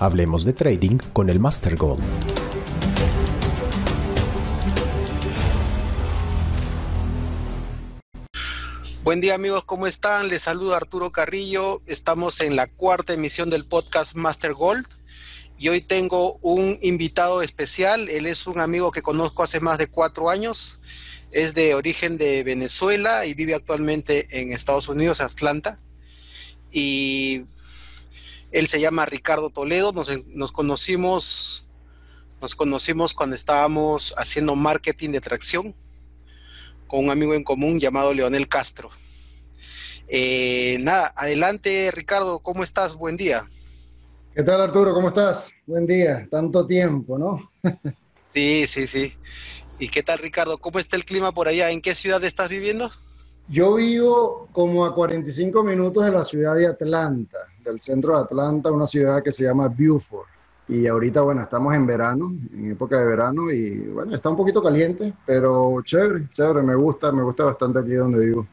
Hablemos 0.00 0.44
de 0.44 0.52
trading 0.52 0.98
con 1.12 1.28
el 1.28 1.40
Master 1.40 1.74
Gold. 1.74 2.00
Buen 9.02 9.20
día 9.20 9.34
amigos, 9.34 9.64
¿cómo 9.64 9.88
están? 9.88 10.28
Les 10.28 10.44
saluda 10.44 10.76
Arturo 10.76 11.10
Carrillo. 11.10 11.82
Estamos 11.86 12.40
en 12.40 12.54
la 12.54 12.68
cuarta 12.68 13.12
emisión 13.12 13.50
del 13.50 13.64
podcast 13.64 14.14
Master 14.14 14.54
Gold 14.54 14.86
y 15.58 15.68
hoy 15.68 15.80
tengo 15.80 16.38
un 16.42 16.78
invitado 16.80 17.42
especial. 17.42 18.08
Él 18.08 18.26
es 18.26 18.46
un 18.46 18.60
amigo 18.60 18.92
que 18.92 19.02
conozco 19.02 19.42
hace 19.42 19.58
más 19.58 19.78
de 19.78 19.88
cuatro 19.88 20.30
años. 20.30 20.78
Es 21.32 21.54
de 21.54 21.74
origen 21.74 22.18
de 22.18 22.44
Venezuela 22.44 23.26
y 23.26 23.34
vive 23.34 23.56
actualmente 23.56 24.28
en 24.30 24.52
Estados 24.52 24.88
Unidos, 24.88 25.20
Atlanta. 25.20 25.80
Y 26.70 27.46
él 28.50 28.68
se 28.68 28.80
llama 28.80 29.06
Ricardo 29.06 29.50
Toledo. 29.50 29.92
Nos, 29.92 30.10
nos 30.28 30.52
conocimos, 30.52 31.68
nos 32.40 32.54
conocimos 32.54 33.14
cuando 33.14 33.36
estábamos 33.36 34.14
haciendo 34.16 34.56
marketing 34.56 35.10
de 35.10 35.20
tracción 35.20 35.74
con 36.86 37.04
un 37.04 37.10
amigo 37.10 37.34
en 37.34 37.44
común 37.44 37.78
llamado 37.78 38.14
Leonel 38.14 38.48
Castro. 38.48 38.90
Eh, 40.08 40.78
nada, 40.80 41.12
adelante 41.14 41.90
Ricardo, 41.94 42.38
¿cómo 42.38 42.64
estás? 42.64 42.94
Buen 42.94 43.16
día. 43.16 43.46
¿Qué 44.34 44.42
tal 44.42 44.60
Arturo? 44.60 44.94
¿Cómo 44.94 45.08
estás? 45.08 45.52
Buen 45.66 45.86
día, 45.86 46.26
tanto 46.30 46.66
tiempo, 46.66 47.18
¿no? 47.18 47.50
sí, 48.34 48.66
sí, 48.66 48.86
sí. 48.86 49.14
¿Y 49.78 49.88
qué 49.88 50.02
tal 50.02 50.18
Ricardo? 50.18 50.58
¿Cómo 50.58 50.78
está 50.78 50.96
el 50.96 51.04
clima 51.04 51.32
por 51.32 51.46
allá? 51.46 51.70
¿En 51.70 51.82
qué 51.82 51.94
ciudad 51.94 52.24
estás 52.24 52.48
viviendo? 52.48 52.90
Yo 53.48 53.74
vivo 53.74 54.48
como 54.52 54.84
a 54.84 54.94
45 54.94 55.62
minutos 55.62 56.04
de 56.04 56.10
la 56.10 56.24
ciudad 56.24 56.54
de 56.54 56.66
Atlanta, 56.66 57.38
del 57.70 57.80
centro 57.80 58.14
de 58.14 58.24
Atlanta, 58.24 58.70
una 58.70 58.86
ciudad 58.86 59.22
que 59.22 59.32
se 59.32 59.44
llama 59.44 59.68
Beaufort. 59.68 60.28
Y 60.68 60.86
ahorita, 60.86 61.22
bueno, 61.22 61.42
estamos 61.42 61.74
en 61.74 61.86
verano, 61.86 62.34
en 62.52 62.72
época 62.72 63.00
de 63.00 63.06
verano, 63.06 63.50
y 63.50 63.78
bueno, 63.78 64.14
está 64.14 64.28
un 64.28 64.36
poquito 64.36 64.62
caliente, 64.62 65.14
pero 65.24 65.80
chévere, 65.82 66.28
chévere, 66.30 66.62
me 66.62 66.74
gusta, 66.74 67.10
me 67.10 67.22
gusta 67.22 67.44
bastante 67.44 67.78
aquí 67.78 67.92
donde 67.92 68.26
vivo. 68.26 68.46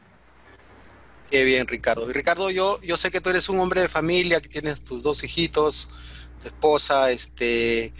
Qué 1.30 1.44
bien, 1.44 1.66
Ricardo. 1.66 2.08
Y 2.08 2.14
Ricardo, 2.14 2.50
yo, 2.50 2.80
yo 2.80 2.96
sé 2.96 3.10
que 3.10 3.20
tú 3.20 3.28
eres 3.28 3.48
un 3.50 3.58
hombre 3.58 3.82
de 3.82 3.88
familia, 3.88 4.40
que 4.40 4.48
tienes 4.48 4.80
tus 4.82 5.02
dos 5.02 5.22
hijitos, 5.24 5.90
tu 6.40 6.48
esposa, 6.48 7.10
este, 7.10 7.86
eh, 7.86 7.92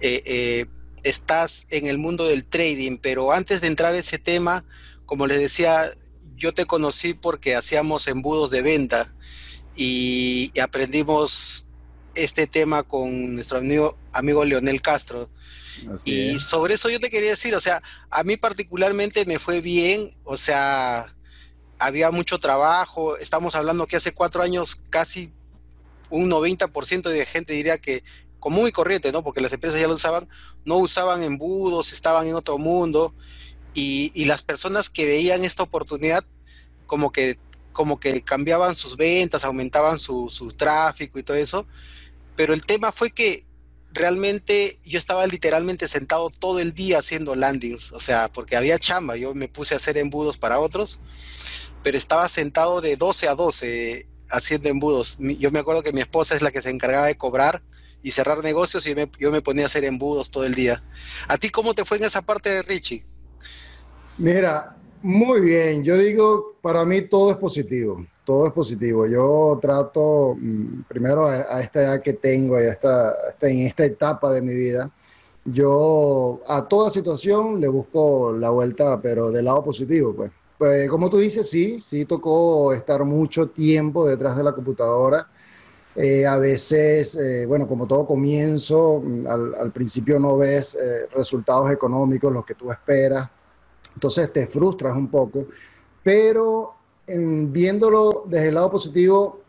eh, 0.00 0.66
estás 1.04 1.66
en 1.70 1.86
el 1.86 1.98
mundo 1.98 2.26
del 2.26 2.44
trading, 2.44 2.96
pero 3.00 3.32
antes 3.32 3.60
de 3.60 3.68
entrar 3.68 3.92
a 3.92 3.98
ese 3.98 4.18
tema, 4.18 4.64
como 5.06 5.28
les 5.28 5.38
decía, 5.38 5.84
yo 6.34 6.52
te 6.52 6.64
conocí 6.64 7.14
porque 7.14 7.54
hacíamos 7.54 8.08
embudos 8.08 8.50
de 8.50 8.62
venta 8.62 9.12
y 9.82 10.52
aprendimos 10.60 11.66
este 12.14 12.46
tema 12.46 12.82
con 12.82 13.34
nuestro 13.34 13.56
amigo, 13.56 13.96
amigo 14.12 14.44
Leonel 14.44 14.82
Castro. 14.82 15.30
y 16.04 16.38
sobre 16.38 16.74
eso 16.74 16.90
yo 16.90 17.00
te 17.00 17.08
quería 17.08 17.30
decir, 17.30 17.54
o 17.54 17.60
sea, 17.60 17.82
a 18.10 18.22
mí 18.22 18.36
particularmente 18.36 19.24
me 19.24 19.38
fue 19.38 19.62
bien, 19.62 20.14
o 20.24 20.36
sea, 20.36 21.06
había 21.78 22.10
mucho 22.10 22.38
trabajo, 22.38 23.16
estamos 23.16 23.54
hablando 23.54 23.86
que 23.86 23.96
hace 23.96 24.12
cuatro 24.12 24.42
años 24.42 24.76
casi 24.90 25.32
un 26.10 26.30
90% 26.30 27.08
de 27.08 27.24
gente 27.24 27.54
diría 27.54 27.78
que 27.78 28.04
común 28.38 28.68
y 28.68 28.72
corriente, 28.72 29.12
¿no? 29.12 29.24
Porque 29.24 29.40
las 29.40 29.54
empresas 29.54 29.80
ya 29.80 29.88
lo 29.88 29.94
usaban, 29.94 30.28
no 30.66 30.76
usaban 30.76 31.22
embudos, 31.22 31.94
estaban 31.94 32.26
en 32.26 32.34
otro 32.34 32.58
mundo, 32.58 33.14
y, 33.72 34.12
y 34.14 34.26
las 34.26 34.42
personas 34.42 34.90
que 34.90 35.06
veían 35.06 35.42
esta 35.42 35.62
oportunidad 35.62 36.26
como 36.86 37.12
que 37.12 37.38
como 37.80 37.98
que 37.98 38.20
cambiaban 38.20 38.74
sus 38.74 38.94
ventas, 38.94 39.42
aumentaban 39.42 39.98
su, 39.98 40.28
su 40.28 40.52
tráfico 40.52 41.18
y 41.18 41.22
todo 41.22 41.38
eso, 41.38 41.66
pero 42.36 42.52
el 42.52 42.66
tema 42.66 42.92
fue 42.92 43.10
que 43.10 43.46
realmente 43.90 44.78
yo 44.84 44.98
estaba 44.98 45.26
literalmente 45.26 45.88
sentado 45.88 46.28
todo 46.28 46.60
el 46.60 46.74
día 46.74 46.98
haciendo 46.98 47.34
landings, 47.34 47.92
o 47.92 47.98
sea, 47.98 48.30
porque 48.30 48.58
había 48.58 48.78
chamba, 48.78 49.16
yo 49.16 49.34
me 49.34 49.48
puse 49.48 49.72
a 49.72 49.78
hacer 49.78 49.96
embudos 49.96 50.36
para 50.36 50.58
otros, 50.58 50.98
pero 51.82 51.96
estaba 51.96 52.28
sentado 52.28 52.82
de 52.82 52.96
12 52.96 53.28
a 53.28 53.34
12 53.34 54.06
haciendo 54.28 54.68
embudos. 54.68 55.16
Yo 55.18 55.50
me 55.50 55.60
acuerdo 55.60 55.82
que 55.82 55.94
mi 55.94 56.02
esposa 56.02 56.34
es 56.34 56.42
la 56.42 56.50
que 56.50 56.60
se 56.60 56.68
encargaba 56.68 57.06
de 57.06 57.16
cobrar 57.16 57.62
y 58.02 58.10
cerrar 58.10 58.42
negocios 58.42 58.86
y 58.86 58.94
yo 59.18 59.30
me 59.30 59.40
ponía 59.40 59.64
a 59.64 59.68
hacer 59.68 59.84
embudos 59.84 60.30
todo 60.30 60.44
el 60.44 60.54
día. 60.54 60.82
¿A 61.28 61.38
ti 61.38 61.48
cómo 61.48 61.72
te 61.72 61.86
fue 61.86 61.96
en 61.96 62.04
esa 62.04 62.20
parte 62.20 62.60
Richie? 62.60 63.06
Mira, 64.18 64.76
muy 65.02 65.40
bien, 65.40 65.82
yo 65.82 65.96
digo, 65.96 66.54
para 66.60 66.84
mí 66.84 67.02
todo 67.02 67.30
es 67.30 67.36
positivo 67.36 68.04
todo 68.30 68.46
es 68.46 68.52
positivo. 68.52 69.06
Yo 69.06 69.58
trato, 69.60 70.36
mm, 70.38 70.82
primero 70.88 71.26
a, 71.26 71.60
esta 71.62 71.82
edad 71.82 72.00
que 72.00 72.12
tengo, 72.12 72.60
y 72.60 72.64
esta, 72.64 73.16
en 73.40 73.60
esta 73.66 73.84
etapa 73.84 74.30
de 74.32 74.40
mi 74.40 74.54
vida, 74.54 74.88
yo 75.44 76.40
a 76.46 76.68
toda 76.68 76.90
situación 76.90 77.60
le 77.60 77.66
busco 77.66 78.32
la 78.32 78.50
vuelta, 78.50 79.00
pero 79.02 79.32
del 79.32 79.46
lado 79.46 79.64
positivo, 79.64 80.14
pues. 80.14 80.30
Pues 80.58 80.88
como 80.90 81.10
tú 81.10 81.18
dices, 81.18 81.48
sí, 81.50 81.80
sí 81.80 82.04
tocó 82.04 82.72
estar 82.72 83.04
mucho 83.04 83.48
tiempo 83.48 84.06
detrás 84.06 84.36
de 84.36 84.44
la 84.44 84.52
computadora. 84.52 85.26
Eh, 85.96 86.24
a 86.26 86.36
veces, 86.38 87.16
eh, 87.16 87.46
bueno, 87.46 87.66
como 87.66 87.86
todo 87.86 88.06
comienzo, 88.06 89.00
mm, 89.02 89.26
al, 89.26 89.72
principio 89.72 90.20
no 90.20 90.36
ves 90.36 90.76
eh, 90.76 91.08
resultados 91.16 91.72
económicos, 91.72 92.32
los 92.32 92.44
que 92.44 92.54
tú 92.54 92.70
esperas, 92.70 93.28
entonces 93.94 94.32
te 94.32 94.46
frustras 94.46 94.96
un 94.96 95.08
poco, 95.08 95.46
pero 96.02 96.74
viéndolo 97.06 98.24
desde 98.28 98.48
el 98.48 98.54
lado 98.54 98.70
positivo, 98.70 99.40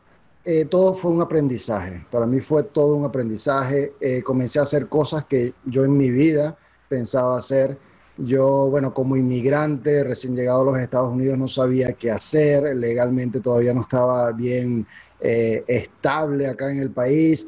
eh, 0.44 0.66
todo 0.66 0.96
fue 0.96 1.12
un 1.12 1.22
aprendizaje. 1.22 2.06
Para 2.10 2.26
mí 2.26 2.40
fue 2.40 2.64
todo 2.64 2.96
un 2.96 3.06
aprendizaje. 3.06 3.94
Eh, 4.00 4.24
comencé 4.24 4.60
a 4.60 4.64
hacer 4.64 4.88
cosas 4.88 5.26
que 5.26 5.54
yo 5.66 5.86
en 5.86 5.96
mi 5.96 6.10
vida 6.10 6.58
pensaba 6.90 7.38
hacer. 7.38 7.78
Yo, 8.18 8.70
bueno, 8.70 8.94
como 8.94 9.16
inmigrante 9.16 10.04
recién 10.04 10.36
llegado 10.36 10.62
a 10.62 10.72
los 10.72 10.82
Estados 10.82 11.14
Unidos 11.14 11.38
no 11.38 11.48
sabía 11.48 11.94
qué 11.94 12.12
hacer, 12.12 12.76
legalmente 12.76 13.40
todavía 13.40 13.74
no 13.74 13.82
estaba 13.82 14.32
bien 14.32 14.86
eh, 15.20 15.64
estable 15.68 16.48
acá 16.48 16.72
en 16.72 16.80
el 16.80 16.92
país, 16.92 17.48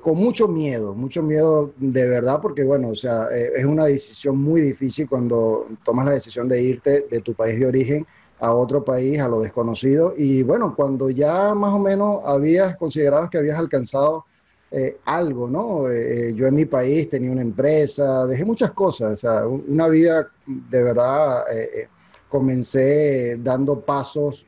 con 0.00 0.16
mucho 0.16 0.48
miedo, 0.48 0.94
mucho 0.94 1.22
miedo 1.22 1.72
de 1.76 2.08
verdad, 2.08 2.40
porque 2.42 2.64
bueno, 2.64 2.88
o 2.88 2.96
sea, 2.96 3.28
es 3.30 3.64
una 3.64 3.86
decisión 3.86 4.36
muy 4.36 4.60
difícil 4.60 5.08
cuando 5.08 5.66
tomas 5.84 6.06
la 6.06 6.12
decisión 6.12 6.48
de 6.48 6.60
irte 6.60 7.06
de 7.10 7.20
tu 7.20 7.34
país 7.34 7.58
de 7.60 7.66
origen 7.66 8.06
a 8.40 8.52
otro 8.52 8.84
país, 8.84 9.20
a 9.20 9.28
lo 9.28 9.40
desconocido. 9.40 10.14
Y 10.16 10.42
bueno, 10.42 10.74
cuando 10.74 11.10
ya 11.10 11.54
más 11.54 11.74
o 11.74 11.78
menos 11.78 12.22
habías 12.24 12.76
considerado 12.76 13.28
que 13.30 13.38
habías 13.38 13.58
alcanzado 13.58 14.24
eh, 14.70 14.98
algo, 15.06 15.48
¿no? 15.48 15.90
Eh, 15.90 16.34
yo 16.34 16.46
en 16.46 16.54
mi 16.54 16.66
país 16.66 17.08
tenía 17.08 17.30
una 17.30 17.42
empresa, 17.42 18.26
dejé 18.26 18.44
muchas 18.44 18.72
cosas, 18.72 19.14
o 19.14 19.16
sea, 19.16 19.46
una 19.46 19.88
vida 19.88 20.28
de 20.46 20.82
verdad, 20.82 21.44
eh, 21.50 21.88
comencé 22.28 23.38
dando 23.38 23.80
pasos 23.80 24.44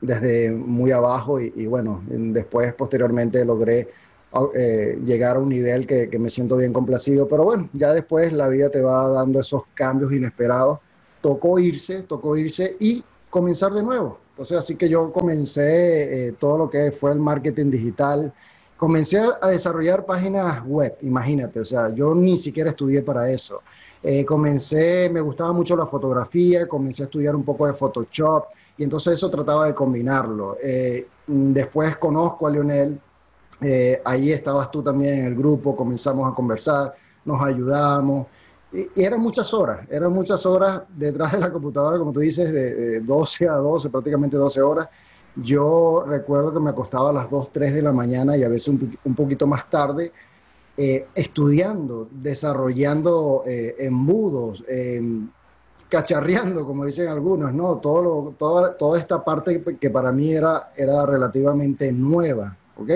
desde 0.00 0.52
muy 0.52 0.92
abajo 0.92 1.40
y, 1.40 1.66
bueno, 1.66 2.02
después 2.06 2.72
posteriormente 2.74 3.44
logré 3.44 3.88
llegar 5.04 5.36
a 5.36 5.40
un 5.40 5.48
nivel 5.48 5.86
que, 5.86 6.18
me 6.18 6.30
siento 6.30 6.56
bien 6.56 6.72
complacido, 6.72 7.26
pero 7.26 7.44
bueno, 7.44 7.68
ya 7.72 7.92
después 7.92 8.32
la 8.32 8.48
vida 8.48 8.68
te 8.70 8.82
va 8.82 9.08
dando 9.08 9.40
esos 9.40 9.62
cambios 9.74 10.12
inesperados 10.12 10.80
tocó 11.20 11.58
irse, 11.58 12.02
tocó 12.02 12.36
irse 12.36 12.76
y 12.78 13.04
comenzar 13.30 13.72
de 13.72 13.82
nuevo. 13.82 14.18
Entonces, 14.30 14.58
así 14.58 14.76
que 14.76 14.88
yo 14.88 15.12
comencé 15.12 16.28
eh, 16.28 16.32
todo 16.32 16.58
lo 16.58 16.70
que 16.70 16.92
fue 16.92 17.12
el 17.12 17.18
marketing 17.18 17.70
digital. 17.70 18.32
Comencé 18.76 19.20
a 19.40 19.48
desarrollar 19.48 20.06
páginas 20.06 20.64
web, 20.64 20.96
imagínate, 21.02 21.58
o 21.58 21.64
sea, 21.64 21.92
yo 21.92 22.14
ni 22.14 22.38
siquiera 22.38 22.70
estudié 22.70 23.02
para 23.02 23.28
eso. 23.28 23.60
Eh, 24.00 24.24
comencé, 24.24 25.10
me 25.12 25.20
gustaba 25.20 25.52
mucho 25.52 25.74
la 25.76 25.86
fotografía, 25.86 26.68
comencé 26.68 27.02
a 27.02 27.06
estudiar 27.06 27.34
un 27.34 27.42
poco 27.42 27.66
de 27.66 27.74
Photoshop 27.74 28.44
y 28.76 28.84
entonces 28.84 29.14
eso 29.14 29.28
trataba 29.28 29.66
de 29.66 29.74
combinarlo. 29.74 30.56
Eh, 30.62 31.08
después 31.26 31.96
conozco 31.96 32.46
a 32.46 32.50
Lionel, 32.50 33.00
ahí 34.04 34.32
estabas 34.32 34.70
tú 34.70 34.82
también 34.82 35.20
en 35.20 35.24
el 35.26 35.34
grupo, 35.34 35.74
comenzamos 35.74 36.30
a 36.30 36.34
conversar, 36.34 36.94
nos 37.24 37.42
ayudamos. 37.42 38.26
Y, 38.72 39.02
eran 39.02 39.20
muchas 39.20 39.52
horas, 39.54 39.86
eran 39.90 40.12
muchas 40.12 40.44
horas 40.44 40.82
detrás 40.96 41.32
de 41.32 41.38
la 41.38 41.50
computadora, 41.50 41.98
como 41.98 42.12
tú 42.12 42.20
dices, 42.20 42.52
de, 42.52 43.00
12 43.00 43.48
a 43.48 43.54
12, 43.54 43.88
prácticamente 43.90 44.36
12 44.36 44.60
horas. 44.60 44.88
Yo 45.36 46.04
recuerdo 46.06 46.52
que 46.52 46.60
me 46.60 46.70
acostaba 46.70 47.10
a 47.10 47.12
las 47.12 47.30
2, 47.30 47.52
3 47.52 47.74
de 47.74 47.82
la 47.82 47.92
mañana 47.92 48.36
y 48.36 48.42
a 48.42 48.48
veces 48.48 48.68
un, 48.68 49.14
poquito 49.14 49.46
más 49.46 49.70
tarde, 49.70 50.12
eh, 50.76 51.06
estudiando, 51.14 52.08
desarrollando 52.10 53.42
eh, 53.46 53.74
embudos, 53.78 54.64
em, 54.68 55.28
cacharreando, 55.88 56.66
como 56.66 56.84
dicen 56.84 57.08
algunos, 57.08 57.52
¿no? 57.54 57.76
Todo 57.76 58.34
toda, 58.38 58.76
toda 58.76 58.98
esta 58.98 59.24
parte 59.24 59.62
que 59.80 59.90
para 59.90 60.12
mí 60.12 60.32
era, 60.32 60.72
era 60.76 61.06
relativamente 61.06 61.90
nueva, 61.92 62.56
¿ok? 62.78 62.90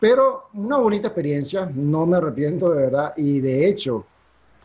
Pero 0.00 0.48
una 0.54 0.78
bonita 0.78 1.08
experiencia, 1.08 1.70
no 1.72 2.06
me 2.06 2.16
arrepiento 2.16 2.70
de 2.72 2.86
verdad 2.86 3.12
y 3.16 3.40
de 3.40 3.68
hecho, 3.68 4.04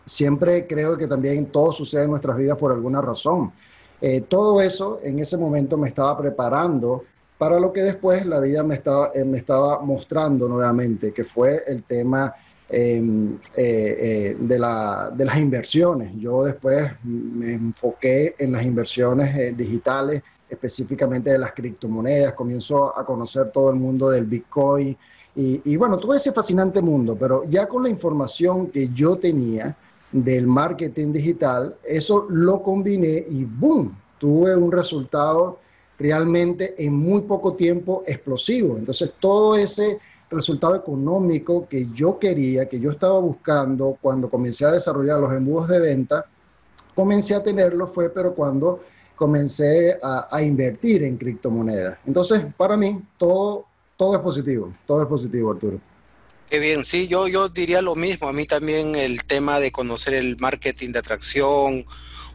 siempre 0.06 0.66
creo 0.68 0.98
que 0.98 1.08
también 1.08 1.46
todo 1.48 1.72
sucede 1.72 2.04
en 2.04 2.12
nuestras 2.12 2.38
vidas 2.38 2.58
por 2.58 2.72
alguna 2.72 3.02
razón. 3.02 3.52
Eh, 4.02 4.22
todo 4.22 4.62
eso 4.62 5.00
en 5.04 5.20
ese 5.20 5.38
momento 5.38 5.78
me 5.78 5.90
estaba 5.90 6.18
preparando 6.18 7.04
para 7.38 7.60
lo 7.60 7.72
que 7.72 7.82
después 7.82 8.26
la 8.26 8.40
vida 8.40 8.64
me 8.64 8.76
estaba, 8.76 9.12
me 9.26 9.38
estaba 9.38 9.82
mostrando 9.82 10.48
nuevamente, 10.48 11.12
que 11.12 11.24
fue 11.24 11.62
el 11.68 11.84
tema 11.84 12.34
em, 12.70 13.38
de, 13.56 14.60
la, 14.60 15.12
de, 15.16 15.26
las 15.26 15.38
inversiones. 15.38 16.14
Yo 16.20 16.44
después 16.44 16.92
me 17.04 17.54
enfoqué 17.54 18.36
en 18.38 18.52
las 18.52 18.64
inversiones 18.64 19.58
digitales, 19.58 20.22
específicamente 20.52 21.32
de 21.32 21.38
las 21.38 21.54
criptomonedas, 21.54 22.34
comienzo 22.34 22.98
a 22.98 23.06
conocer 23.06 23.52
todo 23.52 23.70
el 23.70 23.78
mundo 23.78 24.10
del 24.10 24.26
Bitcoin 24.26 24.98
y, 25.36 25.62
y, 25.64 25.78
bueno, 25.78 25.98
todo 25.98 26.14
ese 26.14 26.34
fascinante 26.34 26.82
mundo, 26.82 27.16
pero 27.18 27.46
ya 27.46 27.68
con 27.68 27.84
la 27.84 27.90
información 27.90 28.68
que 28.68 28.90
yo 28.94 29.16
tenía 29.18 29.76
del 30.12 30.46
marketing 30.46 31.14
digital, 31.14 31.76
eso 31.84 32.26
lo 32.30 32.62
combiné 32.62 33.26
y 33.30 33.46
¡boom! 33.46 33.96
Tuve 34.20 34.56
un 34.56 34.72
resultado 34.72 35.60
realmente 35.98 36.76
en 36.84 36.96
muy 36.96 37.22
poco 37.22 37.54
tiempo 37.54 38.04
explosivo. 38.06 38.78
Entonces, 38.78 39.14
todo 39.20 39.56
ese 39.56 40.00
resultado 40.30 40.76
económico 40.76 41.68
que 41.70 41.88
yo 41.94 42.18
quería, 42.18 42.68
que 42.68 42.80
yo 42.80 42.92
estaba 42.92 43.20
buscando 43.20 43.98
cuando 44.02 44.30
comencé 44.30 44.66
a 44.66 44.72
desarrollar 44.72 45.20
los 45.20 45.34
embudos 45.34 45.68
de 45.70 45.80
venta, 45.80 46.26
comencé 46.96 47.36
a 47.36 47.44
tenerlo 47.44 47.88
fue, 47.88 48.10
pero 48.10 48.34
cuando 48.34 48.80
comencé 49.22 50.00
a, 50.02 50.42
invertir 50.42 51.04
en 51.04 51.16
criptomonedas. 51.16 51.96
Entonces, 52.08 52.42
para 52.58 52.76
mí, 52.76 53.00
todo, 53.20 53.68
todo 53.96 54.16
es 54.16 54.22
positivo, 54.22 54.74
todo 54.88 55.04
es 55.04 55.08
positivo, 55.08 55.52
Arturo. 55.52 55.80
Qué 56.50 56.58
bien, 56.58 56.84
sí, 56.84 57.08
yo, 57.08 57.28
yo 57.28 57.48
diría 57.48 57.84
lo 57.84 57.94
mismo. 57.94 58.28
A 58.28 58.34
mí 58.34 58.48
también 58.48 58.96
el 58.96 59.24
tema 59.24 59.60
de 59.60 59.72
conocer 59.72 60.16
el 60.16 60.38
marketing 60.38 60.90
de 60.90 60.98
atracción, 60.98 61.86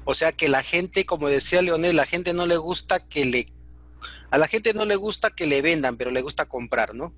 o 0.05 0.15
sea 0.15 0.31
que 0.31 0.49
la 0.49 0.62
gente, 0.62 1.05
como 1.05 1.29
decía 1.29 1.61
Leonel, 1.61 1.97
la 1.97 2.06
gente 2.06 2.33
no 2.33 2.47
le 2.47 2.56
gusta 2.56 3.00
que 3.00 3.25
le, 3.25 3.49
a 4.31 4.38
la 4.38 4.47
gente 4.47 4.73
no 4.73 4.85
le 4.85 4.94
gusta 4.94 5.31
que 5.31 5.49
le 5.49 5.62
vendan, 5.62 5.97
pero 5.97 6.12
le 6.12 6.23
gusta 6.23 6.47
comprar, 6.47 6.94
¿no? 6.94 7.12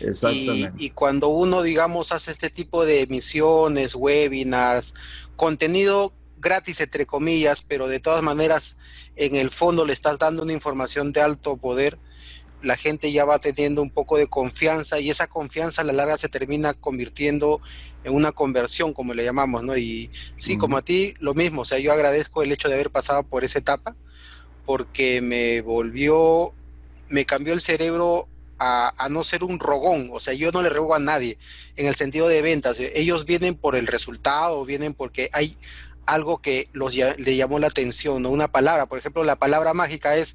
Exactamente. 0.00 0.74
Y, 0.76 0.86
y 0.88 0.90
cuando 0.90 1.28
uno, 1.28 1.62
digamos, 1.62 2.12
hace 2.12 2.30
este 2.30 2.50
tipo 2.50 2.84
de 2.84 3.00
emisiones, 3.00 3.94
webinars, 3.94 4.92
contenido 5.34 6.12
gratis, 6.44 6.80
entre 6.80 7.06
comillas, 7.06 7.62
pero 7.62 7.88
de 7.88 7.98
todas 7.98 8.22
maneras, 8.22 8.76
en 9.16 9.34
el 9.34 9.50
fondo 9.50 9.84
le 9.84 9.92
estás 9.92 10.18
dando 10.18 10.44
una 10.44 10.52
información 10.52 11.12
de 11.12 11.22
alto 11.22 11.56
poder, 11.56 11.98
la 12.62 12.76
gente 12.76 13.12
ya 13.12 13.24
va 13.24 13.38
teniendo 13.38 13.82
un 13.82 13.90
poco 13.90 14.16
de 14.16 14.26
confianza 14.26 14.98
y 15.00 15.10
esa 15.10 15.26
confianza 15.26 15.82
a 15.82 15.84
la 15.84 15.92
larga 15.92 16.16
se 16.16 16.28
termina 16.28 16.72
convirtiendo 16.74 17.60
en 18.04 18.14
una 18.14 18.32
conversión, 18.32 18.92
como 18.92 19.14
le 19.14 19.24
llamamos, 19.24 19.62
¿no? 19.62 19.76
Y 19.76 20.10
sí, 20.38 20.56
como 20.56 20.76
a 20.76 20.82
ti, 20.82 21.14
lo 21.18 21.34
mismo, 21.34 21.62
o 21.62 21.64
sea, 21.64 21.78
yo 21.78 21.92
agradezco 21.92 22.42
el 22.42 22.52
hecho 22.52 22.68
de 22.68 22.74
haber 22.74 22.90
pasado 22.90 23.22
por 23.22 23.44
esa 23.44 23.58
etapa 23.58 23.96
porque 24.66 25.20
me 25.20 25.60
volvió, 25.60 26.52
me 27.08 27.26
cambió 27.26 27.52
el 27.52 27.60
cerebro 27.60 28.28
a, 28.58 28.94
a, 28.96 29.08
no 29.08 29.24
ser 29.24 29.44
un 29.44 29.58
rogón, 29.58 30.10
o 30.12 30.20
sea, 30.20 30.32
yo 30.32 30.52
no 30.52 30.62
le 30.62 30.70
rogo 30.70 30.94
a 30.94 30.98
nadie 30.98 31.38
en 31.76 31.86
el 31.86 31.96
sentido 31.96 32.28
de 32.28 32.40
ventas, 32.40 32.78
ellos 32.80 33.26
vienen 33.26 33.56
por 33.56 33.76
el 33.76 33.86
resultado, 33.86 34.64
vienen 34.64 34.94
porque 34.94 35.28
hay, 35.32 35.56
algo 36.06 36.38
que 36.38 36.68
los, 36.72 36.94
le 36.94 37.36
llamó 37.36 37.58
la 37.58 37.68
atención, 37.68 38.24
o 38.26 38.30
una 38.30 38.48
palabra. 38.48 38.86
Por 38.86 38.98
ejemplo, 38.98 39.24
la 39.24 39.36
palabra 39.36 39.74
mágica 39.74 40.16
es, 40.16 40.34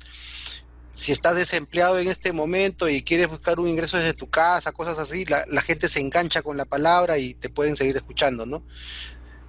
si 0.91 1.11
estás 1.11 1.35
desempleado 1.35 1.99
en 1.99 2.07
este 2.07 2.33
momento 2.33 2.89
y 2.89 3.03
quieres 3.03 3.29
buscar 3.29 3.59
un 3.59 3.67
ingreso 3.67 3.97
desde 3.97 4.13
tu 4.13 4.29
casa, 4.29 4.71
cosas 4.71 4.99
así, 4.99 5.25
la, 5.25 5.45
la, 5.47 5.61
gente 5.61 5.87
se 5.87 5.99
engancha 5.99 6.41
con 6.41 6.57
la 6.57 6.65
palabra 6.65 7.17
y 7.17 7.33
te 7.33 7.49
pueden 7.49 7.75
seguir 7.75 7.95
escuchando, 7.95 8.45
¿no? 8.45 8.63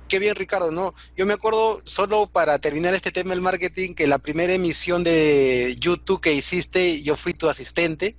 Qué 0.09 0.19
bien, 0.19 0.35
Ricardo, 0.35 0.73
¿no? 0.73 0.95
Yo 1.17 1.25
me 1.25 1.35
acuerdo, 1.35 1.81
solo 1.85 2.27
para 2.27 2.59
terminar 2.59 2.95
este 2.95 3.13
tema 3.13 3.31
del 3.31 3.41
marketing, 3.41 3.95
que 3.95 4.09
la 4.09 4.19
primera 4.19 4.53
emisión 4.53 5.05
de 5.05 5.77
YouTube 5.79 6.21
que 6.21 6.33
hiciste, 6.33 7.03
yo 7.03 7.17
fui 7.17 7.33
tu 7.33 7.49
asistente 7.49 8.17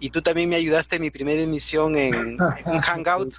y 0.00 0.10
tú 0.10 0.22
también 0.22 0.48
me 0.48 0.56
ayudaste 0.56 0.96
en 0.96 1.02
mi 1.02 1.10
primera 1.10 1.40
emisión 1.40 1.94
en, 1.94 2.14
en 2.14 2.38
Hangout 2.82 3.34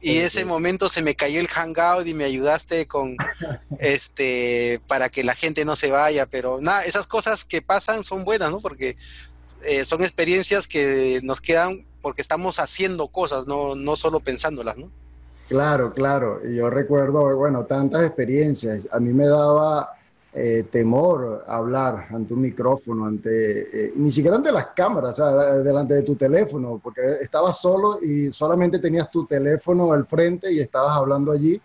y 0.00 0.18
ese 0.18 0.44
momento 0.44 0.88
se 0.88 1.02
me 1.02 1.14
cayó 1.14 1.40
el 1.40 1.48
hangout 1.48 2.06
y 2.06 2.14
me 2.14 2.24
ayudaste 2.24 2.86
con 2.86 3.16
este 3.78 4.80
para 4.86 5.08
que 5.08 5.24
la 5.24 5.34
gente 5.34 5.64
no 5.64 5.76
se 5.76 5.90
vaya, 5.90 6.26
pero 6.26 6.60
nada, 6.60 6.84
esas 6.84 7.06
cosas 7.06 7.44
que 7.44 7.62
pasan 7.62 8.04
son 8.04 8.24
buenas, 8.24 8.50
¿no? 8.50 8.60
Porque 8.60 8.96
eh, 9.62 9.84
son 9.84 10.02
experiencias 10.02 10.66
que 10.66 11.20
nos 11.22 11.40
quedan 11.40 11.84
porque 12.00 12.22
estamos 12.22 12.58
haciendo 12.58 13.08
cosas, 13.08 13.46
no, 13.46 13.74
no 13.74 13.94
solo 13.96 14.20
pensándolas, 14.20 14.76
¿no? 14.78 14.90
Claro, 15.48 15.92
claro. 15.92 16.40
Yo 16.48 16.70
recuerdo, 16.70 17.36
bueno, 17.36 17.64
tantas 17.64 18.06
experiencias. 18.06 18.82
A 18.92 19.00
mí 19.00 19.12
me 19.12 19.26
daba 19.26 19.90
eh, 20.32 20.64
temor 20.70 21.44
hablar 21.48 22.06
ante 22.10 22.34
un 22.34 22.40
micrófono, 22.40 23.04
ante 23.06 23.86
eh, 23.88 23.92
ni 23.96 24.12
siquiera 24.12 24.36
ante 24.36 24.52
las 24.52 24.68
cámaras, 24.68 25.18
o 25.18 25.22
sea, 25.22 25.54
delante 25.54 25.94
de 25.94 26.02
tu 26.02 26.14
teléfono, 26.14 26.80
porque 26.82 27.00
estabas 27.20 27.60
solo 27.60 27.98
y 28.00 28.30
solamente 28.30 28.78
tenías 28.78 29.10
tu 29.10 29.26
teléfono 29.26 29.92
al 29.92 30.06
frente 30.06 30.52
y 30.52 30.60
estabas 30.60 30.96
hablando 30.96 31.32
allí, 31.32 31.60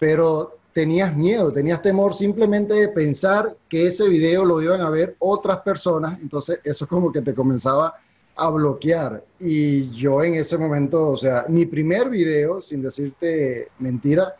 pero 0.00 0.56
tenías 0.72 1.14
miedo, 1.14 1.52
tenías 1.52 1.82
temor 1.82 2.14
simplemente 2.14 2.72
de 2.72 2.88
pensar 2.88 3.54
que 3.68 3.88
ese 3.88 4.08
video 4.08 4.44
lo 4.44 4.62
iban 4.62 4.80
a 4.80 4.88
ver 4.88 5.16
otras 5.18 5.58
personas, 5.58 6.18
entonces 6.22 6.60
eso 6.64 6.86
como 6.88 7.12
que 7.12 7.20
te 7.20 7.34
comenzaba 7.34 7.94
a 8.36 8.48
bloquear. 8.48 9.22
Y 9.38 9.90
yo 9.90 10.22
en 10.22 10.34
ese 10.34 10.56
momento, 10.56 11.08
o 11.08 11.18
sea, 11.18 11.44
mi 11.48 11.66
primer 11.66 12.08
video, 12.08 12.62
sin 12.62 12.80
decirte 12.80 13.68
mentira, 13.80 14.34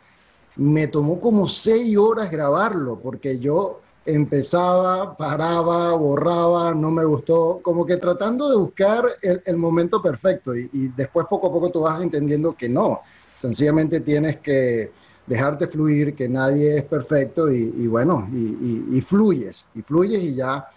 me 0.55 0.87
tomó 0.87 1.19
como 1.19 1.47
seis 1.47 1.97
horas 1.97 2.29
grabarlo, 2.31 2.99
porque 2.99 3.39
yo 3.39 3.81
empezaba, 4.05 5.15
paraba, 5.15 5.93
borraba, 5.93 6.73
no 6.73 6.89
me 6.89 7.05
gustó, 7.05 7.59
como 7.61 7.85
que 7.85 7.97
tratando 7.97 8.49
de 8.49 8.57
buscar 8.57 9.05
el, 9.21 9.57
momento 9.57 10.01
perfecto 10.01 10.55
y, 10.55 10.91
después 10.95 11.27
poco 11.29 11.47
a 11.47 11.51
poco 11.51 11.69
tú 11.69 11.81
vas 11.81 12.01
entendiendo 12.01 12.55
que 12.55 12.67
no, 12.67 13.01
sencillamente 13.37 13.99
tienes 13.99 14.37
que 14.37 14.91
dejarte 15.27 15.67
fluir, 15.67 16.15
que 16.15 16.27
nadie 16.27 16.77
es 16.77 16.83
perfecto 16.83 17.51
y, 17.51 17.87
bueno, 17.87 18.27
y, 18.33 18.99
fluyes, 19.01 19.65
y 19.75 19.81
fluyes 19.83 20.23
y 20.23 20.35
ya 20.35 20.67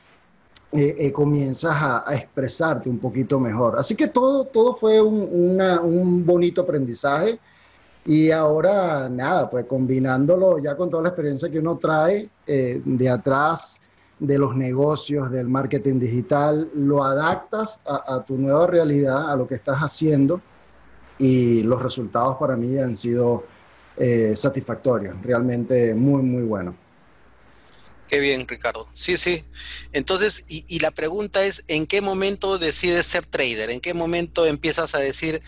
eh, 0.72 0.94
eh, 0.98 1.12
comienzas 1.12 1.74
a, 1.74 2.04
expresarte 2.14 2.90
un 2.90 2.98
poquito 2.98 3.40
mejor. 3.40 3.78
Así 3.78 3.94
que 3.94 4.08
todo, 4.08 4.44
todo 4.44 4.74
fue 4.76 5.00
un 5.00 6.22
bonito 6.26 6.60
aprendizaje 6.62 7.38
y 8.04 8.30
ahora, 8.32 9.08
nada, 9.08 9.48
pues 9.48 9.66
combinándolo 9.66 10.58
ya 10.58 10.76
con 10.76 10.90
toda 10.90 11.04
la 11.04 11.08
experiencia 11.10 11.50
que 11.50 11.60
uno 11.60 11.78
trae 11.78 12.28
eh, 12.46 12.82
de 12.84 13.08
atrás 13.08 13.80
de 14.18 14.38
los 14.38 14.56
negocios, 14.56 15.30
del 15.30 15.48
marketing 15.48 15.98
digital, 15.98 16.70
lo 16.74 17.04
adaptas 17.04 17.80
a, 17.84 18.22
tu 18.24 18.36
nueva 18.36 18.66
realidad, 18.66 19.30
a 19.30 19.36
lo 19.36 19.46
que 19.46 19.56
estás 19.56 19.78
haciendo 19.78 20.40
y 21.18 21.62
los 21.62 21.82
resultados 21.82 22.36
para 22.36 22.56
mí 22.56 22.78
han 22.78 22.96
sido 22.96 23.44
eh, 23.96 24.34
satisfactorios, 24.34 25.20
realmente 25.22 25.94
muy, 25.94 26.22
muy 26.22 26.42
buenos. 26.42 26.74
Qué 28.12 28.20
bien, 28.20 28.46
Ricardo. 28.46 28.88
Sí, 28.92 29.16
sí. 29.16 29.42
Entonces, 29.94 30.44
y, 30.46 30.80
la 30.80 30.90
pregunta 30.90 31.46
es, 31.46 31.64
¿en 31.66 31.86
qué 31.86 32.02
momento 32.02 32.58
decides 32.58 33.06
ser 33.06 33.24
trader? 33.24 33.70
¿En 33.70 33.80
qué 33.80 33.94
momento 33.94 34.44
empiezas 34.44 34.94
a 34.94 34.98
decir, 34.98 35.40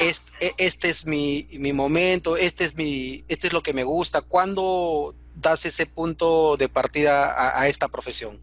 este, 0.00 0.52
este 0.58 0.88
es 0.88 1.06
mi, 1.06 1.46
mi, 1.60 1.72
momento, 1.72 2.36
este 2.36 2.64
es, 2.64 2.74
mi, 2.74 3.24
este 3.28 3.46
es 3.46 3.52
lo 3.52 3.62
que 3.62 3.72
me 3.72 3.84
gusta. 3.84 4.20
¿Cuándo 4.20 5.14
das 5.36 5.64
ese 5.64 5.86
punto 5.86 6.56
de 6.56 6.68
partida 6.68 7.60
a, 7.60 7.68
esta 7.68 7.86
profesión? 7.86 8.40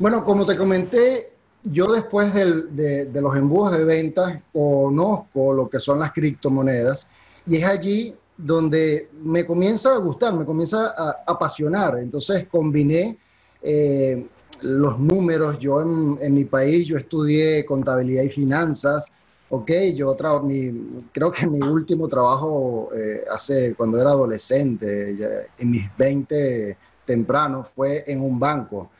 Bueno, 0.00 0.24
como 0.24 0.44
te 0.44 0.56
comenté, 0.56 1.32
yo 1.62 1.92
después 1.92 2.34
de, 2.34 3.04
de, 3.04 3.20
los 3.20 3.36
embudos 3.36 3.78
de 3.78 3.84
ventas 3.84 4.42
conozco 4.52 5.52
lo 5.52 5.70
que 5.70 5.78
son 5.78 6.00
las 6.00 6.10
criptomonedas 6.10 7.08
y 7.46 7.58
es 7.58 7.64
allí 7.64 8.16
donde 8.36 9.10
me 9.22 9.46
comienza 9.46 9.94
a 9.94 9.98
gustar, 9.98 10.34
me 10.34 10.44
comienza 10.44 10.94
a, 10.96 11.22
apasionar. 11.26 11.98
Entonces 11.98 12.46
combiné 12.48 13.18
eh, 13.62 14.26
los 14.62 14.98
números. 14.98 15.58
Yo 15.58 15.80
en, 15.80 16.34
mi 16.34 16.44
país, 16.44 16.86
yo 16.86 16.96
estudié 16.96 17.64
contabilidad 17.64 18.22
y 18.22 18.30
finanzas 18.30 19.10
ok, 19.54 19.70
yo 19.94 20.16
mi, 20.42 21.02
creo 21.12 21.30
que 21.30 21.46
mi 21.46 21.60
último 21.60 22.08
trabajo 22.08 22.88
eh, 22.94 23.24
hace 23.30 23.74
cuando 23.74 24.00
era 24.00 24.10
adolescente, 24.10 25.46
en 25.58 25.70
mis 25.70 25.96
20 25.96 26.76
tempranos, 27.04 27.68
fue 27.74 28.04
en 28.06 28.20
un 28.20 28.38
banco. 28.38 28.90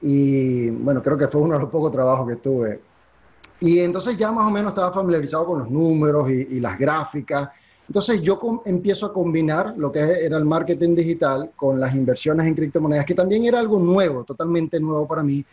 Y 0.00 0.70
bueno, 0.70 1.02
creo 1.02 1.18
que 1.18 1.28
fue 1.28 1.40
uno 1.40 1.54
de 1.54 1.60
los 1.60 1.70
pocos 1.70 1.92
trabajos 1.92 2.28
que 2.28 2.36
tuve. 2.36 2.80
Y 3.60 3.80
entonces 3.80 4.16
ya 4.16 4.30
más 4.30 4.46
o 4.46 4.50
menos 4.50 4.70
estaba 4.70 4.92
familiarizado 4.92 5.44
con 5.44 5.58
los 5.60 5.70
números 5.70 6.30
y, 6.30 6.60
las 6.60 6.78
gráficas. 6.78 7.50
Entonces 7.88 8.20
yo 8.20 8.38
empiezo 8.66 9.06
a 9.06 9.12
combinar 9.12 9.74
lo 9.76 9.90
que 9.90 10.00
era 10.00 10.36
el 10.36 10.44
marketing 10.44 10.94
digital 10.94 11.52
con 11.56 11.80
las 11.80 11.94
inversiones 11.94 12.46
en 12.46 12.54
criptomonedas, 12.54 13.06
que 13.06 13.14
también 13.14 13.44
era 13.46 13.58
algo 13.58 13.78
nuevo, 13.78 14.24
totalmente 14.24 14.78
nuevo 14.78 15.08
para 15.08 15.22
mí. 15.22 15.44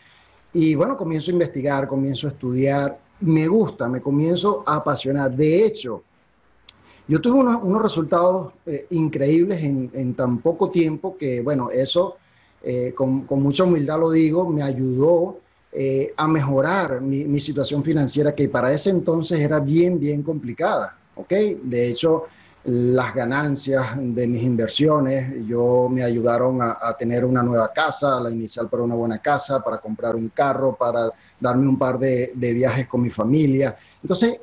Y 0.52 0.74
bueno, 0.74 0.96
comienzo 0.96 1.30
a 1.30 1.34
investigar, 1.34 1.86
comienzo 1.88 2.26
a 2.26 2.30
estudiar 2.30 2.98
me 3.20 3.48
gusta, 3.48 3.88
me 3.88 4.00
comienzo 4.00 4.62
a 4.66 4.76
apasionar. 4.76 5.34
De 5.34 5.64
hecho, 5.64 6.02
yo 7.08 7.20
tuve 7.20 7.40
unos, 7.40 7.82
resultados 7.82 8.52
eh, 8.66 8.86
increíbles 8.90 9.62
en, 9.62 10.14
tan 10.14 10.38
poco 10.38 10.70
tiempo 10.70 11.16
que, 11.16 11.40
bueno, 11.40 11.70
eso, 11.70 12.16
eh, 12.62 12.92
con, 12.94 13.26
mucha 13.30 13.64
humildad 13.64 14.00
lo 14.00 14.10
digo, 14.10 14.48
me 14.48 14.62
ayudó 14.62 15.38
eh, 15.72 16.12
a 16.16 16.26
mejorar 16.26 17.00
mi, 17.00 17.40
situación 17.40 17.82
financiera, 17.84 18.34
que 18.34 18.48
para 18.48 18.72
ese 18.72 18.90
entonces 18.90 19.40
era 19.40 19.60
bien, 19.60 19.98
bien 19.98 20.22
complicada. 20.22 20.98
¿Ok? 21.16 21.32
De 21.62 21.88
hecho, 21.88 22.24
las 22.66 23.14
ganancias 23.14 23.96
de 23.96 24.26
mis 24.26 24.42
inversiones, 24.42 25.46
yo 25.46 25.88
me 25.88 26.02
ayudaron 26.02 26.60
a, 26.60 26.96
tener 26.98 27.24
una 27.24 27.42
nueva 27.42 27.72
casa, 27.72 28.20
la 28.20 28.30
inicial 28.30 28.68
para 28.68 28.82
una 28.82 28.96
buena 28.96 29.18
casa, 29.18 29.62
para 29.62 29.78
comprar 29.78 30.16
un 30.16 30.30
carro, 30.30 30.74
para 30.74 31.12
darme 31.38 31.68
un 31.68 31.78
par 31.78 31.96
de, 31.98 32.32
viajes 32.34 32.88
con 32.88 33.02
mi 33.02 33.10
familia. 33.10 33.76
Entonces, 34.02 34.40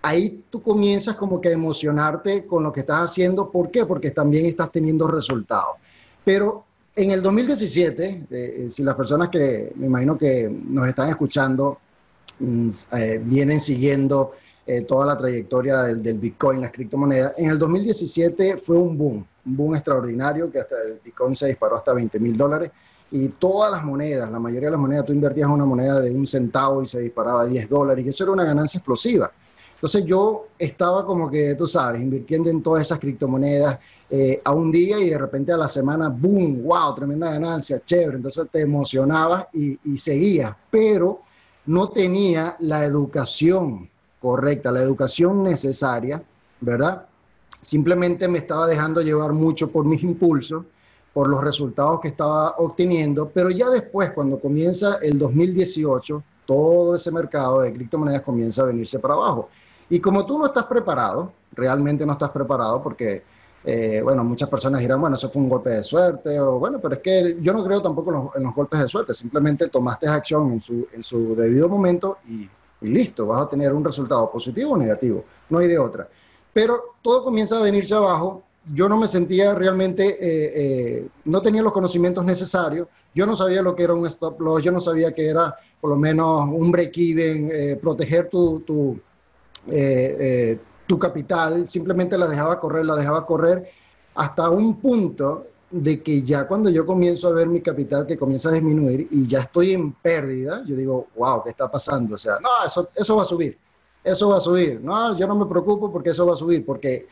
ahí 0.00 0.44
tú 0.48 0.62
comienzas 0.62 1.16
como 1.16 1.40
que 1.40 1.48
a 1.48 1.52
emocionarte 1.52 2.46
con 2.46 2.62
lo 2.62 2.72
que 2.72 2.80
estás 2.80 3.10
haciendo. 3.10 3.50
¿Por 3.50 3.72
qué? 3.72 3.84
Porque 3.84 4.12
también 4.12 4.46
estás 4.46 4.70
teniendo 4.70 5.08
resultados. 5.08 5.76
Pero 6.24 6.64
en 6.94 7.10
el 7.10 7.20
2017, 7.20 8.04
eh, 8.04 8.26
eh, 8.30 8.66
si 8.70 8.84
las 8.84 8.94
personas 8.94 9.28
que 9.28 9.72
me 9.74 9.86
imagino 9.86 10.16
que 10.16 10.48
nos 10.48 10.86
están 10.86 11.08
escuchando 11.08 11.78
mm, 12.38 12.68
eh, 12.92 13.20
vienen 13.24 13.58
siguiendo 13.58 14.32
toda 14.86 15.06
la 15.06 15.16
trayectoria 15.16 15.82
del, 15.82 16.02
del, 16.02 16.18
Bitcoin, 16.18 16.60
las 16.60 16.72
criptomonedas, 16.72 17.34
en 17.38 17.50
el 17.50 17.58
2017 17.58 18.56
fue 18.58 18.76
un 18.76 18.98
boom, 18.98 19.26
un 19.46 19.56
boom 19.56 19.74
extraordinario 19.76 20.50
que 20.50 20.58
hasta 20.58 20.74
el 20.86 21.00
Bitcoin 21.04 21.36
se 21.36 21.46
disparó 21.46 21.76
hasta 21.76 21.92
20 21.92 22.18
mil 22.18 22.36
dólares 22.36 22.72
y 23.10 23.28
todas 23.28 23.70
las 23.70 23.84
monedas, 23.84 24.30
la 24.30 24.40
mayoría 24.40 24.68
de 24.68 24.72
las 24.72 24.80
monedas, 24.80 25.04
tú 25.04 25.12
invertías 25.12 25.48
una 25.48 25.64
moneda 25.64 26.00
de 26.00 26.10
un 26.10 26.26
centavo 26.26 26.82
y 26.82 26.86
se 26.86 27.00
disparaba 27.00 27.42
a 27.42 27.46
10 27.46 27.68
dólares 27.68 28.04
y 28.04 28.08
eso 28.08 28.24
era 28.24 28.32
una 28.32 28.44
ganancia 28.44 28.78
explosiva. 28.78 29.30
Entonces 29.74 30.04
yo 30.04 30.48
estaba 30.58 31.04
como 31.04 31.30
que, 31.30 31.54
tú 31.54 31.66
sabes, 31.66 32.00
invirtiendo 32.00 32.50
en 32.50 32.62
todas 32.62 32.86
esas 32.86 32.98
criptomonedas 32.98 33.78
eh, 34.08 34.40
a 34.42 34.52
un 34.52 34.72
día 34.72 34.98
y 34.98 35.10
de 35.10 35.18
repente 35.18 35.52
a 35.52 35.56
la 35.56 35.68
semana, 35.68 36.08
boom, 36.08 36.64
wow, 36.64 36.94
tremenda 36.94 37.30
ganancia, 37.30 37.80
chévere. 37.84 38.16
Entonces 38.16 38.46
te 38.50 38.62
emocionabas 38.62 39.46
y, 39.52 39.78
y 39.84 40.40
pero 40.70 41.20
no 41.66 41.90
tenía 41.90 42.56
la 42.60 42.84
educación 42.84 43.88
correcta, 44.20 44.72
la 44.72 44.80
educación 44.80 45.42
necesaria, 45.42 46.22
¿verdad? 46.60 47.06
Simplemente 47.60 48.28
me 48.28 48.38
estaba 48.38 48.66
dejando 48.66 49.02
llevar 49.02 49.32
mucho 49.32 49.70
por 49.70 49.84
mis 49.84 50.02
impulsos, 50.02 50.64
por 51.12 51.28
los 51.28 51.42
resultados 51.42 52.00
que 52.00 52.08
estaba 52.08 52.56
obteniendo, 52.58 53.30
pero 53.32 53.50
ya 53.50 53.70
después, 53.70 54.12
cuando 54.12 54.38
comienza 54.38 54.98
el 55.02 55.18
2018, 55.18 56.22
todo 56.44 56.94
ese 56.96 57.10
mercado 57.10 57.62
de 57.62 57.72
criptomonedas 57.72 58.22
comienza 58.22 58.62
a 58.62 58.66
venirse 58.66 58.98
para 58.98 59.14
abajo. 59.14 59.48
Y 59.88 60.00
como 60.00 60.26
tú 60.26 60.38
no 60.38 60.46
estás 60.46 60.64
preparado, 60.64 61.32
realmente 61.52 62.04
no 62.04 62.12
estás 62.12 62.30
preparado 62.30 62.82
porque, 62.82 63.22
eh, 63.64 64.00
bueno, 64.02 64.24
muchas 64.24 64.48
personas 64.48 64.80
dirán, 64.80 65.00
bueno, 65.00 65.16
eso 65.16 65.30
fue 65.30 65.42
un 65.42 65.48
golpe 65.48 65.70
de 65.70 65.84
suerte, 65.84 66.38
o 66.38 66.58
bueno, 66.58 66.80
pero 66.80 66.94
es 66.94 67.00
que 67.00 67.38
yo 67.40 67.52
no 67.52 67.64
creo 67.64 67.80
tampoco 67.80 68.32
en 68.34 68.42
los, 68.42 68.54
golpes 68.54 68.80
de 68.80 68.88
suerte, 68.88 69.14
simplemente 69.14 69.68
tomaste 69.68 70.06
acción 70.06 70.52
en 70.52 70.60
su, 70.60 70.86
en 70.92 71.02
su 71.02 71.34
debido 71.34 71.68
momento 71.68 72.18
y, 72.28 72.48
listo, 72.80 73.26
vas 73.26 73.42
a 73.42 73.48
tener 73.48 73.72
un 73.72 73.84
resultado 73.84 74.30
positivo 74.30 74.72
o 74.72 74.76
negativo, 74.76 75.24
no 75.50 75.58
hay 75.58 75.68
de 75.68 75.78
otra. 75.78 76.08
Pero 76.52 76.96
todo 77.02 77.24
comienza 77.24 77.58
a 77.58 77.62
venirse 77.62 77.94
abajo, 77.94 78.42
yo 78.72 78.88
no 78.88 78.96
me 78.96 79.06
sentía 79.06 79.54
realmente, 79.54 80.04
eh, 80.20 80.52
eh, 80.54 81.08
no 81.24 81.40
tenía 81.40 81.62
los 81.62 81.72
conocimientos 81.72 82.24
necesarios, 82.24 82.88
yo 83.14 83.26
no 83.26 83.36
sabía 83.36 83.62
lo 83.62 83.74
que 83.74 83.84
era 83.84 83.94
un 83.94 84.06
stop 84.06 84.40
loss, 84.40 84.62
yo 84.62 84.72
no 84.72 84.80
sabía 84.80 85.14
que 85.14 85.26
era 85.26 85.54
por 85.80 85.90
lo 85.90 85.96
menos 85.96 86.48
un 86.50 86.72
break-even, 86.72 87.78
proteger 87.80 88.28
tu, 88.28 89.00
eh, 89.68 90.16
eh, 90.20 90.58
tu 90.86 90.98
capital, 90.98 91.68
simplemente 91.68 92.16
la 92.16 92.28
dejaba 92.28 92.60
correr, 92.60 92.86
la 92.86 92.94
dejaba 92.94 93.26
correr 93.26 93.68
hasta 94.14 94.48
un 94.48 94.76
punto 94.80 95.44
de 95.70 96.02
que 96.02 96.22
ya 96.22 96.46
cuando 96.46 96.70
yo 96.70 96.86
comienzo 96.86 97.28
a 97.28 97.32
ver 97.32 97.48
mi 97.48 97.60
capital 97.60 98.06
que 98.06 98.16
comienza 98.16 98.48
a 98.48 98.52
disminuir 98.52 99.08
y 99.10 99.26
ya 99.26 99.40
estoy 99.40 99.72
en 99.72 99.92
pérdida, 99.92 100.62
yo 100.66 100.76
digo, 100.76 101.08
wow, 101.16 101.42
¿qué 101.42 101.50
está 101.50 101.70
pasando? 101.70 102.14
O 102.14 102.18
sea, 102.18 102.38
no, 102.40 102.48
eso, 102.64 102.88
eso 102.94 103.16
va 103.16 103.22
a 103.22 103.26
subir, 103.26 103.58
eso 104.04 104.28
va 104.28 104.36
a 104.36 104.40
subir. 104.40 104.80
No, 104.80 105.16
yo 105.18 105.26
no 105.26 105.34
me 105.34 105.46
preocupo 105.46 105.90
porque 105.90 106.10
eso 106.10 106.26
va 106.26 106.34
a 106.34 106.36
subir, 106.36 106.64
porque 106.64 107.06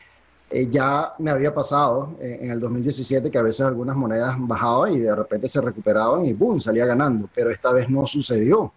eh, 0.49 0.67
ya 0.69 1.13
me 1.19 1.31
había 1.31 1.53
pasado 1.53 2.15
en 2.19 2.51
el 2.51 2.59
2017 2.59 3.29
que 3.29 3.37
a 3.37 3.41
veces 3.41 3.65
algunas 3.65 3.95
monedas 3.95 4.35
bajaban 4.37 4.93
y 4.93 4.99
de 4.99 5.15
repente 5.15 5.47
se 5.47 5.59
recuperaban 5.59 6.25
y 6.25 6.33
boom, 6.33 6.61
salía 6.61 6.85
ganando, 6.85 7.29
pero 7.33 7.51
esta 7.51 7.73
vez 7.73 7.89
no 7.89 8.07
sucedió. 8.07 8.71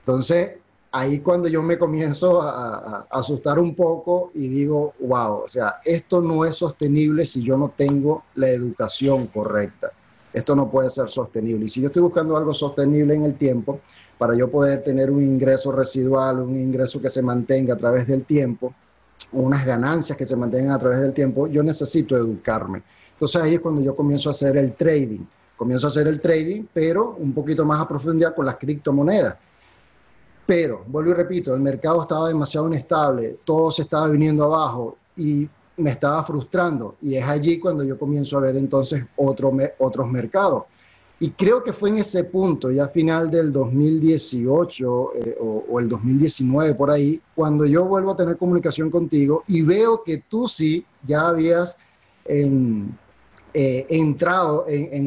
Entonces, 0.00 0.52
ahí 0.92 1.20
cuando 1.20 1.48
yo 1.48 1.62
me 1.62 1.78
comienzo 1.78 2.42
a, 2.42 3.06
asustar 3.10 3.58
un 3.58 3.74
poco 3.74 4.30
y 4.34 4.48
digo, 4.48 4.94
wow, 5.00 5.42
o 5.44 5.48
sea, 5.48 5.80
esto 5.84 6.20
no 6.20 6.44
es 6.44 6.56
sostenible 6.56 7.26
si 7.26 7.42
yo 7.42 7.56
no 7.56 7.72
tengo 7.76 8.24
la 8.34 8.48
educación 8.48 9.26
correcta. 9.28 9.92
Esto 10.32 10.54
no 10.54 10.70
puede 10.70 10.90
ser 10.90 11.08
sostenible. 11.08 11.66
Y 11.66 11.68
si 11.68 11.80
yo 11.80 11.88
estoy 11.88 12.02
buscando 12.02 12.36
algo 12.36 12.54
sostenible 12.54 13.14
en 13.14 13.24
el 13.24 13.34
tiempo, 13.36 13.80
para 14.16 14.36
yo 14.36 14.48
poder 14.48 14.84
tener 14.84 15.10
un 15.10 15.22
ingreso 15.22 15.72
residual, 15.72 16.40
un 16.40 16.56
ingreso 16.56 17.00
que 17.00 17.08
se 17.08 17.20
mantenga 17.20 17.74
a 17.74 17.76
través 17.76 18.06
del 18.06 18.24
tiempo, 18.24 18.72
unas 19.32 19.66
ganancias 19.66 20.16
que 20.16 20.24
se 20.24 20.36
mantengan 20.36 20.72
a 20.72 20.78
través 20.78 21.00
del 21.00 21.12
tiempo, 21.12 21.48
yo 21.48 21.64
necesito 21.64 22.16
educarme. 22.16 22.82
Entonces 23.12 23.42
ahí 23.42 23.54
es 23.54 23.60
cuando 23.60 23.80
yo 23.80 23.96
comienzo 23.96 24.28
a 24.28 24.30
hacer 24.30 24.56
el 24.56 24.74
trading. 24.74 25.24
Comienzo 25.56 25.88
a 25.88 25.90
hacer 25.90 26.06
el 26.06 26.20
trading, 26.20 26.64
pero 26.72 27.16
un 27.18 27.34
poquito 27.34 27.64
más 27.64 27.80
a 27.80 27.88
profundidad 27.88 28.34
con 28.34 28.46
las 28.46 28.56
criptomonedas 28.56 29.36
pero, 30.50 30.82
vuelvo 30.88 31.12
y 31.12 31.14
repito, 31.14 31.54
el 31.54 31.60
mercado 31.60 32.02
estaba 32.02 32.26
demasiado 32.26 32.66
inestable, 32.66 33.38
todo 33.44 33.70
se 33.70 33.82
estaba 33.82 34.08
viniendo 34.08 34.42
abajo 34.42 34.96
y 35.14 35.48
me 35.76 35.90
estaba 35.90 36.24
frustrando. 36.24 36.96
Y 37.00 37.14
es 37.14 37.22
allí 37.22 37.60
cuando 37.60 37.84
yo 37.84 37.96
comienzo 37.96 38.36
a 38.36 38.40
ver 38.40 38.56
entonces 38.56 39.04
otro, 39.14 39.56
otros 39.78 40.08
mercados. 40.08 40.64
Y 41.20 41.30
creo 41.30 41.62
que 41.62 41.72
fue 41.72 41.90
en 41.90 41.98
ese 41.98 42.24
punto, 42.24 42.72
ya 42.72 42.88
final 42.88 43.30
del 43.30 43.52
2018 43.52 45.12
eh, 45.14 45.36
o, 45.40 45.78
el 45.78 45.88
2019 45.88 46.74
por 46.74 46.90
ahí, 46.90 47.22
cuando 47.36 47.64
yo 47.64 47.84
vuelvo 47.84 48.10
a 48.10 48.16
tener 48.16 48.36
comunicación 48.36 48.90
contigo 48.90 49.44
y 49.46 49.62
veo 49.62 50.02
que 50.02 50.24
tú 50.28 50.48
sí 50.48 50.84
ya 51.04 51.28
habías 51.28 51.76
eh, 53.52 53.86
entrado 53.88 54.64
en, 54.68 54.88
en, 54.92 55.06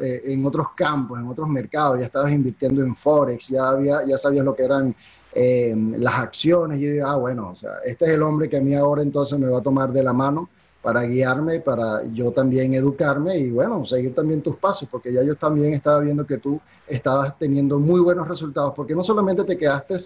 eh, 0.00 0.22
en 0.26 0.46
otros 0.46 0.66
campos, 0.76 1.18
en 1.18 1.26
otros 1.26 1.48
mercados, 1.48 1.98
ya 1.98 2.06
estabas 2.06 2.30
invirtiendo 2.30 2.82
en 2.82 2.94
Forex, 2.94 3.48
ya, 3.48 3.68
había, 3.68 4.04
ya 4.06 4.16
sabías 4.16 4.44
lo 4.44 4.54
que 4.54 4.62
eran 4.62 4.94
eh, 5.32 5.74
las 5.98 6.14
acciones, 6.14 6.78
y 6.78 6.82
yo 6.82 6.92
digo, 6.92 7.06
ah, 7.06 7.16
bueno, 7.16 7.50
o 7.50 7.56
sea, 7.56 7.78
este 7.84 8.04
es 8.04 8.10
el 8.12 8.22
hombre 8.22 8.48
que 8.48 8.58
a 8.58 8.60
mí 8.60 8.74
ahora 8.74 9.02
entonces 9.02 9.36
me 9.38 9.48
va 9.48 9.58
a 9.58 9.62
tomar 9.62 9.92
de 9.92 10.04
la 10.04 10.12
mano 10.12 10.48
para 10.82 11.02
guiarme, 11.02 11.60
para 11.60 12.04
yo 12.12 12.30
también 12.30 12.74
educarme 12.74 13.38
y 13.38 13.50
bueno, 13.50 13.84
seguir 13.84 14.14
también 14.14 14.40
tus 14.40 14.56
pasos, 14.56 14.88
porque 14.88 15.12
ya 15.12 15.24
yo 15.24 15.34
también 15.34 15.74
estaba 15.74 15.98
viendo 15.98 16.24
que 16.24 16.38
tú 16.38 16.60
estabas 16.86 17.36
teniendo 17.38 17.80
muy 17.80 18.00
buenos 18.00 18.28
resultados, 18.28 18.72
porque 18.76 18.94
no 18.94 19.02
solamente 19.02 19.42
te 19.42 19.58
quedaste 19.58 19.96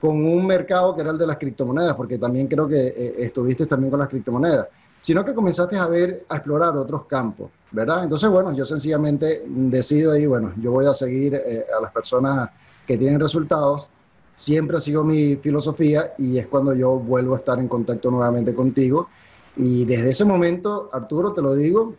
con 0.00 0.16
un 0.16 0.46
mercado 0.46 0.94
que 0.94 1.02
era 1.02 1.10
el 1.10 1.18
de 1.18 1.26
las 1.28 1.38
criptomonedas, 1.38 1.94
porque 1.94 2.18
también 2.18 2.48
creo 2.48 2.66
que 2.66 3.14
estuviste 3.18 3.66
también 3.66 3.90
con 3.90 4.00
las 4.00 4.08
criptomonedas, 4.08 4.66
sino 5.04 5.22
que 5.22 5.34
comenzaste 5.34 5.76
a 5.76 5.86
ver, 5.86 6.24
a 6.30 6.36
explorar 6.36 6.74
otros 6.78 7.04
campos, 7.04 7.50
¿verdad? 7.72 8.04
Entonces, 8.04 8.30
bueno, 8.30 8.56
yo 8.56 8.64
sencillamente 8.64 9.44
decido 9.46 10.12
ahí, 10.12 10.24
bueno, 10.24 10.54
yo 10.56 10.70
voy 10.72 10.86
a 10.86 10.94
seguir 10.94 11.34
eh, 11.34 11.66
a 11.76 11.82
las 11.82 11.92
personas 11.92 12.48
que 12.86 12.96
tienen 12.96 13.20
resultados, 13.20 13.90
siempre 14.34 14.78
ha 14.78 14.80
sido 14.80 15.04
mi 15.04 15.36
filosofía 15.36 16.14
y 16.16 16.38
es 16.38 16.46
cuando 16.46 16.72
yo 16.72 16.92
vuelvo 16.92 17.34
a 17.34 17.36
estar 17.36 17.58
en 17.58 17.68
contacto 17.68 18.10
nuevamente 18.10 18.54
contigo. 18.54 19.10
Y 19.56 19.84
desde 19.84 20.08
ese 20.08 20.24
momento, 20.24 20.88
Arturo, 20.90 21.34
te 21.34 21.42
lo 21.42 21.54
digo, 21.54 21.96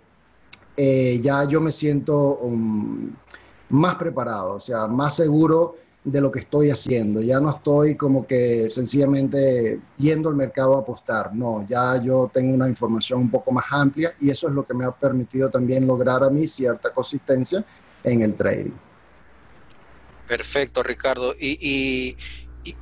eh, 0.76 1.20
ya 1.22 1.44
yo 1.44 1.62
me 1.62 1.72
siento 1.72 2.38
um, 2.38 3.12
más 3.70 3.98
preparado, 3.98 4.56
o 4.56 4.60
sea, 4.60 4.88
más 4.88 5.16
seguro 5.16 5.76
de 6.06 6.22
lo 6.22 6.32
que 6.32 6.40
estoy 6.40 6.70
haciendo. 6.70 7.22
Ya 7.22 7.40
no 7.40 7.50
estoy 7.50 7.96
como 7.96 8.28
que 8.28 8.70
sencillamente 8.70 9.80
yendo 9.98 10.30
al 10.30 10.36
mercado 10.36 10.78
a 10.78 10.82
apostar. 10.82 11.34
No, 11.34 11.66
ya 11.68 12.02
yo 12.02 12.30
tengo 12.32 12.54
una 12.54 12.70
información 12.70 13.22
un 13.22 13.32
poco 13.32 13.52
más 13.52 13.66
amplia 13.72 14.14
y 14.22 14.30
eso 14.30 14.48
es 14.48 14.54
lo 14.54 14.64
que 14.64 14.76
me 14.76 14.86
ha 14.86 14.92
permitido 14.92 15.50
también 15.50 15.88
lograr 15.88 16.24
a 16.24 16.30
mí 16.30 16.48
cierta 16.48 16.94
consistencia 16.94 17.66
en 18.04 18.22
el 18.22 18.36
trading. 18.36 18.72
Perfecto, 20.28 20.84
Ricardo. 20.84 21.36
Y, 21.40 22.16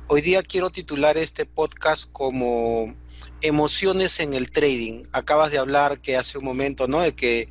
hoy 0.06 0.20
día 0.20 0.42
quiero 0.42 0.70
titular 0.70 1.16
este 1.16 1.46
podcast 1.46 2.10
como 2.12 2.94
emociones 3.40 4.20
en 4.20 4.34
el 4.34 4.50
trading. 4.50 5.04
Acabas 5.12 5.50
de 5.50 5.58
hablar 5.58 5.98
que 6.00 6.16
hace 6.18 6.36
un 6.36 6.44
momento, 6.44 6.88
¿no? 6.88 7.00
De 7.00 7.14
que 7.14 7.48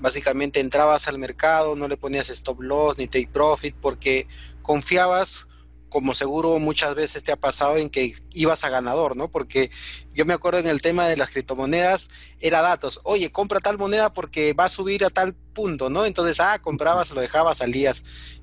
básicamente 0.00 0.60
entrabas 0.60 1.08
al 1.08 1.18
mercado, 1.18 1.76
no 1.76 1.88
le 1.88 1.96
ponías 1.96 2.28
stop 2.30 2.60
loss 2.60 2.98
ni 2.98 3.06
take 3.06 3.28
profit 3.32 3.74
porque 3.74 4.26
confiabas, 4.68 5.48
como 5.88 6.12
seguro 6.12 6.58
muchas 6.58 6.94
veces 6.94 7.22
te 7.22 7.32
ha 7.32 7.36
pasado, 7.36 7.78
en 7.78 7.88
que 7.88 8.16
ibas 8.34 8.64
a 8.64 8.68
ganador, 8.68 9.16
¿no? 9.16 9.30
Porque 9.30 9.70
yo 10.12 10.26
me 10.26 10.34
acuerdo 10.34 10.60
en 10.60 10.66
el 10.66 10.82
tema 10.82 11.08
de 11.08 11.16
las 11.16 11.30
criptomonedas, 11.30 12.10
era 12.38 12.60
datos, 12.60 13.00
oye, 13.04 13.32
compra 13.32 13.60
tal 13.60 13.78
moneda 13.78 14.12
porque 14.12 14.52
va 14.52 14.66
a 14.66 14.68
subir 14.68 15.06
a 15.06 15.08
tal 15.08 15.32
punto, 15.32 15.88
¿no? 15.88 16.04
Entonces, 16.04 16.38
ah, 16.38 16.58
comprabas, 16.58 17.10
lo 17.12 17.22
dejabas, 17.22 17.56
salías. 17.56 18.02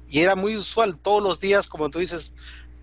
Y 0.09 0.21
era 0.21 0.35
muy 0.35 0.57
usual, 0.57 0.97
todos 0.97 1.21
los 1.21 1.39
días, 1.39 1.67
como 1.67 1.91
tú 1.91 1.99
dices, 1.99 2.33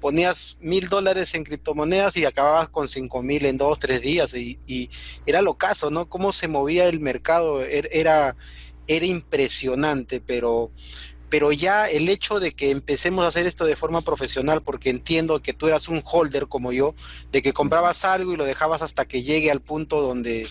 ponías 0.00 0.56
mil 0.60 0.88
dólares 0.88 1.34
en 1.34 1.42
criptomonedas 1.42 2.16
y 2.16 2.24
acababas 2.24 2.68
con 2.68 2.86
cinco 2.86 3.22
mil 3.22 3.44
en 3.44 3.58
dos, 3.58 3.80
tres 3.80 4.02
días. 4.02 4.32
Y, 4.34 4.88
era 5.26 5.42
lo 5.42 5.54
caso, 5.54 5.90
¿no? 5.90 6.08
Cómo 6.08 6.30
se 6.30 6.46
movía 6.46 6.86
el 6.86 7.00
mercado, 7.00 7.60
er, 7.64 7.88
era, 7.90 8.36
era 8.86 9.06
impresionante, 9.06 10.20
pero 10.20 10.70
pero 11.32 11.50
ya 11.50 11.88
el 11.88 12.10
hecho 12.10 12.40
de 12.40 12.52
que 12.52 12.70
empecemos 12.70 13.24
a 13.24 13.28
hacer 13.28 13.46
esto 13.46 13.64
de 13.64 13.74
forma 13.74 14.02
profesional, 14.02 14.62
porque 14.62 14.90
entiendo 14.90 15.40
que 15.40 15.54
tú 15.54 15.66
eras 15.66 15.88
un 15.88 16.02
holder 16.04 16.46
como 16.46 16.72
yo, 16.72 16.94
de 17.30 17.40
que 17.40 17.54
comprabas 17.54 18.04
algo 18.04 18.34
y 18.34 18.36
lo 18.36 18.44
dejabas 18.44 18.82
hasta 18.82 19.06
que 19.06 19.22
llegue 19.22 19.50
al 19.50 19.62
punto 19.62 20.02
donde 20.02 20.46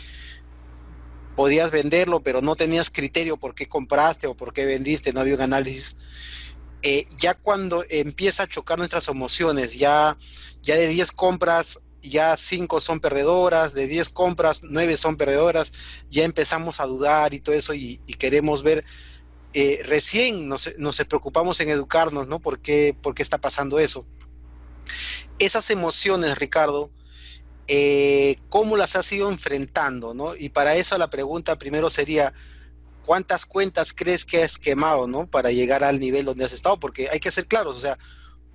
podías 1.35 1.69
venderlo, 1.69 2.21
pero 2.21 2.41
no 2.41 2.55
tenías 2.55 2.89
criterio 2.89 3.37
por 3.37 3.53
qué 3.53 3.69
compraste 3.69 4.25
o 4.25 4.33
por 4.33 4.53
qué 4.53 4.65
vendiste, 4.65 5.13
no 5.13 5.19
había 5.19 5.35
un 5.35 5.41
análisis. 5.41 5.97
Eh, 6.81 7.05
ya 7.19 7.35
cuando 7.35 7.85
empieza 7.87 8.41
a 8.41 8.47
chocar 8.47 8.79
nuestras 8.79 9.07
emociones, 9.07 9.75
ya, 9.75 10.17
ya 10.63 10.77
de 10.77 10.87
10 10.87 11.11
compras, 11.11 11.77
ya 12.01 12.35
5 12.35 12.79
son 12.79 12.99
perdedoras, 12.99 13.75
de 13.75 13.85
10 13.85 14.09
compras, 14.09 14.63
9 14.63 14.97
son 14.97 15.15
perdedoras, 15.15 15.73
ya 16.09 16.23
empezamos 16.23 16.79
a 16.79 16.87
dudar 16.87 17.35
y 17.35 17.39
todo 17.39 17.53
eso 17.53 17.75
y 17.75 17.99
queremos 18.17 18.63
ver 18.63 18.83
eh, 19.53 19.81
recién 19.85 20.47
nos, 20.47 20.69
preocupamos 21.07 21.59
en 21.59 21.69
educarnos, 21.69 22.27
¿no? 22.27 22.39
¿Por 22.39 22.59
qué, 22.59 22.95
¿Por 22.99 23.13
qué, 23.13 23.23
está 23.23 23.37
pasando 23.37 23.79
eso? 23.79 24.05
Esas 25.39 25.69
emociones, 25.69 26.37
Ricardo, 26.37 26.89
eh, 27.67 28.37
¿cómo 28.49 28.77
las 28.77 28.95
has 28.95 29.11
ido 29.11 29.29
enfrentando, 29.29 30.13
¿no? 30.13 30.35
Y 30.35 30.49
para 30.49 30.75
eso 30.75 30.97
la 30.97 31.09
pregunta 31.09 31.57
primero 31.57 31.89
sería, 31.89 32.33
¿cuántas 33.05 33.45
cuentas 33.45 33.93
crees 33.93 34.23
que 34.25 34.43
has 34.43 34.57
quemado, 34.57 35.07
¿no? 35.07 35.27
Para 35.27 35.51
llegar 35.51 35.83
al 35.83 35.99
nivel 35.99 36.25
donde 36.25 36.45
has 36.45 36.53
estado, 36.53 36.79
porque 36.79 37.09
hay 37.09 37.19
que 37.19 37.31
ser 37.31 37.47
claros, 37.47 37.75
o 37.75 37.79
sea, 37.79 37.97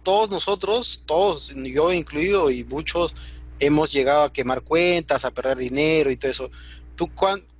todos 0.03 0.31
nosotros, 0.31 1.03
todos, 1.05 1.53
yo 1.55 1.93
incluido 1.93 2.51
y 2.51 2.65
muchos, 2.65 3.15
hemos 3.59 3.93
llegado 3.93 4.23
a 4.23 4.33
quemar 4.33 4.63
cuentas, 4.63 5.25
a 5.25 5.31
perder 5.31 5.59
dinero 5.59 6.11
y 6.11 6.17
todo 6.17 6.31
eso. 6.31 6.51
¿Tú 6.95 7.11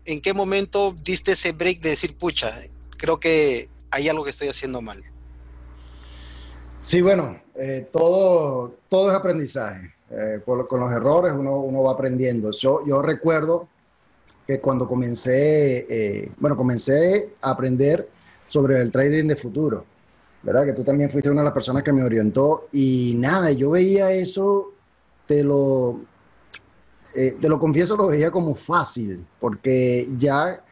en 0.05 0.21
qué 0.21 0.33
momento 0.33 0.95
diste 1.03 1.33
ese 1.33 1.53
break 1.53 1.81
de 1.81 1.91
decir, 1.91 2.17
pucha, 2.17 2.63
creo 2.97 3.21
que 3.21 3.69
hay 3.91 4.09
algo 4.09 4.25
que 4.25 4.31
estoy 4.31 4.49
haciendo 4.49 4.81
mal. 4.81 5.03
Sí, 6.81 7.01
bueno, 7.01 7.41
eh, 7.55 7.89
todo, 7.91 8.75
todo 8.89 9.11
es 9.11 9.17
aprendizaje. 9.17 9.93
Eh, 10.11 10.41
con 10.45 10.81
los 10.81 10.93
errores 10.93 11.35
uno, 11.37 11.59
uno, 11.59 11.83
va 11.83 11.93
aprendiendo. 11.93 12.53
Yo, 12.53 12.87
yo 12.87 13.03
recuerdo 13.03 13.67
que 14.47 14.61
cuando 14.61 14.87
comencé, 14.87 15.87
eh, 15.89 16.31
bueno, 16.39 16.57
comencé 16.57 17.31
a 17.41 17.51
aprender 17.51 18.09
sobre 18.47 18.81
el 18.81 18.93
trading 18.93 19.27
de 19.27 19.35
futuro, 19.35 19.85
¿verdad? 20.43 20.65
Que 20.65 20.75
tú 20.75 20.85
también 20.85 21.11
fuiste 21.11 21.29
una 21.29 21.41
de 21.41 21.47
las 21.47 21.55
personas 21.55 21.83
que 21.83 21.93
me 21.93 22.05
orientó 22.05 22.69
y 22.71 23.15
nada, 23.17 23.51
yo 23.51 23.71
veía 23.71 24.13
eso, 24.13 24.73
te 25.27 25.43
lo, 25.43 26.03
te 27.13 27.49
lo 27.49 27.59
confieso, 27.59 27.97
lo 27.97 28.07
veía 28.07 28.31
como 28.31 28.55
fácil, 28.55 29.27
porque 29.41 30.09
ya 30.17 30.63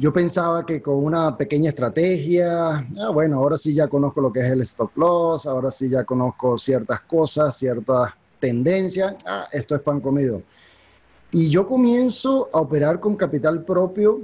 yo 0.00 0.14
pensaba 0.14 0.64
que 0.64 0.80
con 0.80 0.94
una 0.94 1.36
pequeña 1.36 1.68
estrategia, 1.68 2.88
ah, 2.98 3.10
bueno, 3.12 3.36
ahora 3.36 3.58
sí 3.58 3.74
ya 3.74 3.86
conozco 3.86 4.22
lo 4.22 4.32
que 4.32 4.40
es 4.40 4.50
el 4.50 4.62
stop 4.62 4.96
loss, 4.96 5.44
ahora 5.44 5.70
sí 5.70 5.90
ya 5.90 6.04
conozco 6.04 6.56
ciertas 6.56 7.02
cosas, 7.02 7.54
ciertas 7.54 8.10
tendencias, 8.38 9.14
ah, 9.26 9.46
esto 9.52 9.74
es 9.74 9.82
pan 9.82 10.00
comido. 10.00 10.42
Y 11.32 11.50
yo 11.50 11.66
comienzo 11.66 12.48
a 12.50 12.60
operar 12.62 12.98
con 12.98 13.14
capital 13.14 13.62
propio 13.62 14.22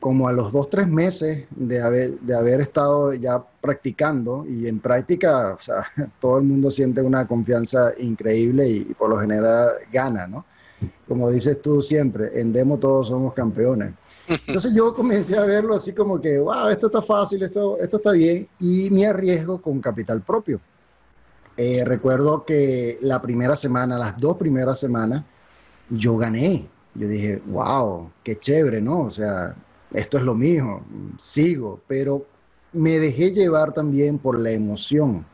como 0.00 0.26
a 0.26 0.32
los 0.32 0.52
dos, 0.52 0.70
tres 0.70 0.88
meses 0.88 1.44
de 1.50 1.82
haber, 1.82 2.18
de 2.20 2.34
haber 2.34 2.62
estado 2.62 3.12
ya 3.12 3.42
practicando 3.60 4.46
y 4.46 4.66
en 4.68 4.80
práctica, 4.80 5.54
o 5.54 5.60
sea, 5.60 5.84
todo 6.20 6.38
el 6.38 6.44
mundo 6.44 6.70
siente 6.70 7.02
una 7.02 7.26
confianza 7.26 7.92
increíble 7.98 8.66
y, 8.66 8.76
y 8.90 8.94
por 8.94 9.10
lo 9.10 9.20
general 9.20 9.68
gana, 9.92 10.26
¿no? 10.26 10.46
Como 11.06 11.30
dices 11.30 11.60
tú 11.60 11.82
siempre, 11.82 12.40
en 12.40 12.54
demo 12.54 12.78
todos 12.78 13.08
somos 13.08 13.34
campeones. 13.34 13.92
Entonces 14.30 14.72
yo 14.72 14.94
comencé 14.94 15.36
a 15.36 15.44
verlo 15.44 15.74
así 15.74 15.92
como 15.92 16.20
que, 16.20 16.38
wow, 16.38 16.68
esto 16.68 16.86
está 16.86 17.02
fácil, 17.02 17.42
esto, 17.42 17.78
esto 17.78 17.96
está 17.96 18.12
bien, 18.12 18.46
y 18.60 18.88
me 18.90 19.06
arriesgo 19.06 19.60
con 19.60 19.80
capital 19.80 20.22
propio. 20.22 20.60
Eh, 21.56 21.82
recuerdo 21.84 22.44
que 22.44 22.98
la 23.00 23.20
primera 23.20 23.56
semana, 23.56 23.98
las 23.98 24.16
dos 24.18 24.36
primeras 24.36 24.78
semanas, 24.78 25.24
yo 25.90 26.16
gané. 26.16 26.68
Yo 26.94 27.08
dije, 27.08 27.42
wow, 27.46 28.10
qué 28.22 28.38
chévere, 28.38 28.80
¿no? 28.80 29.02
O 29.02 29.10
sea, 29.10 29.54
esto 29.92 30.18
es 30.18 30.24
lo 30.24 30.34
mío, 30.34 30.82
sigo, 31.18 31.80
pero 31.88 32.24
me 32.72 32.98
dejé 32.98 33.32
llevar 33.32 33.72
también 33.72 34.18
por 34.18 34.38
la 34.38 34.50
emoción, 34.50 35.26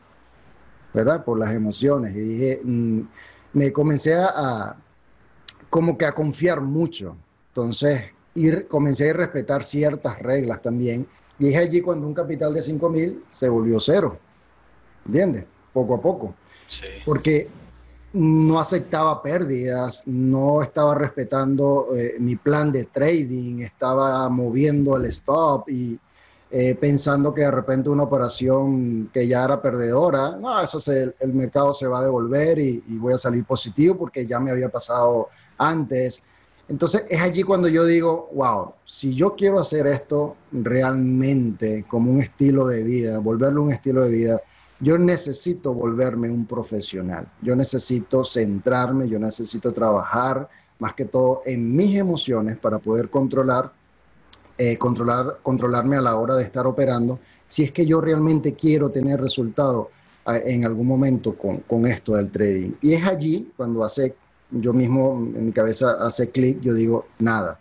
¿verdad? 0.93 1.23
Por 1.23 1.39
las 1.39 1.53
emociones. 1.53 2.15
Y 2.15 2.19
dije, 2.19 2.61
mm, 2.63 3.01
me 3.53 3.71
comencé 3.71 4.15
a, 4.15 4.75
como 5.69 5.97
que 5.97 6.05
a 6.05 6.13
confiar 6.13 6.61
mucho. 6.61 7.15
Entonces, 7.49 8.01
y 8.37 8.51
comencé 8.65 9.09
a 9.09 9.13
respetar 9.13 9.63
ciertas 9.63 10.19
reglas 10.19 10.61
también. 10.61 11.07
Y 11.39 11.49
es 11.49 11.57
allí 11.57 11.81
cuando 11.81 12.05
un 12.05 12.13
capital 12.13 12.53
de 12.53 12.61
5 12.61 12.89
mil 12.89 13.23
se 13.31 13.49
volvió 13.49 13.79
cero. 13.79 14.19
¿Entiendes? 15.07 15.45
Poco 15.73 15.95
a 15.95 16.01
poco. 16.01 16.35
Sí. 16.67 16.85
Porque 17.03 17.49
no 18.13 18.59
aceptaba 18.59 19.23
pérdidas, 19.23 20.03
no 20.05 20.61
estaba 20.61 20.93
respetando 20.93 21.87
eh, 21.95 22.15
mi 22.19 22.35
plan 22.35 22.71
de 22.71 22.85
trading, 22.85 23.61
estaba 23.61 24.29
moviendo 24.29 24.97
el 24.97 25.05
stop 25.05 25.67
y 25.69 25.99
eh, 26.51 26.75
pensando 26.75 27.33
que 27.33 27.41
de 27.41 27.51
repente 27.51 27.89
una 27.89 28.03
operación 28.03 29.09
que 29.11 29.27
ya 29.27 29.45
era 29.45 29.59
perdedora, 29.59 30.37
no, 30.37 30.61
eso 30.61 30.79
se, 30.79 31.15
el 31.19 31.33
mercado 31.33 31.73
se 31.73 31.87
va 31.87 31.99
a 31.99 32.03
devolver 32.03 32.59
y, 32.59 32.83
y 32.87 32.97
voy 32.97 33.13
a 33.13 33.17
salir 33.17 33.43
positivo 33.45 33.97
porque 33.97 34.27
ya 34.27 34.39
me 34.39 34.51
había 34.51 34.69
pasado 34.69 35.29
antes. 35.57 36.21
Entonces 36.69 37.05
es 37.09 37.21
allí 37.21 37.43
cuando 37.43 37.69
yo 37.69 37.85
digo, 37.85 38.29
wow, 38.33 38.73
si 38.83 39.15
yo 39.15 39.35
quiero 39.35 39.59
hacer 39.59 39.87
esto 39.87 40.35
realmente 40.51 41.85
como 41.87 42.11
un 42.11 42.21
estilo 42.21 42.67
de 42.67 42.83
vida, 42.83 43.19
volverlo 43.19 43.63
un 43.63 43.71
estilo 43.71 44.03
de 44.03 44.09
vida, 44.09 44.41
yo 44.79 44.97
necesito 44.97 45.73
volverme 45.73 46.29
un 46.29 46.45
profesional, 46.45 47.27
yo 47.41 47.55
necesito 47.55 48.25
centrarme, 48.25 49.07
yo 49.07 49.17
necesito 49.17 49.71
trabajar 49.71 50.49
más 50.79 50.93
que 50.93 51.05
todo 51.05 51.41
en 51.45 51.75
mis 51.75 51.97
emociones 51.97 52.57
para 52.57 52.79
poder 52.79 53.09
controlar, 53.09 53.71
eh, 54.57 54.77
controlar, 54.77 55.39
controlarme 55.41 55.95
a 55.95 56.01
la 56.01 56.17
hora 56.17 56.35
de 56.35 56.43
estar 56.43 56.67
operando, 56.67 57.19
si 57.47 57.63
es 57.63 57.71
que 57.71 57.85
yo 57.85 58.01
realmente 58.01 58.53
quiero 58.53 58.89
tener 58.89 59.21
resultado 59.21 59.89
eh, 60.27 60.43
en 60.45 60.65
algún 60.65 60.85
momento 60.85 61.35
con, 61.35 61.57
con 61.61 61.87
esto 61.87 62.13
del 62.13 62.29
trading. 62.29 62.73
Y 62.81 62.93
es 62.93 63.07
allí 63.07 63.51
cuando 63.55 63.83
hace 63.83 64.15
yo 64.51 64.73
mismo 64.73 65.13
en 65.35 65.45
mi 65.45 65.51
cabeza 65.51 65.97
hace 65.99 66.29
clic, 66.29 66.59
yo 66.61 66.73
digo, 66.73 67.05
nada, 67.19 67.59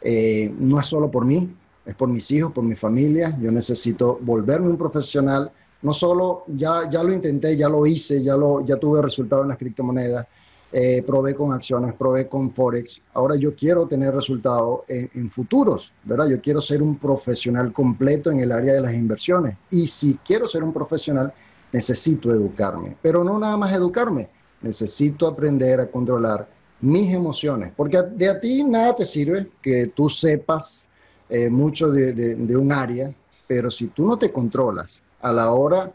eh, 0.00 0.52
no 0.58 0.80
es 0.80 0.86
solo 0.86 1.10
por 1.10 1.24
mí, 1.24 1.54
es 1.84 1.94
por 1.94 2.08
mis 2.08 2.30
hijos, 2.30 2.52
por 2.52 2.64
mi 2.64 2.76
familia, 2.76 3.36
yo 3.40 3.50
necesito 3.50 4.18
volverme 4.20 4.68
un 4.68 4.76
profesional, 4.76 5.50
no 5.82 5.92
solo, 5.92 6.44
ya, 6.46 6.88
ya 6.90 7.02
lo 7.02 7.12
intenté, 7.12 7.56
ya 7.56 7.68
lo 7.68 7.86
hice, 7.86 8.22
ya, 8.22 8.36
lo, 8.36 8.64
ya 8.64 8.76
tuve 8.76 9.02
resultados 9.02 9.44
en 9.44 9.48
las 9.48 9.58
criptomonedas, 9.58 10.26
eh, 10.72 11.02
probé 11.04 11.34
con 11.34 11.52
acciones, 11.52 11.94
probé 11.94 12.28
con 12.28 12.52
Forex, 12.52 13.00
ahora 13.14 13.34
yo 13.34 13.56
quiero 13.56 13.86
tener 13.88 14.14
resultados 14.14 14.82
en, 14.86 15.10
en 15.14 15.30
futuros, 15.30 15.92
¿verdad? 16.04 16.28
Yo 16.28 16.40
quiero 16.40 16.60
ser 16.60 16.80
un 16.80 16.96
profesional 16.96 17.72
completo 17.72 18.30
en 18.30 18.40
el 18.40 18.52
área 18.52 18.74
de 18.74 18.80
las 18.80 18.94
inversiones. 18.94 19.56
Y 19.68 19.88
si 19.88 20.14
quiero 20.24 20.46
ser 20.46 20.62
un 20.62 20.72
profesional, 20.72 21.32
necesito 21.72 22.30
educarme, 22.30 22.96
pero 23.02 23.24
no 23.24 23.38
nada 23.38 23.56
más 23.56 23.72
educarme, 23.72 24.28
necesito 24.62 25.26
aprender 25.26 25.80
a 25.80 25.90
controlar 25.90 26.48
mis 26.80 27.12
emociones, 27.12 27.72
porque 27.76 27.98
de 28.02 28.28
a 28.28 28.40
ti 28.40 28.64
nada 28.64 28.96
te 28.96 29.04
sirve 29.04 29.48
que 29.60 29.88
tú 29.88 30.08
sepas 30.08 30.86
eh, 31.28 31.50
mucho 31.50 31.90
de, 31.90 32.56
un 32.56 32.72
área, 32.72 33.14
pero 33.46 33.70
si 33.70 33.88
tú 33.88 34.06
no 34.06 34.18
te 34.18 34.32
controlas 34.32 35.02
a 35.20 35.32
la 35.32 35.52
hora 35.52 35.92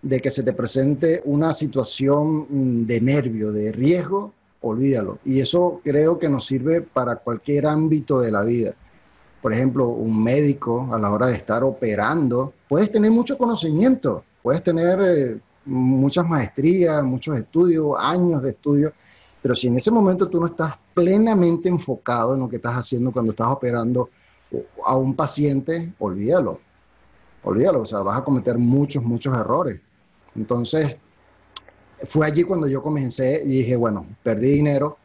de 0.00 0.20
que 0.20 0.30
se 0.30 0.42
te 0.42 0.52
presente 0.52 1.20
una 1.24 1.52
situación 1.52 2.46
mm, 2.48 2.84
de 2.84 3.00
nervio, 3.00 3.52
de 3.52 3.72
riesgo, 3.72 4.32
olvídalo. 4.60 5.18
Y 5.24 5.40
eso 5.40 5.80
creo 5.82 6.18
que 6.18 6.28
nos 6.28 6.46
sirve 6.46 6.80
para 6.80 7.16
cualquier 7.16 7.66
ámbito 7.66 8.20
de 8.20 8.30
la 8.30 8.44
vida. 8.44 8.74
Por 9.42 9.52
ejemplo, 9.52 9.88
un 9.88 10.22
médico 10.22 10.88
a 10.92 10.98
la 10.98 11.10
hora 11.10 11.26
de 11.26 11.34
estar 11.34 11.62
operando, 11.64 12.54
puedes 12.68 12.90
tener 12.90 13.10
mucho 13.10 13.38
conocimiento, 13.38 14.24
puedes 14.42 14.62
tener 14.62 14.98
eh, 15.00 15.38
muchas 15.68 16.26
maestrías, 16.26 17.02
muchos 17.04 17.38
estudios, 17.38 17.94
años 17.98 18.42
de 18.42 18.50
estudio, 18.50 18.92
pero 19.42 19.54
si 19.54 19.68
en 19.68 19.76
ese 19.76 19.90
momento 19.90 20.28
tú 20.28 20.40
no 20.40 20.46
estás 20.46 20.78
plenamente 20.94 21.68
enfocado 21.68 22.34
en 22.34 22.40
lo 22.40 22.48
que 22.48 22.56
estás 22.56 22.74
haciendo 22.74 23.12
cuando 23.12 23.32
estás 23.32 23.48
operando 23.48 24.10
a 24.84 24.96
un 24.96 25.14
paciente, 25.14 25.92
olvídalo, 25.98 26.58
olvídalo, 27.44 27.82
o 27.82 27.86
sea, 27.86 28.00
vas 28.00 28.18
a 28.18 28.24
cometer 28.24 28.58
muchos, 28.58 29.02
muchos 29.02 29.36
errores. 29.36 29.80
Entonces, 30.34 30.98
fue 32.06 32.26
allí 32.26 32.42
cuando 32.44 32.66
yo 32.66 32.82
comencé 32.82 33.42
y 33.44 33.58
dije, 33.58 33.76
bueno, 33.76 34.06
perdí 34.22 34.52
dinero, 34.52 34.98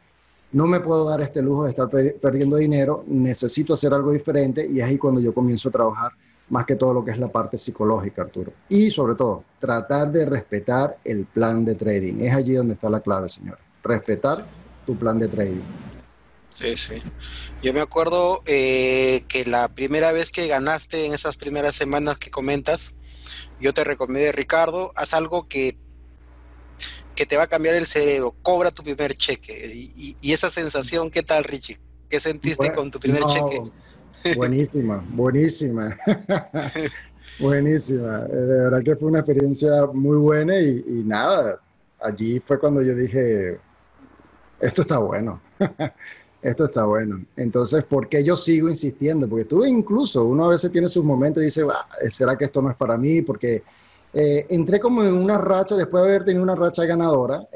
no 0.52 0.66
me 0.66 0.80
puedo 0.80 1.08
dar 1.08 1.20
este 1.20 1.42
lujo 1.42 1.64
de 1.64 1.70
estar 1.70 1.88
perdiendo 1.88 2.56
dinero, 2.56 3.04
necesito 3.06 3.74
hacer 3.74 3.92
algo 3.92 4.12
diferente 4.12 4.66
y 4.66 4.80
es 4.80 4.84
ahí 4.84 4.98
cuando 4.98 5.20
yo 5.20 5.34
comienzo 5.34 5.68
a 5.68 5.72
trabajar 5.72 6.12
más 6.48 6.66
que 6.66 6.76
todo 6.76 6.92
lo 6.92 7.04
que 7.04 7.10
es 7.10 7.18
la 7.18 7.28
parte 7.28 7.58
psicológica, 7.58 8.22
Arturo. 8.22 8.52
Y 8.68 8.90
sobre 8.90 9.14
todo, 9.14 9.44
tratar 9.58 10.10
de 10.12 10.26
respetar 10.26 10.98
el 11.04 11.24
plan 11.24 11.64
de 11.64 11.74
trading. 11.74 12.20
Es 12.20 12.34
allí 12.34 12.52
donde 12.52 12.74
está 12.74 12.90
la 12.90 13.00
clave, 13.00 13.28
señor. 13.28 13.58
Respetar 13.82 14.46
tu 14.86 14.96
plan 14.96 15.18
de 15.18 15.28
trading. 15.28 15.62
Sí, 16.52 16.76
sí. 16.76 16.94
Yo 17.62 17.72
me 17.72 17.80
acuerdo 17.80 18.42
eh, 18.46 19.24
que 19.26 19.44
la 19.44 19.68
primera 19.68 20.12
vez 20.12 20.30
que 20.30 20.46
ganaste 20.46 21.06
en 21.06 21.12
esas 21.14 21.36
primeras 21.36 21.74
semanas 21.74 22.18
que 22.18 22.30
comentas, 22.30 22.94
yo 23.60 23.74
te 23.74 23.82
recomendé, 23.82 24.30
Ricardo, 24.30 24.92
haz 24.94 25.14
algo 25.14 25.48
que, 25.48 25.76
que 27.16 27.26
te 27.26 27.36
va 27.36 27.44
a 27.44 27.46
cambiar 27.48 27.74
el 27.74 27.86
cerebro, 27.86 28.36
cobra 28.42 28.70
tu 28.70 28.84
primer 28.84 29.14
cheque. 29.14 29.72
Y, 29.74 30.32
esa 30.32 30.50
sensación, 30.50 31.10
¿qué 31.10 31.22
tal, 31.22 31.42
Richie? 31.42 31.80
¿Qué 32.08 32.20
sentiste 32.20 32.72
con 32.72 32.90
tu 32.90 33.00
primer 33.00 33.24
cheque? 33.24 33.60
Buenísima, 34.36 35.04
buenísima. 35.10 35.96
buenísima. 37.38 38.24
Eh, 38.26 38.34
de 38.34 38.58
verdad 38.64 38.82
que 38.82 38.96
fue 38.96 39.08
una 39.08 39.18
experiencia 39.18 39.86
muy 39.92 40.16
buena 40.16 40.58
y, 40.58 41.02
nada, 41.04 41.60
allí 42.00 42.40
fue 42.40 42.58
cuando 42.58 42.82
yo 42.82 42.94
dije, 42.94 43.58
esto 44.60 44.82
está 44.82 44.98
bueno. 44.98 45.40
esto 46.42 46.64
está 46.64 46.84
bueno. 46.84 47.22
Entonces, 47.36 47.84
¿por 47.84 48.08
qué 48.08 48.24
yo 48.24 48.34
sigo 48.34 48.70
insistiendo? 48.70 49.28
Porque 49.28 49.44
tú 49.44 49.64
incluso, 49.64 50.24
uno 50.24 50.46
a 50.46 50.48
veces 50.50 50.72
tiene 50.72 50.88
sus 50.88 51.04
momentos 51.04 51.42
y 51.42 51.46
dice, 51.46 51.62
¿será 52.10 52.36
que 52.36 52.46
esto 52.46 52.62
no 52.62 52.70
es 52.70 52.76
para 52.76 52.96
mí? 52.96 53.20
Porque 53.20 53.62
eh, 54.14 54.46
entré 54.48 54.80
como 54.80 55.02
en 55.02 55.14
una 55.14 55.36
racha, 55.36 55.76
después 55.76 56.02
de 56.02 56.08
haber 56.08 56.24
tenido 56.24 56.42
una 56.42 56.54
racha 56.54 56.86
ganadora, 56.86 57.46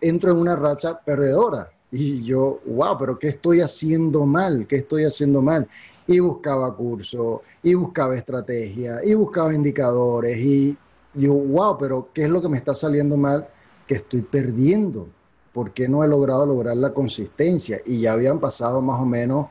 entro 0.00 0.32
en 0.32 0.36
una 0.36 0.56
racha 0.56 0.98
perdedora. 0.98 1.70
Y 1.90 2.22
yo, 2.22 2.60
wow, 2.66 2.98
pero 2.98 3.18
¿qué 3.18 3.28
estoy 3.28 3.62
haciendo 3.62 4.26
mal? 4.26 4.66
¿Qué 4.66 4.76
estoy 4.76 5.04
haciendo 5.04 5.40
mal? 5.40 5.66
Y 6.08 6.20
buscaba 6.20 6.74
cursos, 6.74 7.42
y 7.62 7.74
buscaba 7.74 8.16
estrategia, 8.16 9.00
y 9.04 9.12
buscaba 9.12 9.54
indicadores, 9.54 10.38
y 10.38 10.76
yo, 11.14 11.34
wow, 11.34 11.76
pero 11.78 12.08
¿qué 12.14 12.24
es 12.24 12.30
lo 12.30 12.40
que 12.40 12.48
me 12.48 12.56
está 12.56 12.72
saliendo 12.72 13.16
mal? 13.16 13.46
Que 13.86 13.96
estoy 13.96 14.22
perdiendo. 14.22 15.06
¿Por 15.52 15.72
qué 15.72 15.86
no 15.88 16.02
he 16.02 16.08
logrado 16.08 16.46
lograr 16.46 16.76
la 16.76 16.94
consistencia? 16.94 17.80
Y 17.84 18.00
ya 18.02 18.14
habían 18.14 18.40
pasado 18.40 18.80
más 18.80 19.00
o 19.00 19.04
menos 19.04 19.48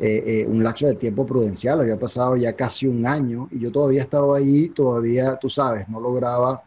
eh, 0.00 0.22
eh, 0.26 0.46
un 0.48 0.64
lapso 0.64 0.86
de 0.86 0.94
tiempo 0.96 1.24
prudencial, 1.24 1.80
había 1.80 1.98
pasado 1.98 2.34
ya 2.36 2.54
casi 2.54 2.88
un 2.88 3.06
año 3.06 3.48
y 3.52 3.60
yo 3.60 3.70
todavía 3.70 4.02
estaba 4.02 4.38
ahí, 4.38 4.70
todavía, 4.70 5.36
tú 5.36 5.48
sabes, 5.48 5.88
no 5.88 6.00
lograba 6.00 6.62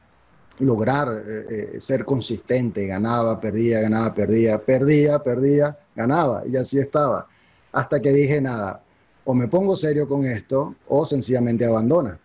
lograr 0.60 1.10
eh, 1.28 1.76
ser 1.80 2.06
consistente, 2.06 2.86
ganaba, 2.88 3.42
perdía, 3.42 3.82
ganaba, 3.82 4.14
perdía, 4.14 4.64
perdía, 4.64 5.20
perdía, 5.20 5.78
ganaba 5.94 6.44
y 6.48 6.56
así 6.56 6.80
estaba. 6.80 7.28
Hasta 7.74 8.00
que 8.00 8.14
dije, 8.14 8.40
nada, 8.40 8.85
o 9.26 9.34
me 9.34 9.48
pongo 9.48 9.76
serio 9.76 10.08
con 10.08 10.26
esto 10.26 10.76
o 10.88 11.06
sencillamente 11.06 11.66
abandona. 11.66 12.18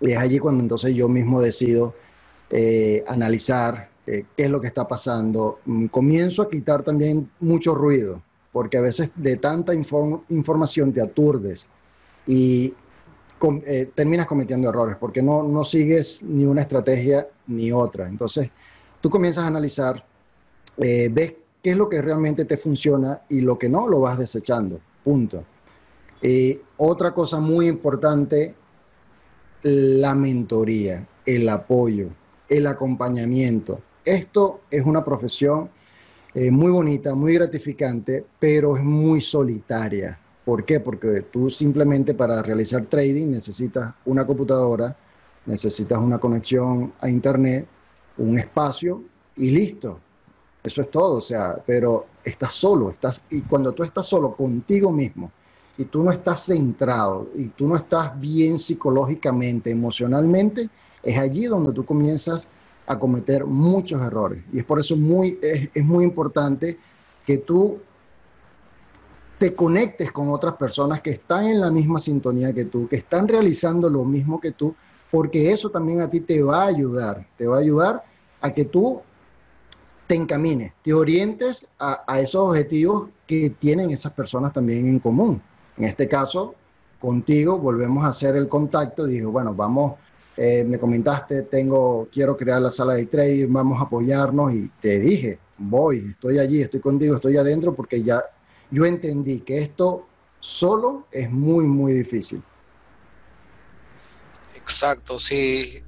Y 0.00 0.12
es 0.12 0.18
allí 0.18 0.38
cuando 0.38 0.62
entonces 0.62 0.94
yo 0.94 1.08
mismo 1.08 1.40
decido 1.40 1.94
eh, 2.50 3.04
analizar 3.06 3.90
eh, 4.06 4.24
qué 4.36 4.44
es 4.44 4.50
lo 4.50 4.60
que 4.60 4.66
está 4.66 4.86
pasando. 4.86 5.60
Mm, 5.64 5.86
comienzo 5.86 6.42
a 6.42 6.48
quitar 6.48 6.82
también 6.82 7.30
mucho 7.40 7.74
ruido, 7.74 8.22
porque 8.52 8.78
a 8.78 8.80
veces 8.80 9.10
de 9.16 9.36
tanta 9.36 9.72
información 9.74 10.92
te 10.92 11.00
aturdes 11.00 11.68
y 12.26 12.74
eh, 13.66 13.90
terminas 13.94 14.26
cometiendo 14.26 14.68
errores, 14.68 14.96
porque 14.98 15.22
no, 15.22 15.42
no 15.42 15.64
sigues 15.64 16.22
ni 16.22 16.44
una 16.44 16.62
estrategia 16.62 17.28
ni 17.46 17.72
otra. 17.72 18.08
Entonces, 18.08 18.50
tú 19.00 19.08
comienzas 19.08 19.44
a 19.44 19.46
analizar, 19.46 20.04
ves 20.76 21.34
qué 21.62 21.70
es 21.70 21.76
lo 21.76 21.88
que 21.88 22.00
realmente 22.00 22.44
te 22.46 22.56
funciona 22.56 23.22
y 23.28 23.40
lo 23.42 23.58
que 23.58 23.68
no 23.68 23.88
lo 23.88 24.00
vas 24.00 24.18
desechando. 24.18 24.80
Punto. 25.04 25.44
Eh, 26.22 26.60
otra 26.76 27.12
cosa 27.12 27.40
muy 27.40 27.66
importante, 27.66 28.54
la 29.62 30.14
mentoría, 30.14 31.06
el 31.24 31.48
apoyo, 31.48 32.08
el 32.48 32.66
acompañamiento. 32.66 33.80
Esto 34.04 34.62
es 34.70 34.84
una 34.84 35.04
profesión 35.04 35.70
eh, 36.34 36.50
muy 36.50 36.70
bonita, 36.70 37.14
muy 37.14 37.34
gratificante, 37.34 38.24
pero 38.38 38.76
es 38.76 38.82
muy 38.82 39.20
solitaria. 39.20 40.18
¿Por 40.44 40.64
qué? 40.64 40.80
Porque 40.80 41.22
tú 41.30 41.50
simplemente 41.50 42.14
para 42.14 42.42
realizar 42.42 42.86
trading 42.86 43.30
necesitas 43.30 43.94
una 44.04 44.26
computadora, 44.26 44.96
necesitas 45.46 45.98
una 45.98 46.18
conexión 46.18 46.92
a 47.00 47.08
internet, 47.08 47.66
un 48.18 48.38
espacio 48.38 49.02
y 49.36 49.50
listo. 49.50 50.00
Eso 50.62 50.82
es 50.82 50.90
todo, 50.90 51.16
o 51.16 51.20
sea, 51.20 51.62
pero 51.66 52.06
estás 52.22 52.52
solo, 52.52 52.90
estás 52.90 53.22
y 53.30 53.42
cuando 53.42 53.72
tú 53.72 53.82
estás 53.82 54.06
solo 54.06 54.34
contigo 54.36 54.92
mismo, 54.92 55.32
y 55.80 55.86
tú 55.86 56.02
no 56.02 56.12
estás 56.12 56.44
centrado 56.44 57.30
y 57.34 57.46
tú 57.46 57.66
no 57.66 57.74
estás 57.74 58.20
bien 58.20 58.58
psicológicamente, 58.58 59.70
emocionalmente, 59.70 60.68
es 61.02 61.16
allí 61.16 61.46
donde 61.46 61.72
tú 61.72 61.86
comienzas 61.86 62.48
a 62.86 62.98
cometer 62.98 63.46
muchos 63.46 64.02
errores. 64.02 64.44
Y 64.52 64.58
es 64.58 64.64
por 64.66 64.78
eso 64.78 64.94
muy, 64.94 65.38
es, 65.40 65.70
es 65.72 65.82
muy 65.82 66.04
importante 66.04 66.78
que 67.24 67.38
tú 67.38 67.78
te 69.38 69.54
conectes 69.54 70.12
con 70.12 70.28
otras 70.28 70.56
personas 70.56 71.00
que 71.00 71.12
están 71.12 71.46
en 71.46 71.62
la 71.62 71.70
misma 71.70 71.98
sintonía 71.98 72.52
que 72.52 72.66
tú, 72.66 72.86
que 72.86 72.96
están 72.96 73.26
realizando 73.26 73.88
lo 73.88 74.04
mismo 74.04 74.38
que 74.38 74.52
tú, 74.52 74.74
porque 75.10 75.50
eso 75.50 75.70
también 75.70 76.02
a 76.02 76.10
ti 76.10 76.20
te 76.20 76.42
va 76.42 76.64
a 76.64 76.66
ayudar, 76.66 77.26
te 77.38 77.46
va 77.46 77.56
a 77.56 77.60
ayudar 77.60 78.04
a 78.42 78.52
que 78.52 78.66
tú 78.66 79.00
te 80.06 80.14
encamines, 80.14 80.74
te 80.84 80.92
orientes 80.92 81.70
a, 81.78 82.02
a 82.06 82.20
esos 82.20 82.50
objetivos 82.50 83.08
que 83.26 83.48
tienen 83.48 83.90
esas 83.90 84.12
personas 84.12 84.52
también 84.52 84.86
en 84.86 84.98
común. 84.98 85.40
En 85.76 85.84
este 85.84 86.08
caso, 86.08 86.54
contigo 87.00 87.58
volvemos 87.58 88.04
a 88.04 88.08
hacer 88.08 88.36
el 88.36 88.48
contacto. 88.48 89.06
Dije, 89.06 89.24
bueno, 89.24 89.54
vamos, 89.54 89.94
eh, 90.36 90.64
me 90.64 90.78
comentaste, 90.78 91.42
tengo, 91.42 92.08
quiero 92.12 92.36
crear 92.36 92.60
la 92.60 92.70
sala 92.70 92.94
de 92.94 93.06
trading, 93.06 93.52
vamos 93.52 93.80
a 93.80 93.84
apoyarnos 93.84 94.54
y 94.54 94.70
te 94.80 94.98
dije, 94.98 95.38
voy, 95.58 96.10
estoy 96.12 96.38
allí, 96.38 96.62
estoy 96.62 96.80
contigo, 96.80 97.16
estoy 97.16 97.36
adentro 97.36 97.74
porque 97.74 98.02
ya 98.02 98.22
yo 98.70 98.84
entendí 98.84 99.40
que 99.40 99.58
esto 99.58 100.06
solo 100.40 101.06
es 101.10 101.30
muy, 101.30 101.66
muy 101.66 101.92
difícil. 101.92 102.42
Exacto, 104.54 105.18
sí. 105.18 105.82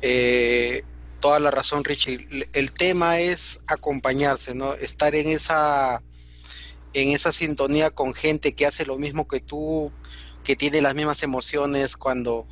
Eh, 0.00 0.82
toda 1.20 1.38
la 1.38 1.50
razón, 1.50 1.84
Richie. 1.84 2.48
El 2.52 2.72
tema 2.72 3.20
es 3.20 3.60
acompañarse, 3.68 4.54
¿no? 4.54 4.74
Estar 4.74 5.14
en 5.14 5.28
esa 5.28 6.02
en 6.94 7.10
esa 7.10 7.32
sintonía 7.32 7.90
con 7.90 8.14
gente 8.14 8.54
que 8.54 8.66
hace 8.66 8.84
lo 8.84 8.98
mismo 8.98 9.26
que 9.26 9.40
tú, 9.40 9.92
que 10.44 10.56
tiene 10.56 10.82
las 10.82 10.94
mismas 10.94 11.22
emociones 11.22 11.96
cuando, 11.96 12.46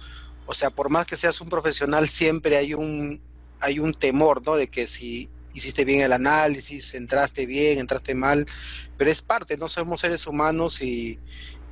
o 0.47 0.55
sea, 0.55 0.71
por 0.71 0.91
más 0.91 1.07
que 1.07 1.17
seas 1.17 1.41
un 1.41 1.49
profesional, 1.49 2.09
siempre 2.09 2.57
hay 2.57 2.75
un, 2.75 3.21
hay 3.61 3.79
un 3.79 3.95
temor, 3.95 4.45
¿no? 4.45 4.57
De 4.57 4.69
que 4.69 4.87
si 4.87 5.29
hiciste 5.53 5.85
bien 5.85 6.01
el 6.01 6.13
análisis, 6.13 6.95
entraste 6.95 7.45
bien, 7.47 7.79
entraste 7.79 8.15
mal, 8.15 8.47
pero 8.97 9.11
es 9.11 9.21
parte, 9.23 9.57
no 9.57 9.69
somos 9.69 10.01
seres 10.01 10.27
humanos 10.27 10.81
y, 10.81 11.19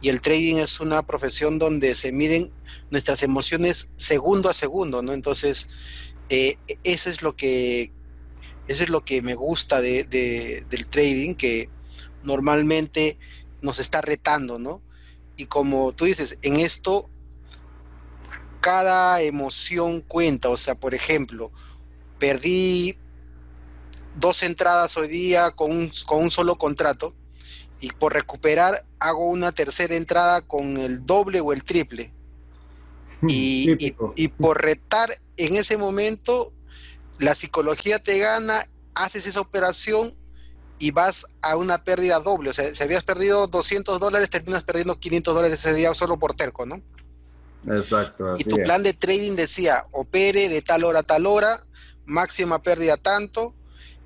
y 0.00 0.08
el 0.08 0.20
trading 0.20 0.56
es 0.56 0.80
una 0.80 1.02
profesión 1.04 1.58
donde 1.58 1.94
se 1.94 2.12
miden 2.12 2.52
nuestras 2.90 3.22
emociones 3.22 3.92
segundo 3.96 4.48
a 4.48 4.54
segundo, 4.54 5.02
¿no? 5.02 5.12
Entonces, 5.12 5.68
eh, 6.28 6.58
eso 6.84 7.10
es 7.10 7.22
lo 7.22 7.36
que 7.36 7.92
eso 8.68 8.82
es 8.82 8.90
lo 8.90 9.02
que 9.02 9.22
me 9.22 9.34
gusta 9.34 9.80
de, 9.80 10.04
del 10.04 10.86
trading, 10.86 11.34
que 11.34 11.70
normalmente 12.22 13.18
nos 13.60 13.78
está 13.78 14.00
retando, 14.00 14.58
¿no? 14.58 14.82
Y 15.36 15.46
como 15.46 15.92
tú 15.92 16.04
dices, 16.04 16.38
en 16.42 16.56
esto 16.56 17.08
cada 18.60 19.22
emoción 19.22 20.00
cuenta, 20.00 20.48
o 20.48 20.56
sea, 20.56 20.74
por 20.74 20.94
ejemplo, 20.94 21.52
perdí 22.18 22.98
dos 24.16 24.42
entradas 24.42 24.96
hoy 24.96 25.08
día 25.08 25.52
con 25.52 25.70
un, 25.70 25.92
con 26.06 26.24
un 26.24 26.30
solo 26.30 26.58
contrato 26.58 27.14
y 27.80 27.90
por 27.92 28.14
recuperar 28.14 28.84
hago 28.98 29.28
una 29.28 29.52
tercera 29.52 29.94
entrada 29.94 30.40
con 30.40 30.76
el 30.76 31.06
doble 31.06 31.40
o 31.40 31.52
el 31.52 31.62
triple. 31.62 32.12
Y, 33.26 33.72
y, 33.84 33.96
y, 34.14 34.28
por 34.28 34.62
retar 34.62 35.20
en 35.36 35.56
ese 35.56 35.76
momento, 35.76 36.52
la 37.18 37.34
psicología 37.34 37.98
te 37.98 38.18
gana, 38.18 38.68
haces 38.94 39.26
esa 39.26 39.40
operación 39.40 40.14
y 40.78 40.90
vas 40.90 41.26
a 41.42 41.56
una 41.56 41.84
pérdida 41.84 42.20
doble. 42.20 42.50
O 42.50 42.52
sea, 42.52 42.72
si 42.74 42.82
habías 42.82 43.04
perdido 43.04 43.46
200 43.46 43.98
dólares, 43.98 44.30
terminas 44.30 44.62
perdiendo 44.62 44.98
500 44.98 45.34
dólares 45.34 45.58
ese 45.58 45.74
día 45.74 45.92
solo 45.94 46.18
por 46.18 46.34
terco, 46.34 46.66
¿no? 46.66 46.80
Exacto. 47.66 48.36
y 48.38 48.44
tu 48.44 48.56
plan 48.56 48.82
de 48.82 48.94
trading 48.94 49.32
decía, 49.32 49.86
opere 49.90 50.48
de 50.48 50.62
tal 50.62 50.84
hora 50.84 51.00
a 51.00 51.02
tal 51.02 51.26
hora, 51.26 51.64
máxima 52.06 52.62
pérdida 52.62 52.96
tanto 52.96 53.54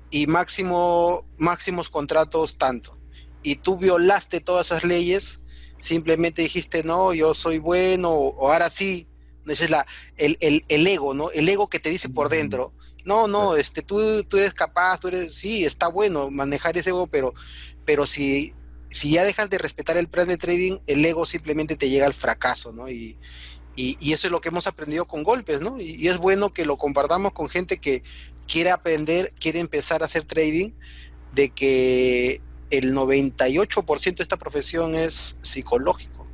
y 0.09 0.27
máximo, 0.27 1.25
máximos 1.37 1.89
contratos 1.89 2.57
tanto. 2.57 2.97
Y 3.43 3.57
tú 3.57 3.77
violaste 3.77 4.41
todas 4.41 4.67
esas 4.67 4.83
leyes, 4.83 5.39
simplemente 5.79 6.41
dijiste, 6.41 6.83
no, 6.83 7.13
yo 7.13 7.33
soy 7.33 7.59
bueno, 7.59 8.09
o, 8.11 8.51
ahora 8.51 8.69
sí, 8.69 9.07
ese 9.45 9.65
es 9.65 9.69
la, 9.69 9.85
el, 10.17 10.37
el, 10.39 10.65
el, 10.67 10.87
ego, 10.87 11.13
¿no? 11.13 11.29
El 11.31 11.47
ego 11.47 11.67
que 11.67 11.79
te 11.79 11.89
dice 11.89 12.09
por 12.09 12.29
dentro, 12.29 12.73
no, 13.05 13.27
no, 13.27 13.55
este, 13.55 13.81
tú, 13.81 14.23
tú 14.23 14.37
eres 14.37 14.53
capaz, 14.53 14.99
tú 14.99 15.09
eres, 15.09 15.33
sí, 15.35 15.65
está 15.65 15.87
bueno 15.87 16.31
manejar 16.31 16.77
ese 16.77 16.91
ego, 16.91 17.07
pero, 17.07 17.33
pero 17.85 18.07
si, 18.07 18.53
si 18.89 19.11
ya 19.11 19.23
dejas 19.23 19.49
de 19.49 19.57
respetar 19.57 19.97
el 19.97 20.07
plan 20.07 20.27
de 20.27 20.37
trading, 20.37 20.77
el 20.87 21.03
ego 21.03 21.25
simplemente 21.25 21.75
te 21.75 21.89
llega 21.89 22.05
al 22.05 22.13
fracaso, 22.13 22.71
¿no? 22.71 22.89
Y, 22.89 23.17
y, 23.75 24.13
eso 24.13 24.27
es 24.27 24.31
lo 24.31 24.39
que 24.39 24.49
hemos 24.49 24.67
aprendido 24.67 25.05
con 25.05 25.23
golpes, 25.23 25.61
¿no? 25.61 25.79
Y, 25.79 26.07
es 26.07 26.17
bueno 26.17 26.53
que 26.53 26.65
lo 26.65 26.77
compartamos 26.77 27.33
con 27.33 27.49
gente 27.49 27.79
que 27.79 28.03
quiere 28.47 28.71
aprender, 28.71 29.33
quiere 29.39 29.59
empezar 29.59 30.03
a 30.03 30.05
hacer 30.05 30.23
trading, 30.23 30.71
de 31.33 31.49
que 31.49 32.41
el 32.69 32.93
98% 32.93 34.17
de 34.17 34.23
esta 34.23 34.37
profesión 34.37 34.95
es 34.95 35.37
psicológico. 35.41 36.27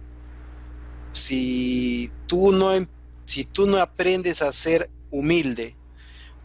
Si 1.13 2.11
tú 2.27 2.51
no, 2.51 2.73
em, 2.73 2.87
si 3.25 3.45
tú 3.45 3.67
no 3.67 3.77
aprendes 3.77 4.41
a 4.41 4.51
ser 4.51 4.89
humilde, 5.09 5.75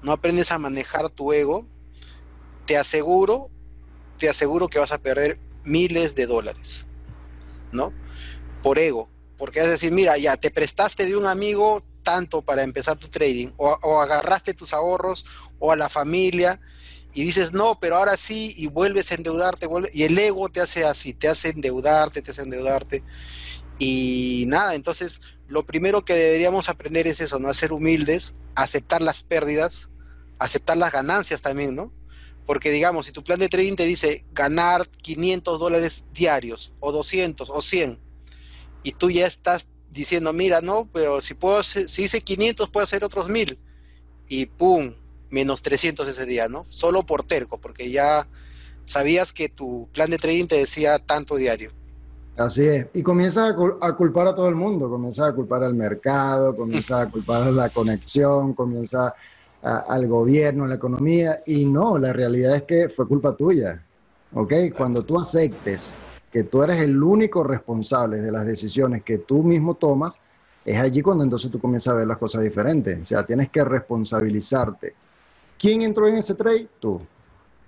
no 0.04 0.12
aprendes 0.12 0.52
a 0.52 0.58
manejar 0.58 1.08
tu 1.08 1.32
ego, 1.32 1.66
te 2.66 2.76
aseguro, 2.76 3.50
te 4.18 4.28
aseguro 4.28 4.68
que 4.68 4.78
vas 4.78 4.92
a 4.92 4.98
perder 4.98 5.40
miles 5.64 6.14
de 6.14 6.26
dólares, 6.26 6.86
¿no? 7.72 7.92
Por 8.62 8.78
ego, 8.78 9.08
porque 9.38 9.60
vas 9.60 9.68
a 9.68 9.72
decir, 9.72 9.92
mira, 9.92 10.18
ya 10.18 10.36
te 10.36 10.50
prestaste 10.50 11.06
de 11.06 11.16
un 11.16 11.26
amigo 11.26 11.82
tanto 12.02 12.42
para 12.42 12.62
empezar 12.62 12.98
tu 12.98 13.08
trading, 13.08 13.52
o, 13.56 14.00
agarraste 14.02 14.52
tus 14.52 14.74
ahorros, 14.74 15.24
o 15.58 15.72
a 15.72 15.76
la 15.76 15.88
familia, 15.88 16.60
y 17.14 17.22
dices, 17.22 17.54
no, 17.54 17.78
pero 17.80 17.96
ahora 17.96 18.18
sí, 18.18 18.52
y 18.58 18.66
vuelves 18.66 19.10
a 19.10 19.14
endeudarte, 19.14 19.66
y 19.94 20.02
el 20.02 20.18
ego 20.18 20.50
te 20.50 20.60
hace 20.60 20.84
así, 20.84 21.14
te 21.14 21.28
hace 21.28 21.48
endeudarte, 21.48 22.20
te 22.20 22.32
hace 22.32 22.42
endeudarte, 22.42 23.02
y 23.78 24.44
nada, 24.48 24.74
entonces 24.74 25.22
lo 25.48 25.64
primero 25.64 26.04
que 26.04 26.14
deberíamos 26.14 26.68
aprender 26.68 27.06
es 27.06 27.20
eso, 27.20 27.38
¿no? 27.38 27.48
A 27.48 27.54
ser 27.54 27.72
humildes, 27.72 28.34
aceptar 28.54 29.00
las 29.00 29.22
pérdidas, 29.22 29.88
aceptar 30.38 30.76
las 30.76 30.92
ganancias 30.92 31.42
también, 31.42 31.74
¿no? 31.74 31.92
Porque 32.46 32.70
digamos, 32.70 33.06
si 33.06 33.12
tu 33.12 33.24
plan 33.24 33.38
de 33.38 33.48
trading 33.48 33.76
te 33.76 33.86
dice 33.86 34.24
ganar 34.32 34.86
500 34.88 35.58
dólares 35.58 36.06
diarios, 36.12 36.72
o 36.80 36.92
200, 36.92 37.50
o 37.50 37.62
100, 37.62 37.98
y 38.82 38.92
tú 38.92 39.10
ya 39.10 39.26
estás 39.26 39.66
diciendo, 39.90 40.32
mira, 40.32 40.60
no, 40.60 40.88
pero 40.92 41.20
si 41.20 41.34
puedo, 41.34 41.62
si 41.62 42.02
hice 42.02 42.20
500, 42.20 42.68
puedo 42.70 42.84
hacer 42.84 43.04
otros 43.04 43.28
1000, 43.28 43.58
y 44.28 44.46
pum, 44.46 44.94
menos 45.30 45.62
300 45.62 46.06
ese 46.08 46.26
día, 46.26 46.48
¿no? 46.48 46.66
Solo 46.68 47.04
por 47.04 47.22
terco, 47.22 47.58
porque 47.60 47.90
ya 47.90 48.26
sabías 48.84 49.32
que 49.32 49.48
tu 49.48 49.88
plan 49.92 50.10
de 50.10 50.18
trading 50.18 50.46
te 50.46 50.56
decía 50.56 50.98
tanto 50.98 51.36
diario. 51.36 51.70
Así 52.36 52.66
es. 52.66 52.86
Y 52.94 53.02
comienza 53.02 53.46
a, 53.46 53.96
culpar 53.96 54.26
a 54.26 54.34
todo 54.34 54.48
el 54.48 54.56
mundo, 54.56 54.90
comienza 54.90 55.26
a 55.26 55.32
culpar 55.32 55.62
al 55.62 55.74
mercado, 55.74 56.56
comienza 56.56 57.02
a 57.02 57.10
culpar 57.10 57.44
a 57.44 57.50
la 57.52 57.68
conexión, 57.68 58.54
al 59.64 60.06
gobierno, 60.06 60.64
a 60.64 60.68
la 60.68 60.74
economía. 60.74 61.42
Y 61.46 61.64
no, 61.64 61.98
la 61.98 62.12
realidad 62.12 62.56
es 62.56 62.62
que 62.62 62.88
fue 62.88 63.08
culpa 63.08 63.36
tuya. 63.36 63.82
¿Ok? 64.34 64.52
Cuando 64.76 65.02
tú 65.02 65.18
aceptes 65.18 65.92
que 66.30 66.42
tú 66.42 66.62
eres 66.62 66.80
el 66.80 67.00
único 67.02 67.44
responsable 67.44 68.20
de 68.20 68.32
las 68.32 68.44
decisiones 68.44 69.02
que 69.02 69.18
tú 69.18 69.42
mismo 69.42 69.74
tomas, 69.74 70.18
es 70.64 70.76
allí 70.76 71.02
cuando 71.02 71.24
entonces 71.24 71.50
tú 71.50 71.60
comienzas 71.60 71.94
a 71.94 71.96
ver 71.96 72.06
las 72.06 72.18
cosas 72.18 72.42
diferentes. 72.42 73.00
O 73.00 73.04
sea, 73.04 73.24
tienes 73.24 73.50
que 73.50 73.64
responsabilizarte. 73.64 74.94
¿Quién 75.58 75.82
entró 75.82 76.08
en 76.08 76.16
ese 76.16 76.34
trade? 76.34 76.68
Tú. 76.80 77.00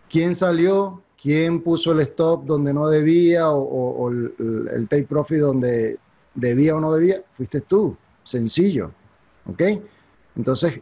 ¿Quién 0.09 0.35
salió? 0.35 1.03
quién 1.21 1.63
puso 1.63 1.93
el 1.93 2.01
stop 2.01 2.45
donde 2.45 2.73
no 2.73 2.89
debía 2.89 3.51
o, 3.51 4.11
el, 4.11 4.87
take 4.89 5.05
profit 5.05 5.39
donde 5.39 5.99
debía 6.35 6.77
o 6.77 6.81
no 6.81 6.93
debía, 6.93 7.23
fuiste 7.37 7.63
tú, 7.63 7.97
sencillo, 8.25 8.93
¿ok? 9.51 9.63
Entonces, 10.37 10.81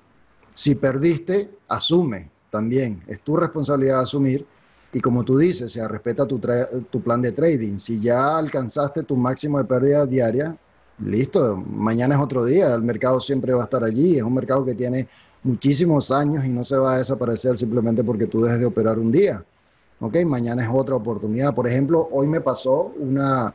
si 0.54 0.74
perdiste, 0.74 1.50
asume 1.68 2.30
también, 2.50 3.02
es 3.06 3.20
tu 3.20 3.36
responsabilidad 3.36 4.00
asumir 4.00 4.46
y 4.92 5.00
como 5.00 5.24
tú 5.24 5.36
dices, 5.36 5.66
o 5.66 5.70
sea, 5.70 5.88
respeta 5.88 6.24
tu, 6.24 6.40
tu 6.88 7.02
plan 7.02 7.20
de 7.20 7.32
trading. 7.32 7.78
Si 7.78 8.00
ya 8.00 8.38
alcanzaste 8.38 9.02
tu 9.02 9.16
máximo 9.16 9.58
de 9.58 9.64
pérdida 9.64 10.06
diaria, 10.06 10.56
listo, 11.00 11.56
mañana 11.56 12.14
es 12.14 12.20
otro 12.20 12.44
día, 12.44 12.72
el 12.72 12.82
mercado 12.82 13.20
siempre 13.20 13.52
va 13.52 13.62
a 13.62 13.64
estar 13.64 13.82
allí, 13.82 14.16
es 14.16 14.22
un 14.22 14.34
mercado 14.34 14.64
que 14.64 14.76
tiene 14.76 15.08
muchísimos 15.42 16.12
años 16.12 16.44
y 16.44 16.48
no 16.48 16.62
se 16.62 16.76
va 16.76 16.94
a 16.94 16.98
desaparecer 16.98 17.58
simplemente 17.58 18.04
porque 18.04 18.26
tú 18.26 18.42
dejes 18.42 18.60
de 18.60 18.66
operar 18.66 19.00
un 19.00 19.10
día. 19.10 19.44
¿ok? 20.00 20.18
Mañana 20.24 20.62
es 20.62 20.68
otra 20.72 20.94
oportunidad. 20.94 21.54
Por 21.54 21.66
ejemplo, 21.66 22.08
hoy 22.12 22.28
me 22.28 22.40
pasó 22.40 22.92
una, 22.98 23.54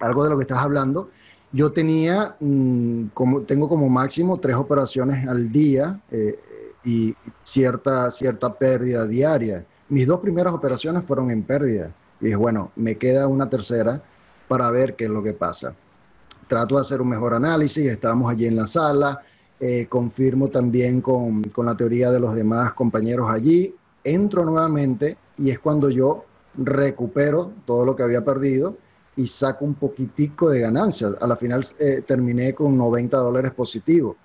algo 0.00 0.24
de 0.24 0.30
lo 0.30 0.36
que 0.36 0.42
estás 0.42 0.58
hablando. 0.58 1.10
Yo 1.52 1.72
tenía, 1.72 2.36
mm, 2.40 3.06
como, 3.14 3.42
tengo 3.42 3.68
como 3.68 3.88
máximo 3.88 4.38
tres 4.38 4.56
operaciones 4.56 5.26
al 5.26 5.50
día 5.50 6.00
eh, 6.10 6.38
y 6.84 7.14
cierta, 7.42 8.10
cierta 8.10 8.52
pérdida 8.52 9.06
diaria. 9.06 9.64
Mis 9.88 10.06
dos 10.06 10.20
primeras 10.20 10.52
operaciones 10.52 11.04
fueron 11.04 11.30
en 11.30 11.42
pérdida. 11.42 11.92
Y 12.20 12.26
dije, 12.26 12.36
bueno, 12.36 12.70
me 12.76 12.96
queda 12.96 13.28
una 13.28 13.48
tercera 13.48 14.02
para 14.46 14.70
ver 14.70 14.94
qué 14.94 15.04
es 15.04 15.10
lo 15.10 15.22
que 15.22 15.32
pasa. 15.32 15.74
Trato 16.48 16.74
de 16.76 16.82
hacer 16.82 17.00
un 17.00 17.08
mejor 17.08 17.34
análisis, 17.34 17.86
estamos 17.86 18.30
allí 18.30 18.46
en 18.46 18.56
la 18.56 18.66
sala, 18.66 19.20
eh, 19.60 19.86
confirmo 19.88 20.48
también 20.48 21.00
con, 21.00 21.42
con 21.44 21.66
la 21.66 21.76
teoría 21.76 22.10
de 22.10 22.20
los 22.20 22.34
demás 22.34 22.72
compañeros 22.74 23.30
allí, 23.30 23.74
entro 24.04 24.44
nuevamente 24.44 25.16
y 25.36 25.50
es 25.50 25.58
cuando 25.58 25.90
yo 25.90 26.24
recupero 26.56 27.52
todo 27.64 27.84
lo 27.84 27.96
que 27.96 28.02
había 28.02 28.24
perdido 28.24 28.76
y 29.18 29.26
saco 29.26 29.64
un 29.64 29.74
poquitico 29.74 30.48
de 30.48 30.60
ganancias. 30.60 31.14
A 31.20 31.26
la 31.26 31.36
final 31.36 31.66
eh, 31.80 32.02
terminé 32.06 32.54
con 32.54 32.78
90 32.78 33.16
dólares 33.16 33.52
positivos. 33.52 34.16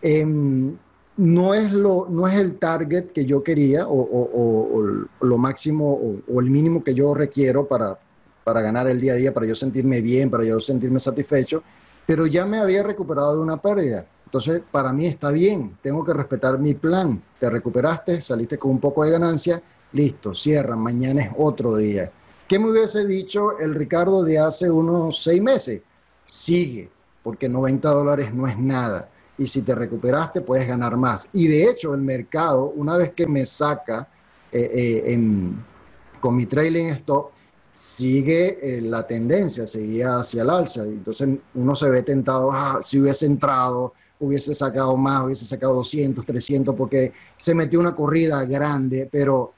Em, 0.00 0.76
no, 1.16 1.54
es 1.54 1.72
lo, 1.72 2.06
no 2.08 2.28
es 2.28 2.34
el 2.34 2.54
target 2.54 3.10
que 3.10 3.24
yo 3.24 3.42
quería 3.42 3.86
o, 3.88 5.06
lo 5.20 5.38
máximo 5.38 6.22
o, 6.28 6.40
el 6.40 6.50
mínimo 6.50 6.84
que 6.84 6.94
yo 6.94 7.14
requiero 7.14 7.66
para, 7.66 7.98
para 8.44 8.62
ganar 8.62 8.86
el 8.86 9.00
día 9.00 9.14
a 9.14 9.16
día, 9.16 9.34
para 9.34 9.46
yo 9.46 9.56
sentirme 9.56 10.00
bien, 10.00 10.30
para 10.30 10.44
yo 10.44 10.60
sentirme 10.60 11.00
satisfecho, 11.00 11.64
pero 12.06 12.26
ya 12.26 12.46
me 12.46 12.58
había 12.58 12.84
recuperado 12.84 13.34
de 13.34 13.42
una 13.42 13.60
pérdida. 13.60 14.06
Entonces, 14.24 14.62
para 14.70 14.92
mí 14.92 15.06
está 15.06 15.32
bien, 15.32 15.76
tengo 15.82 16.04
que 16.04 16.14
respetar 16.14 16.60
mi 16.60 16.74
plan. 16.74 17.20
Te 17.40 17.50
recuperaste, 17.50 18.20
saliste 18.20 18.56
con 18.56 18.70
un 18.70 18.80
poco 18.80 19.04
de 19.04 19.10
ganancia, 19.10 19.60
listo, 19.92 20.32
cierra, 20.32 20.76
mañana 20.76 21.22
es 21.24 21.30
otro 21.36 21.76
día. 21.76 22.10
¿Qué 22.48 22.58
me 22.58 22.70
hubiese 22.70 23.06
dicho 23.06 23.58
el 23.58 23.74
Ricardo 23.74 24.22
de 24.22 24.38
hace 24.38 24.70
unos 24.70 25.22
seis 25.22 25.40
meses? 25.40 25.80
Sigue, 26.26 26.90
porque 27.22 27.48
90 27.48 27.88
dólares 27.88 28.34
no 28.34 28.46
es 28.46 28.58
nada. 28.58 29.08
Y 29.38 29.46
si 29.46 29.62
te 29.62 29.74
recuperaste, 29.74 30.42
puedes 30.42 30.68
ganar 30.68 30.96
más. 30.96 31.28
Y 31.32 31.48
de 31.48 31.64
hecho, 31.64 31.94
el 31.94 32.02
mercado, 32.02 32.72
una 32.76 32.96
vez 32.96 33.12
que 33.12 33.26
me 33.26 33.46
saca 33.46 34.08
eh, 34.50 35.02
eh, 35.06 35.18
con 36.20 36.36
mi 36.36 36.46
trailing 36.46 36.88
stop, 36.90 37.30
sigue 37.72 38.58
eh, 38.60 38.82
la 38.82 39.06
tendencia, 39.06 39.66
seguía 39.66 40.18
hacia 40.18 40.42
el 40.42 40.50
alza. 40.50 40.84
Entonces 40.84 41.28
uno 41.54 41.74
se 41.74 41.88
ve 41.88 42.02
tentado, 42.02 42.52
ah, 42.52 42.80
si 42.82 43.00
hubiese 43.00 43.26
entrado, 43.26 43.94
hubiese 44.20 44.54
sacado 44.54 44.96
más, 44.96 45.24
hubiese 45.24 45.46
sacado 45.46 45.74
200, 45.74 46.24
300, 46.24 46.74
porque 46.74 47.12
se 47.36 47.54
metió 47.54 47.80
una 47.80 47.94
corrida 47.94 48.44
grande, 48.44 49.08
pero 49.10 49.52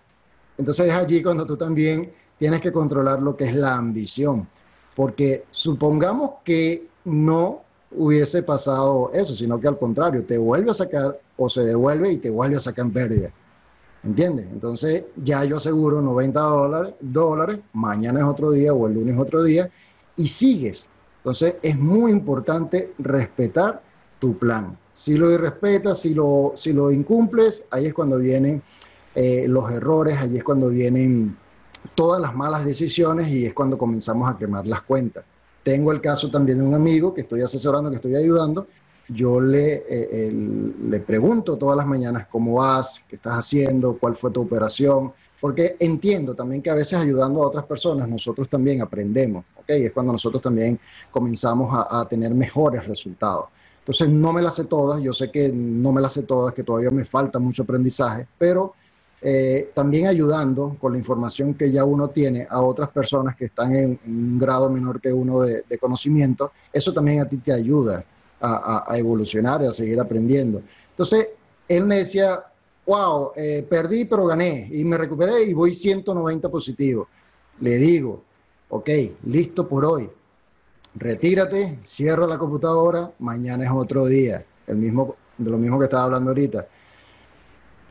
entonces 0.57 0.87
es 0.87 0.92
allí 0.92 1.23
cuando 1.23 1.44
tú 1.44 1.57
también 1.57 2.12
tienes 2.44 2.61
que 2.61 2.72
controlar 2.72 3.22
lo 3.22 3.35
que 3.35 3.44
es 3.44 3.54
la 3.54 3.74
ambición, 3.74 4.46
porque 4.94 5.46
supongamos 5.50 6.33
que 6.44 6.87
no 7.07 7.62
hubiese 7.90 8.42
pasado 8.42 9.11
eso, 9.14 9.35
sino 9.35 9.59
que 9.59 9.66
al 9.66 9.78
contrario, 9.78 10.26
te 10.26 10.37
vuelve 10.37 10.70
a 10.70 10.74
sacar 10.74 11.18
o 11.38 11.48
se 11.48 11.62
devuelve 11.62 12.12
y 12.12 12.18
te 12.18 12.28
vuelve 12.28 12.57
a 12.57 12.61
sacar 12.61 12.85
en 12.85 12.92
pérdida. 12.92 13.33
¿Entiendes? 14.02 14.46
Entonces 14.52 15.04
ya 15.16 15.42
yo 15.46 15.57
aseguro 15.57 16.02
90 16.02 16.38
dólares, 16.38 16.94
dólares, 17.00 17.61
mañana 17.72 18.20
es 18.20 18.26
otro 18.26 18.50
día 18.50 18.74
o 18.74 18.88
el 18.88 18.92
lunes 18.92 19.14
es 19.14 19.20
otro 19.22 19.42
día 19.42 19.70
y 20.14 20.28
sigues. 20.28 20.87
Entonces 21.20 21.54
es 21.62 21.78
muy 21.78 22.12
importante 22.12 22.92
respetar 22.98 23.80
tu 24.18 24.37
plan. 24.37 24.76
Si 24.92 25.14
lo 25.14 25.30
irrespetas, 25.30 25.98
si 25.98 26.12
lo, 26.12 26.52
si 26.57 26.74
lo 26.74 26.90
incumples, 26.90 27.64
ahí 27.70 27.87
es 27.87 27.94
cuando 27.94 28.18
vienen 28.18 28.62
eh, 29.14 29.46
los 29.48 29.72
errores, 29.72 30.18
ahí 30.18 30.37
es 30.37 30.44
cuando 30.44 30.68
vienen 30.68 31.38
todas 31.94 32.20
las 32.20 32.35
malas 32.35 32.64
decisiones 32.64 33.29
y 33.29 33.47
es 33.47 33.55
cuando 33.55 33.77
comenzamos 33.77 34.31
a 34.31 34.37
quemar 34.37 34.66
las 34.66 34.83
cuentas. 34.83 35.25
Tengo 35.62 35.92
el 35.92 36.01
caso 36.01 36.31
también 36.31 36.59
de 36.59 36.64
un 36.64 36.75
amigo 36.75 37.14
que 37.14 37.23
estoy 37.23 37.40
asesorando, 37.40 37.90
que 37.90 37.97
estoy 37.97 38.14
ayudando. 38.16 38.66
Yo 39.09 39.40
le, 39.40 39.85
eh, 39.88 40.31
le 40.31 41.01
pregunto 41.01 41.57
todas 41.57 41.77
las 41.77 41.87
mañanas 41.87 42.27
cómo 42.31 42.55
vas, 42.55 43.03
qué 43.09 43.16
estás 43.16 43.35
haciendo, 43.35 43.99
cuál 43.99 44.16
fue 44.16 44.31
tu 44.31 44.42
operación, 44.42 45.12
porque 45.40 45.77
entiendo 45.79 46.35
también 46.35 46.62
que 46.62 46.70
a 46.70 46.75
veces 46.75 46.99
ayudando 46.99 47.42
a 47.42 47.47
otras 47.49 47.66
personas 47.66 48.09
nosotros 48.09 48.49
también 48.49 48.81
aprendemos, 48.81 49.44
¿ok? 49.57 49.68
Es 49.68 49.92
cuando 49.92 50.12
nosotros 50.12 50.40
también 50.40 50.79
comenzamos 51.11 51.70
a, 51.73 52.01
a 52.01 52.09
tener 52.09 52.35
mejores 52.35 52.87
resultados. 52.87 53.47
Entonces 53.81 54.09
no 54.09 54.33
me 54.33 54.40
las 54.40 54.55
sé 54.55 54.64
todas, 54.64 55.03
yo 55.03 55.12
sé 55.12 55.31
que 55.31 55.51
no 55.53 55.92
me 55.92 56.01
las 56.01 56.14
sé 56.14 56.23
todas, 56.23 56.55
que 56.55 56.62
todavía 56.62 56.90
me 56.90 57.05
falta 57.05 57.38
mucho 57.38 57.64
aprendizaje, 57.64 58.27
pero 58.38 58.73
eh, 59.26 59.70
también 59.72 60.06
ayudando 60.06 60.76
con 60.78 60.92
la 60.92 60.98
información 60.98 61.54
que 61.54 61.72
ya 61.72 61.82
uno 61.82 62.08
tiene 62.08 62.46
a 62.50 62.60
otras 62.60 62.90
personas 62.90 63.34
que 63.34 63.46
están 63.46 63.74
en, 63.74 63.98
un 64.06 64.38
grado 64.38 64.68
menor 64.68 65.00
que 65.00 65.10
uno 65.10 65.40
de, 65.40 65.64
conocimiento, 65.78 66.52
eso 66.70 66.92
también 66.92 67.20
a 67.20 67.24
ti 67.24 67.38
te 67.38 67.50
ayuda 67.50 68.04
a, 68.38 68.87
evolucionar 68.98 69.62
y 69.62 69.66
a 69.66 69.72
seguir 69.72 69.98
aprendiendo. 69.98 70.60
Entonces, 70.90 71.30
él 71.66 71.87
me 71.87 72.00
decía, 72.00 72.44
wow, 72.84 73.30
eh, 73.34 73.66
perdí 73.66 74.04
pero 74.04 74.26
gané 74.26 74.68
y 74.70 74.84
me 74.84 74.98
recuperé 74.98 75.44
y 75.44 75.54
voy 75.54 75.72
190 75.72 76.50
positivo. 76.50 77.08
Le 77.60 77.76
digo, 77.76 78.22
ok, 78.68 78.90
listo 79.22 79.66
por 79.66 79.87
hoy, 79.87 80.10
retírate, 80.96 81.78
cierra 81.82 82.26
la 82.26 82.37
computadora, 82.37 83.10
mañana 83.20 83.64
es 83.64 83.70
otro 83.72 84.04
día, 84.04 84.44
el 84.66 84.76
mismo, 84.76 85.16
de 85.38 85.50
lo 85.50 85.56
mismo 85.56 85.78
que 85.78 85.84
estaba 85.84 86.02
hablando 86.02 86.28
ahorita. 86.32 86.68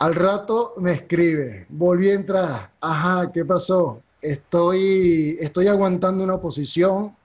Al 0.04 0.16
rato 0.16 0.74
me 0.80 0.92
escribe, 0.92 1.66
volví 1.70 2.10
a 2.10 2.16
entrar, 2.16 2.72
ajá, 2.82 3.32
¿qué 3.32 3.46
pasó? 3.46 4.02
estoy, 4.22 5.38
estoy 5.40 5.68
aguantando 5.68 6.26
una 6.26 6.42
posición 6.42 7.16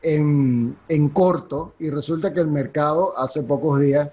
en, 0.00 0.74
en, 0.88 1.08
corto 1.10 1.74
y 1.78 1.90
resulta 1.90 2.32
que 2.32 2.40
el 2.40 2.46
mercado 2.46 3.12
hace 3.18 3.42
pocos 3.42 3.80
días 3.80 4.08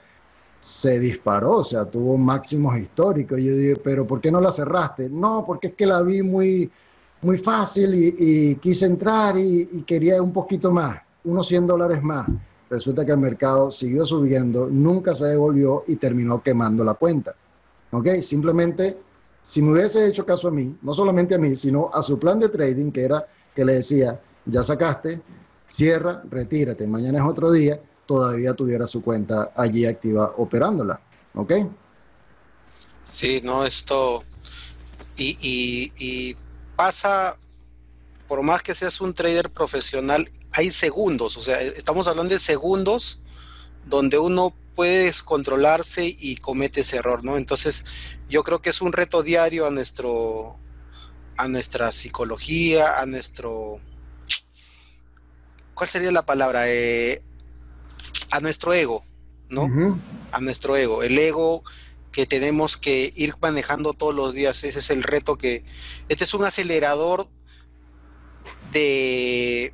se 0.59 0.99
disparó, 0.99 1.59
o 1.59 1.63
sea, 1.63 1.85
tuvo 1.85 2.17
máximos 2.17 2.77
históricos. 2.77 3.39
Yo 3.41 3.55
digo, 3.55 3.79
pero 3.81 4.05
¿por 4.05 4.19
qué 4.19 4.29
no 4.29 4.41
la 4.41 4.51
cerraste? 4.51 5.09
No, 5.09 5.45
porque 5.47 5.67
es 5.67 5.73
que 5.75 5.85
la 5.85 6.01
vi 6.01 6.21
muy, 6.21 6.69
muy 7.21 7.37
fácil 7.37 7.93
y, 7.95 8.55
quise 8.55 8.85
entrar 8.85 9.37
y, 9.37 9.69
y, 9.71 9.81
quería 9.83 10.21
un 10.21 10.33
poquito 10.33 10.71
más, 10.71 10.97
unos 11.23 11.47
100 11.47 11.67
dólares 11.67 12.03
más. 12.03 12.27
Resulta 12.69 13.05
que 13.05 13.13
el 13.13 13.19
mercado 13.19 13.71
siguió 13.71 14.05
subiendo, 14.05 14.67
nunca 14.67 15.13
se 15.13 15.23
devolvió 15.23 15.85
y 15.87 15.95
terminó 15.95 16.43
quemando 16.43 16.83
la 16.83 16.95
cuenta. 16.95 17.33
¿Ok? 17.93 18.21
Simplemente, 18.21 18.97
si 19.43 19.61
me 19.61 19.71
hubiese 19.71 20.07
hecho 20.07 20.25
caso 20.25 20.47
a 20.47 20.51
mí, 20.51 20.75
no 20.81 20.93
solamente 20.93 21.35
a 21.35 21.37
mí, 21.37 21.55
sino 21.55 21.91
a 21.93 22.01
su 22.01 22.19
plan 22.19 22.39
de 22.39 22.49
trading, 22.49 22.91
que 22.91 23.03
era 23.05 23.27
que 23.55 23.63
le 23.63 23.75
decía, 23.75 24.19
ya 24.45 24.63
sacaste, 24.63 25.21
cierra, 25.67 26.23
retírate, 26.29 26.87
mañana 26.87 27.19
es 27.19 27.25
otro 27.25 27.51
día, 27.51 27.79
todavía 28.07 28.53
tuviera 28.53 28.87
su 28.87 29.01
cuenta 29.03 29.51
allí 29.55 29.85
activa 29.85 30.33
operándola. 30.37 30.99
¿Ok? 31.35 31.53
Sí, 33.07 33.41
no, 33.43 33.63
esto. 33.63 34.23
Y, 35.15 35.37
y, 35.39 35.93
y 35.97 36.35
pasa, 36.75 37.37
por 38.27 38.41
más 38.41 38.63
que 38.63 38.73
seas 38.73 38.99
un 39.01 39.13
trader 39.13 39.51
profesional, 39.51 40.31
hay 40.51 40.71
segundos, 40.71 41.37
o 41.37 41.41
sea, 41.41 41.61
estamos 41.61 42.07
hablando 42.07 42.33
de 42.33 42.39
segundos 42.39 43.19
donde 43.87 44.17
uno 44.19 44.53
puede 44.75 45.13
controlarse 45.25 46.05
y 46.05 46.35
comete 46.37 46.81
ese 46.81 46.97
error, 46.97 47.23
¿no? 47.23 47.37
Entonces, 47.37 47.85
yo 48.29 48.43
creo 48.43 48.61
que 48.61 48.69
es 48.69 48.81
un 48.81 48.93
reto 48.93 49.23
diario 49.23 49.65
a 49.65 49.71
nuestro 49.71 50.59
a 51.35 51.47
nuestra 51.47 51.91
psicología, 51.91 52.99
a 52.99 53.05
nuestro 53.05 53.79
¿cuál 55.73 55.89
sería 55.89 56.11
la 56.11 56.25
palabra? 56.25 56.69
Eh, 56.69 57.21
a 58.31 58.39
nuestro 58.39 58.73
ego, 58.73 59.03
¿no? 59.49 59.99
A 60.31 60.39
nuestro 60.41 60.75
ego. 60.75 61.03
El 61.03 61.17
ego 61.17 61.63
que 62.11 62.25
tenemos 62.25 62.77
que 62.77 63.11
ir 63.15 63.35
manejando 63.41 63.93
todos 63.93 64.13
los 64.13 64.33
días. 64.33 64.63
Ese 64.63 64.79
es 64.79 64.89
el 64.89 65.03
reto 65.03 65.37
que. 65.37 65.63
Este 66.09 66.23
es 66.23 66.33
un 66.33 66.45
acelerador 66.45 67.27
de 68.71 69.73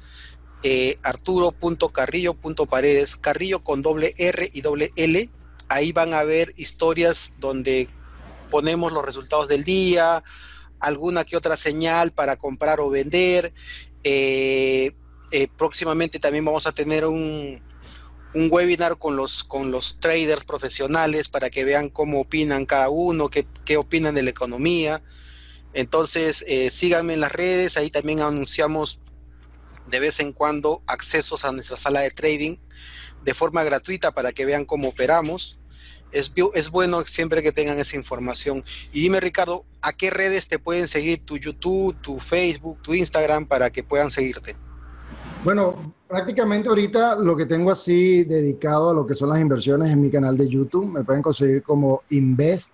Eh, 0.64 0.98
arturo.carrillo.paredes. 1.04 3.14
Carrillo 3.14 3.62
con 3.62 3.82
doble 3.82 4.16
R 4.18 4.50
y 4.52 4.62
doble 4.62 4.92
L 4.96 5.30
ahí 5.70 5.92
van 5.92 6.12
a 6.14 6.24
ver 6.24 6.52
historias 6.56 7.36
donde 7.38 7.88
ponemos 8.50 8.92
los 8.92 9.04
resultados 9.04 9.48
del 9.48 9.62
día, 9.62 10.22
alguna 10.80 11.24
que 11.24 11.36
otra 11.36 11.56
señal 11.56 12.10
para 12.10 12.36
comprar 12.36 12.80
o 12.80 12.90
vender. 12.90 13.54
Eh, 14.02 14.92
eh, 15.30 15.48
próximamente 15.56 16.18
también 16.18 16.44
vamos 16.44 16.66
a 16.66 16.72
tener 16.72 17.04
un, 17.04 17.62
webinar 18.34 18.98
con 18.98 19.14
los, 19.14 19.44
con 19.44 19.70
los 19.70 20.00
traders 20.00 20.44
profesionales 20.44 21.28
para 21.28 21.50
que 21.50 21.64
vean 21.64 21.88
cómo 21.88 22.20
opinan 22.20 22.66
cada 22.66 22.88
uno, 22.88 23.30
qué, 23.30 23.76
opinan 23.76 24.16
de 24.16 24.24
la 24.24 24.30
economía. 24.30 25.02
Entonces, 25.72 26.44
eh, 26.48 26.72
síganme 26.72 27.14
en 27.14 27.20
las 27.20 27.30
redes, 27.30 27.76
ahí 27.76 27.90
también 27.90 28.22
anunciamos 28.22 29.02
de 29.86 30.00
vez 30.00 30.18
en 30.18 30.32
cuando 30.32 30.82
accesos 30.88 31.44
a 31.44 31.52
nuestra 31.52 31.76
sala 31.76 32.00
de 32.00 32.10
trading 32.10 32.56
de 33.24 33.34
forma 33.34 33.62
gratuita 33.62 34.10
para 34.12 34.32
que 34.32 34.46
vean 34.46 34.64
cómo 34.64 34.88
operamos 34.88 35.59
es, 36.12 36.32
es 36.54 36.70
bueno 36.70 37.04
siempre 37.06 37.42
que 37.42 37.52
tengan 37.52 37.78
esa 37.78 37.96
información. 37.96 38.64
Y 38.92 39.02
dime, 39.02 39.20
Ricardo, 39.20 39.64
¿a 39.82 39.92
qué 39.92 40.10
redes 40.10 40.48
te 40.48 40.58
pueden 40.58 40.88
seguir? 40.88 41.24
¿Tu 41.24 41.38
YouTube, 41.38 41.96
tu 42.00 42.18
Facebook, 42.18 42.80
tu 42.82 42.94
Instagram 42.94 43.46
para 43.46 43.70
que 43.70 43.82
puedan 43.82 44.10
seguirte? 44.10 44.56
Bueno, 45.44 45.94
prácticamente 46.06 46.68
ahorita 46.68 47.16
lo 47.16 47.36
que 47.36 47.46
tengo 47.46 47.70
así 47.70 48.24
dedicado 48.24 48.90
a 48.90 48.94
lo 48.94 49.06
que 49.06 49.14
son 49.14 49.30
las 49.30 49.40
inversiones 49.40 49.90
en 49.90 50.00
mi 50.00 50.10
canal 50.10 50.36
de 50.36 50.48
YouTube, 50.48 50.86
me 50.86 51.04
pueden 51.04 51.22
conseguir 51.22 51.62
como 51.62 52.02
Invest 52.10 52.72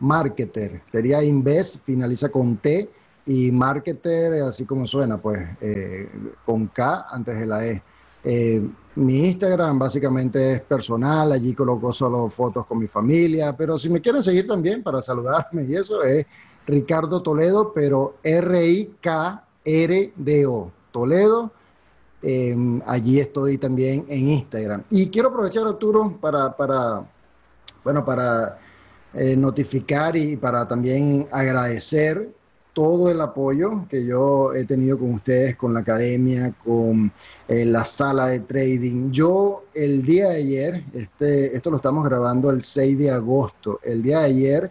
Marketer. 0.00 0.82
Sería 0.84 1.22
Invest, 1.22 1.84
finaliza 1.84 2.28
con 2.28 2.56
T, 2.56 2.88
y 3.28 3.52
Marketer, 3.52 4.42
así 4.42 4.64
como 4.64 4.86
suena, 4.86 5.18
pues 5.18 5.38
eh, 5.60 6.08
con 6.46 6.66
K 6.68 7.06
antes 7.10 7.38
de 7.38 7.46
la 7.46 7.66
E. 7.66 7.82
Eh, 8.24 8.66
mi 8.96 9.26
Instagram 9.28 9.78
básicamente 9.78 10.54
es 10.54 10.60
personal, 10.62 11.30
allí 11.32 11.54
coloco 11.54 11.92
solo 11.92 12.28
fotos 12.28 12.66
con 12.66 12.78
mi 12.78 12.88
familia, 12.88 13.56
pero 13.56 13.78
si 13.78 13.88
me 13.88 14.00
quieren 14.00 14.22
seguir 14.22 14.48
también 14.48 14.82
para 14.82 15.00
saludarme 15.00 15.64
y 15.64 15.76
eso 15.76 16.02
es 16.02 16.26
Ricardo 16.66 17.22
Toledo, 17.22 17.72
pero 17.72 18.16
R-I-K-R-D-O, 18.22 19.42
Toledo. 20.90 21.52
Em, 22.20 22.82
allí 22.84 23.20
estoy 23.20 23.58
también 23.58 24.04
en 24.08 24.30
Instagram. 24.30 24.82
Y 24.90 25.08
quiero 25.08 25.28
aprovechar, 25.28 25.66
Arturo, 25.66 26.18
para, 26.20 26.54
bueno, 27.84 28.04
para 28.04 28.58
eh, 29.14 29.36
notificar 29.36 30.16
y 30.16 30.36
para 30.36 30.66
también 30.66 31.28
agradecer 31.30 32.34
todo 32.78 33.10
el 33.10 33.20
apoyo 33.20 33.86
que 33.88 34.06
yo 34.06 34.54
he 34.54 34.64
tenido 34.64 34.96
con 35.00 35.14
ustedes, 35.14 35.56
con 35.56 35.74
la 35.74 35.80
academia, 35.80 36.54
con 36.64 37.10
eh, 37.48 37.64
la 37.64 37.84
sala 37.84 38.28
de 38.28 38.38
trading. 38.38 39.10
Yo 39.10 39.64
el 39.74 40.04
día 40.04 40.28
de 40.28 40.36
ayer, 40.36 40.84
este, 40.92 41.56
esto 41.56 41.72
lo 41.72 41.78
estamos 41.78 42.04
grabando 42.04 42.50
el 42.50 42.62
6 42.62 42.96
de 42.96 43.10
agosto, 43.10 43.80
el 43.82 44.00
día 44.00 44.20
de 44.20 44.26
ayer 44.26 44.70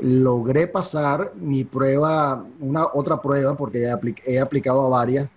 logré 0.00 0.66
pasar 0.66 1.34
mi 1.36 1.62
prueba, 1.62 2.44
una 2.58 2.86
otra 2.92 3.22
prueba, 3.22 3.56
porque 3.56 3.82
ya 3.82 4.00
he 4.24 4.40
aplicado 4.40 4.84
a 4.84 4.88
varias. 4.88 5.28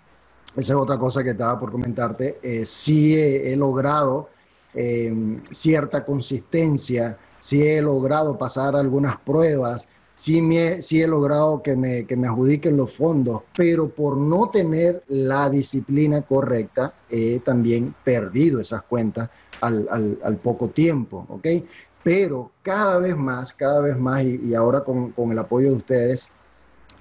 Esa 0.55 0.73
es 0.73 0.79
otra 0.79 0.97
cosa 0.97 1.23
que 1.23 1.29
estaba 1.29 1.59
por 1.59 1.71
comentarte. 1.71 2.39
Eh, 2.41 2.65
sí 2.65 3.15
he, 3.15 3.55
logrado 3.55 4.29
eh, 4.73 5.13
cierta 5.51 6.03
consistencia, 6.03 7.19
sí 7.39 7.67
he 7.67 7.83
logrado 7.83 8.35
pasar 8.35 8.75
algunas 8.75 9.19
pruebas 9.19 9.87
sí, 10.19 10.41
me, 10.41 10.81
sí 10.81 11.01
he 11.01 11.07
logrado 11.07 11.63
que 11.63 11.77
me, 11.77 12.05
que 12.05 12.17
me 12.17 12.27
adjudiquen 12.27 12.75
los 12.75 12.93
fondos, 12.93 13.43
pero 13.55 13.87
por 13.87 14.17
no 14.17 14.49
tener 14.49 15.01
la 15.07 15.49
disciplina 15.49 16.23
correcta, 16.23 16.93
he 17.09 17.39
también 17.39 17.95
perdido 18.03 18.59
esas 18.59 18.81
cuentas 18.81 19.29
al, 19.61 19.87
al, 20.21 20.37
poco 20.37 20.67
tiempo, 20.67 21.25
¿ok? 21.29 21.47
Pero 22.03 22.51
cada 22.61 22.99
vez 22.99 23.15
más, 23.15 23.53
cada 23.53 23.79
vez 23.79 23.97
más, 23.97 24.23
y, 24.23 24.53
ahora 24.53 24.83
con, 24.83 25.11
con, 25.11 25.31
el 25.31 25.39
apoyo 25.39 25.69
de 25.69 25.75
ustedes, 25.77 26.29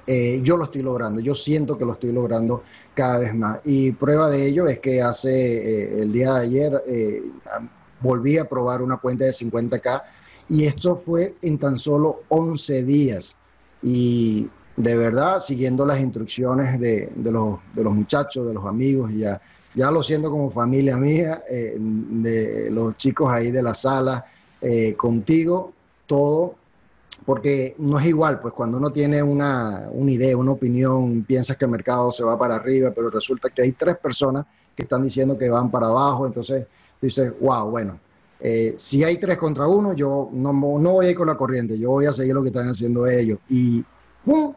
eh, 0.06 0.40
yo 0.44 0.56
lo 0.56 0.64
estoy 0.64 0.82
logrando, 0.82 1.20
yo 1.20 1.34
siento 1.34 1.76
que 1.76 1.84
lo 1.84 1.94
estoy 1.94 2.12
logrando 2.12 2.62
cada 2.94 3.18
vez 3.18 3.34
más. 3.34 3.58
Y 3.64 3.90
prueba 3.92 4.30
de 4.30 4.46
ello 4.46 4.68
es 4.68 4.78
que 4.78 5.02
hace 5.02 5.30
eh, 5.30 6.02
el 6.02 6.12
día 6.12 6.34
de 6.34 6.40
ayer 6.40 6.84
eh, 6.86 7.22
volví 8.00 8.38
a 8.38 8.48
probar 8.48 8.80
una 8.80 8.98
cuenta 8.98 9.24
de 9.24 9.32
50k 9.32 10.02
y 10.48 10.64
esto 10.64 10.96
fue 10.96 11.34
en 11.42 11.58
tan 11.58 11.78
solo 11.78 12.22
11 12.28 12.84
días. 12.84 13.34
Y 13.82 14.48
de 14.76 14.96
verdad, 14.96 15.40
siguiendo 15.40 15.84
las 15.84 16.00
instrucciones 16.00 16.80
de, 16.80 17.12
los, 17.16 17.58
de 17.74 17.84
los, 17.84 17.92
muchachos, 17.92 18.46
de 18.46 18.54
los 18.54 18.64
amigos, 18.64 19.10
ya, 19.14 19.40
ya 19.74 19.90
lo 19.90 20.02
siento 20.02 20.30
como 20.30 20.50
familia 20.50 20.96
mía, 20.96 21.42
eh, 21.50 21.76
de 21.78 22.70
los 22.70 22.96
chicos 22.96 23.30
ahí 23.30 23.50
de 23.50 23.62
la 23.62 23.74
sala, 23.74 24.24
eh, 24.60 24.94
contigo, 24.94 25.72
todo, 26.06 26.54
porque 27.26 27.74
no 27.78 27.98
es 27.98 28.06
igual, 28.06 28.40
pues 28.40 28.54
cuando 28.54 28.78
uno 28.78 28.90
tiene 28.90 29.22
una, 29.22 29.88
una 29.92 30.10
idea, 30.10 30.36
una 30.36 30.52
opinión, 30.52 31.24
piensas 31.24 31.56
que 31.56 31.66
el 31.66 31.70
mercado 31.70 32.10
se 32.10 32.24
va 32.24 32.38
para 32.38 32.56
arriba, 32.56 32.90
pero 32.94 33.10
resulta 33.10 33.50
que 33.50 33.62
hay 33.62 33.72
tres 33.72 33.98
personas 33.98 34.46
que 34.74 34.84
están 34.84 35.02
diciendo 35.02 35.36
que 35.36 35.50
van 35.50 35.70
para 35.70 35.88
abajo, 35.88 36.26
entonces 36.26 36.66
dices, 37.00 37.32
wow, 37.40 37.68
bueno, 37.68 37.98
eh, 38.40 38.74
si 38.76 39.02
hay 39.04 39.18
tres 39.18 39.36
contra 39.36 39.66
uno, 39.66 39.92
yo 39.94 40.28
no, 40.32 40.52
no 40.52 40.92
voy 40.92 41.06
a 41.06 41.10
ir 41.10 41.16
con 41.16 41.26
la 41.26 41.36
corriente, 41.36 41.78
yo 41.78 41.90
voy 41.90 42.06
a 42.06 42.12
seguir 42.12 42.34
lo 42.34 42.42
que 42.42 42.48
están 42.48 42.68
haciendo 42.68 43.06
ellos. 43.06 43.38
Y 43.48 43.84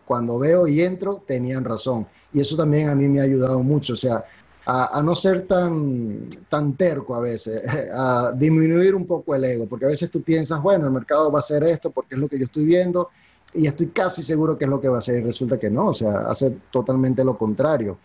cuando 0.06 0.38
veo 0.38 0.68
y 0.68 0.82
entro, 0.82 1.24
tenían 1.26 1.64
razón. 1.64 2.06
Y 2.34 2.42
eso 2.42 2.56
también 2.58 2.90
a 2.90 2.96
mí 2.96 3.08
me 3.08 3.22
ha 3.22 3.24
ayudado 3.24 3.64
mucho, 3.64 3.94
o 3.94 3.98
sea, 3.98 4.24
a, 4.66 5.02
no 5.04 5.16
ser 5.16 5.48
tan, 5.48 6.30
tan 6.48 6.74
terco 6.76 7.16
a 7.16 7.20
veces, 7.20 7.64
a 7.94 8.32
disminuir 8.36 8.96
un 8.96 9.06
poco 9.06 9.36
el 9.36 9.44
ego, 9.44 9.68
porque 9.68 9.86
a 9.86 9.90
veces 9.90 10.10
tú 10.12 10.22
piensas, 10.22 10.62
bueno, 10.62 10.86
el 10.86 10.92
mercado 10.92 11.32
va 11.32 11.40
a 11.40 11.46
hacer 11.46 11.64
esto 11.64 11.90
porque 11.92 12.16
es 12.16 12.22
lo 12.22 12.28
que 12.28 12.38
yo 12.38 12.46
estoy 12.46 12.66
viendo 12.66 13.10
y 13.54 13.68
estoy 13.68 13.88
casi 13.88 14.24
seguro 14.24 14.58
que 14.58 14.66
es 14.66 14.70
lo 14.70 14.80
que 14.80 14.88
va 14.88 14.98
a 14.98 15.00
hacer 15.00 15.22
y 15.22 15.26
resulta 15.26 15.58
que 15.58 15.70
no, 15.70 15.88
o 15.88 15.94
sea, 15.94 16.20
hace 16.28 16.58
totalmente 16.72 17.24
lo 17.24 17.38
contrario. 17.38 17.98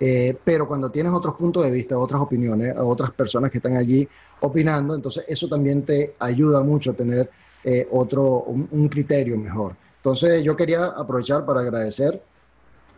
Eh, 0.00 0.36
pero 0.44 0.66
cuando 0.66 0.90
tienes 0.90 1.12
otros 1.12 1.34
puntos 1.34 1.64
de 1.64 1.70
vista, 1.70 1.96
otras 1.96 2.20
opiniones, 2.20 2.74
otras 2.76 3.12
personas 3.12 3.50
que 3.50 3.58
están 3.58 3.76
allí 3.76 4.08
opinando, 4.40 4.94
entonces 4.94 5.24
eso 5.28 5.46
también 5.48 5.82
te 5.84 6.16
ayuda 6.18 6.62
mucho 6.64 6.90
a 6.90 6.94
tener 6.94 7.30
eh, 7.64 7.86
otro, 7.90 8.42
un, 8.42 8.88
criterio 8.88 9.36
mejor. 9.38 9.76
Entonces 9.96 10.42
yo 10.42 10.56
quería 10.56 10.86
aprovechar 10.86 11.46
para 11.46 11.60
agradecer 11.60 12.20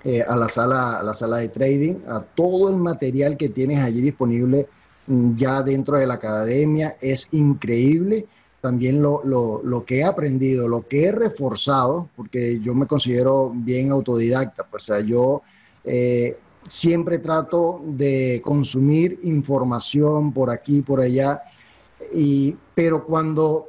eh, 0.03 0.23
a, 0.23 0.37
la 0.37 0.49
sala, 0.49 1.01
a 1.01 1.03
la 1.03 1.13
sala 1.13 1.39
de 1.39 1.49
trading, 1.51 1.97
a 2.09 2.21
todo 2.21 2.71
el 2.71 2.77
material 2.77 3.37
que 3.37 3.51
tienes 3.51 3.81
allí 3.81 4.01
disponible 4.01 4.67
mm, 5.07 5.37
ya 5.37 5.63
dentro 5.63 5.99
de 5.99 6.07
la 6.07 6.15
academia. 6.15 6.97
Es 7.03 7.29
increíble 7.33 8.27
también 8.63 9.03
lo, 9.03 9.21
lo, 9.25 9.61
lo, 9.63 9.85
que 9.85 9.99
he 9.99 10.05
aprendido, 10.05 10.67
lo 10.69 10.89
que 10.89 11.05
he 11.05 11.13
reforzado, 11.13 12.09
porque 12.17 12.61
yo 12.61 12.75
me 12.75 12.87
considero 12.87 13.53
bien 13.55 13.91
autodidacta, 13.91 14.65
pues 14.65 14.85
o 14.85 14.87
sea, 14.87 15.01
yo 15.01 15.43
siempre 16.67 17.19
trato 17.19 17.83
de 17.85 18.41
consumir 18.45 19.21
información 19.23 20.33
por 20.33 20.51
aquí, 20.51 20.83
por 20.83 21.01
allá, 21.01 21.43
y, 22.13 22.57
pero 22.75 23.05
cuando 23.05 23.69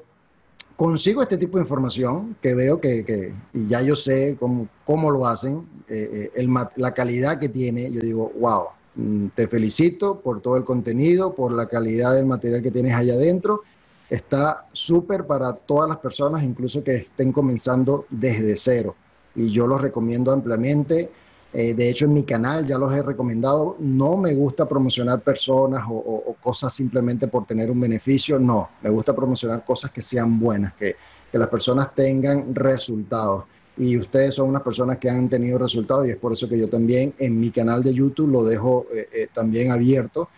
consigo 0.75 1.21
este 1.21 1.37
tipo 1.37 1.57
de 1.57 1.63
información, 1.63 2.35
que 2.41 2.53
veo 2.53 2.79
que, 2.79 3.33
ya 3.53 3.81
yo 3.81 3.95
sé 3.95 4.35
cómo, 4.39 4.67
cómo 4.83 5.09
lo 5.09 5.25
hacen, 5.25 5.67
eh, 5.87 6.31
eh, 6.35 6.47
la 6.75 6.93
calidad 6.93 7.39
que 7.39 7.49
tiene, 7.49 7.91
yo 7.91 8.01
digo, 8.01 8.31
wow, 8.39 8.65
mm, 8.95 9.27
te 9.35 9.47
felicito 9.47 10.19
por 10.19 10.41
todo 10.41 10.57
el 10.57 10.63
contenido, 10.63 11.33
por 11.33 11.51
la 11.51 11.67
calidad 11.67 12.15
del 12.15 12.25
material 12.25 12.61
que 12.61 12.71
tienes 12.71 12.93
allá 12.93 13.13
adentro. 13.13 13.61
Está 14.09 14.67
súper 14.73 15.25
para 15.25 15.53
todas 15.53 15.89
las 15.89 15.97
personas, 15.97 16.43
incluso 16.43 16.83
que 16.83 16.95
estén 16.95 17.31
comenzando 17.31 18.05
desde 18.09 18.55
cero. 18.55 18.95
Y 19.33 19.49
yo 19.49 19.67
los 19.67 19.81
recomiendo 19.81 20.31
ampliamente. 20.31 21.09
Eh, 21.57 21.73
de 21.73 21.89
hecho, 21.89 22.03
en 22.03 22.13
mi 22.13 22.25
canal 22.25 22.67
ya 22.67 22.77
los 22.77 22.93
he 22.93 23.01
recomendado. 23.01 23.77
No 23.79 24.17
me 24.17 24.33
gusta 24.33 24.67
promocionar 24.67 25.21
personas 25.21 25.85
o, 25.89 26.35
cosas 26.41 26.73
simplemente 26.73 27.29
por 27.29 27.45
tener 27.45 27.71
un 27.71 27.79
beneficio. 27.79 28.37
No, 28.37 28.71
me 28.81 28.89
gusta 28.89 29.15
promocionar 29.15 29.63
cosas 29.63 29.89
que 29.91 30.01
sean 30.01 30.37
buenas, 30.37 30.73
que, 30.73 30.97
las 31.31 31.47
personas 31.47 31.95
tengan 31.95 32.53
resultados. 32.53 33.45
Y 33.77 33.97
ustedes 33.97 34.35
son 34.35 34.49
unas 34.49 34.63
personas 34.63 34.97
que 34.97 35.09
han 35.09 35.29
tenido 35.29 35.57
resultados 35.57 36.07
y 36.07 36.11
es 36.11 36.17
por 36.17 36.31
eso 36.31 36.47
que 36.47 36.57
yo 36.57 36.69
también 36.69 37.13
en 37.19 37.37
mi 37.39 37.51
canal 37.51 37.83
de 37.83 37.93
YouTube 37.93 38.31
lo 38.31 38.43
dejo 38.45 38.87
eh, 38.93 39.07
eh, 39.13 39.27
también 39.33 39.69
abierto 39.71 40.29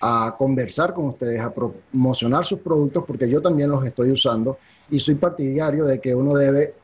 a 0.00 0.34
conversar 0.38 0.94
con 0.94 1.08
ustedes, 1.08 1.40
a 1.40 1.52
promocionar 1.52 2.44
sus 2.46 2.60
productos, 2.60 3.04
porque 3.06 3.28
yo 3.28 3.42
también 3.42 3.70
los 3.70 3.84
estoy 3.84 4.10
usando 4.10 4.58
y 4.90 4.98
soy 4.98 5.16
partidario 5.16 5.84
de 5.84 6.00
que 6.00 6.14
uno 6.14 6.34
debe 6.34 6.74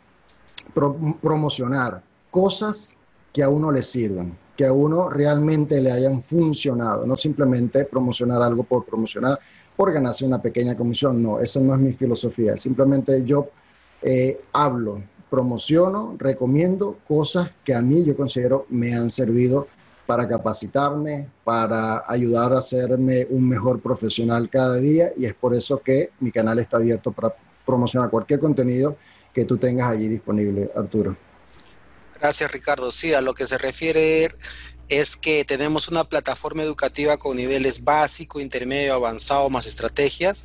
promocionar 1.22 2.02
cosas 2.30 2.98
que 3.32 3.42
a 3.42 3.48
uno 3.48 3.70
le 3.70 3.82
sirvan, 3.82 4.36
que 4.56 4.66
a 4.66 4.72
uno 4.72 5.08
realmente 5.08 5.80
le 5.80 5.90
hayan 5.90 6.22
funcionado, 6.22 7.06
no 7.06 7.16
simplemente 7.16 7.84
promocionar 7.84 8.42
algo 8.42 8.62
por 8.64 8.84
promocionar, 8.84 9.38
por 9.74 9.92
ganarse 9.92 10.24
una 10.24 10.40
pequeña 10.40 10.76
comisión, 10.76 11.22
no, 11.22 11.40
esa 11.40 11.60
no 11.60 11.74
es 11.74 11.80
mi 11.80 11.92
filosofía, 11.94 12.58
simplemente 12.58 13.24
yo 13.24 13.48
eh, 14.02 14.40
hablo, 14.52 15.02
promociono, 15.30 16.14
recomiendo 16.18 16.98
cosas 17.08 17.50
que 17.64 17.74
a 17.74 17.80
mí 17.80 18.04
yo 18.04 18.14
considero 18.14 18.66
me 18.68 18.94
han 18.94 19.10
servido 19.10 19.66
para 20.06 20.28
capacitarme, 20.28 21.28
para 21.42 22.04
ayudar 22.06 22.52
a 22.52 22.58
hacerme 22.58 23.26
un 23.30 23.48
mejor 23.48 23.80
profesional 23.80 24.50
cada 24.50 24.76
día 24.76 25.12
y 25.16 25.24
es 25.24 25.34
por 25.34 25.54
eso 25.54 25.78
que 25.78 26.10
mi 26.20 26.30
canal 26.30 26.58
está 26.58 26.76
abierto 26.76 27.12
para 27.12 27.34
promocionar 27.64 28.10
cualquier 28.10 28.40
contenido 28.40 28.96
que 29.32 29.46
tú 29.46 29.56
tengas 29.56 29.90
allí 29.90 30.08
disponible, 30.08 30.70
Arturo. 30.76 31.16
Gracias, 32.22 32.52
Ricardo. 32.52 32.92
Sí, 32.92 33.14
a 33.14 33.20
lo 33.20 33.34
que 33.34 33.48
se 33.48 33.58
refiere 33.58 34.36
es 34.88 35.16
que 35.16 35.44
tenemos 35.44 35.88
una 35.88 36.04
plataforma 36.04 36.62
educativa 36.62 37.16
con 37.16 37.36
niveles 37.36 37.82
básico, 37.82 38.38
intermedio, 38.38 38.94
avanzado, 38.94 39.50
más 39.50 39.66
estrategias. 39.66 40.44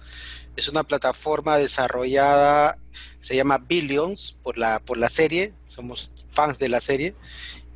Es 0.56 0.70
una 0.70 0.86
plataforma 0.86 1.56
desarrollada, 1.58 2.80
se 3.22 3.36
llama 3.36 3.60
Billions 3.60 4.40
por 4.42 4.58
la, 4.58 4.80
por 4.80 4.98
la 4.98 5.08
serie, 5.08 5.54
somos 5.68 6.14
fans 6.32 6.58
de 6.58 6.70
la 6.70 6.82
serie, 6.82 7.14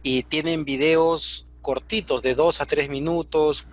y 0.01 0.23
tienen 0.23 0.65
videos 0.65 1.45
cortitos 1.61 2.23
de 2.23 2.33
dos 2.33 2.59
a 2.59 2.65
tres 2.65 2.89
minutos, 2.89 3.67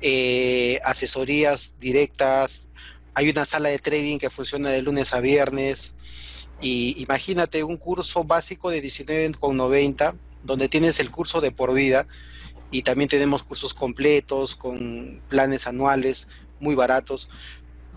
eh, 0.00 0.80
asesorías 0.82 1.74
directas, 1.78 2.68
hay 3.12 3.28
una 3.28 3.44
sala 3.44 3.68
de 3.68 3.78
trading 3.78 4.16
que 4.16 4.30
funciona 4.30 4.70
de 4.70 4.80
lunes 4.80 5.12
a 5.12 5.20
viernes, 5.20 5.94
y 6.60 7.00
imagínate 7.02 7.64
un 7.64 7.76
curso 7.76 8.24
básico 8.24 8.70
de 8.70 8.82
19,90, 8.82 10.14
donde 10.42 10.68
tienes 10.68 11.00
el 11.00 11.10
curso 11.10 11.40
de 11.40 11.52
por 11.52 11.74
vida 11.74 12.06
y 12.70 12.82
también 12.82 13.08
tenemos 13.08 13.42
cursos 13.42 13.74
completos 13.74 14.56
con 14.56 15.22
planes 15.28 15.66
anuales 15.66 16.28
muy 16.60 16.74
baratos, 16.74 17.28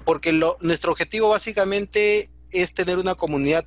porque 0.05 0.31
nuestro 0.61 0.91
objetivo 0.91 1.29
básicamente 1.29 2.29
es 2.51 2.73
tener 2.73 2.97
una 2.97 3.15
comunidad, 3.15 3.65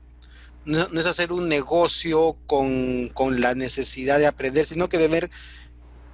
no, 0.65 0.87
es 0.99 1.07
hacer 1.07 1.33
un 1.33 1.49
negocio 1.49 2.37
con, 2.47 3.09
con 3.09 3.41
la 3.41 3.55
necesidad 3.55 4.19
de 4.19 4.27
aprender, 4.27 4.67
sino 4.67 4.89
que 4.89 4.99
tener 4.99 5.31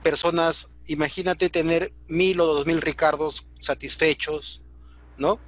personas, 0.02 0.76
imagínate 0.86 1.48
tener 1.48 1.92
mil 2.08 2.40
o 2.40 2.46
dos 2.46 2.66
mil 2.66 2.80
Ricardos 2.80 3.46
satisfechos, 3.60 4.62
¿no? 5.18 5.38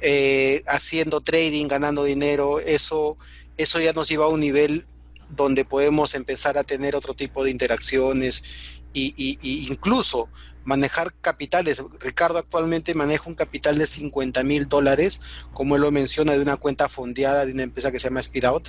Eh, 0.00 0.62
haciendo 0.66 1.20
trading, 1.20 1.66
ganando 1.66 2.04
dinero, 2.04 2.60
eso, 2.60 3.16
eso 3.56 3.80
ya 3.80 3.92
nos 3.92 4.08
lleva 4.08 4.26
a 4.26 4.28
un 4.28 4.40
nivel 4.40 4.86
donde 5.30 5.64
podemos 5.64 6.14
empezar 6.14 6.58
a 6.58 6.64
tener 6.64 6.94
otro 6.94 7.14
tipo 7.14 7.44
de 7.44 7.50
interacciones 7.50 8.44
y, 8.92 9.38
incluso 9.68 10.28
manejar 10.64 11.14
capitales. 11.20 11.82
Ricardo 12.00 12.38
actualmente 12.38 12.94
maneja 12.94 13.28
un 13.28 13.34
capital 13.34 13.78
de 13.78 13.86
50 13.86 14.42
mil 14.44 14.68
dólares, 14.68 15.20
como 15.52 15.76
él 15.76 15.82
lo 15.82 15.90
menciona, 15.90 16.32
de 16.32 16.42
una 16.42 16.56
cuenta 16.56 16.88
fondeada 16.88 17.44
de 17.44 17.52
una 17.52 17.64
empresa 17.64 17.90
que 17.90 18.00
se 18.00 18.08
llama 18.08 18.22
Speedout. 18.22 18.68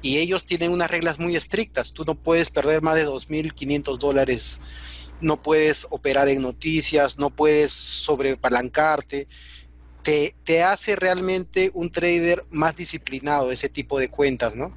Y 0.00 0.18
ellos 0.18 0.46
tienen 0.46 0.72
unas 0.72 0.90
reglas 0.90 1.20
muy 1.20 1.36
estrictas. 1.36 1.92
Tú 1.92 2.04
no 2.04 2.16
puedes 2.16 2.50
perder 2.50 2.82
más 2.82 2.96
de 2.96 3.06
2.500 3.06 3.98
dólares, 3.98 4.60
no 5.20 5.40
puedes 5.40 5.86
operar 5.90 6.28
en 6.28 6.42
noticias, 6.42 7.18
no 7.18 7.30
puedes 7.30 7.72
sobrepalancarte 7.72 9.28
te, 10.02 10.62
hace 10.62 10.96
realmente 10.96 11.70
un 11.74 11.90
trader 11.90 12.44
más 12.50 12.76
disciplinado 12.76 13.52
ese 13.52 13.68
tipo 13.68 13.98
de 13.98 14.08
cuentas, 14.08 14.54
¿no? 14.54 14.76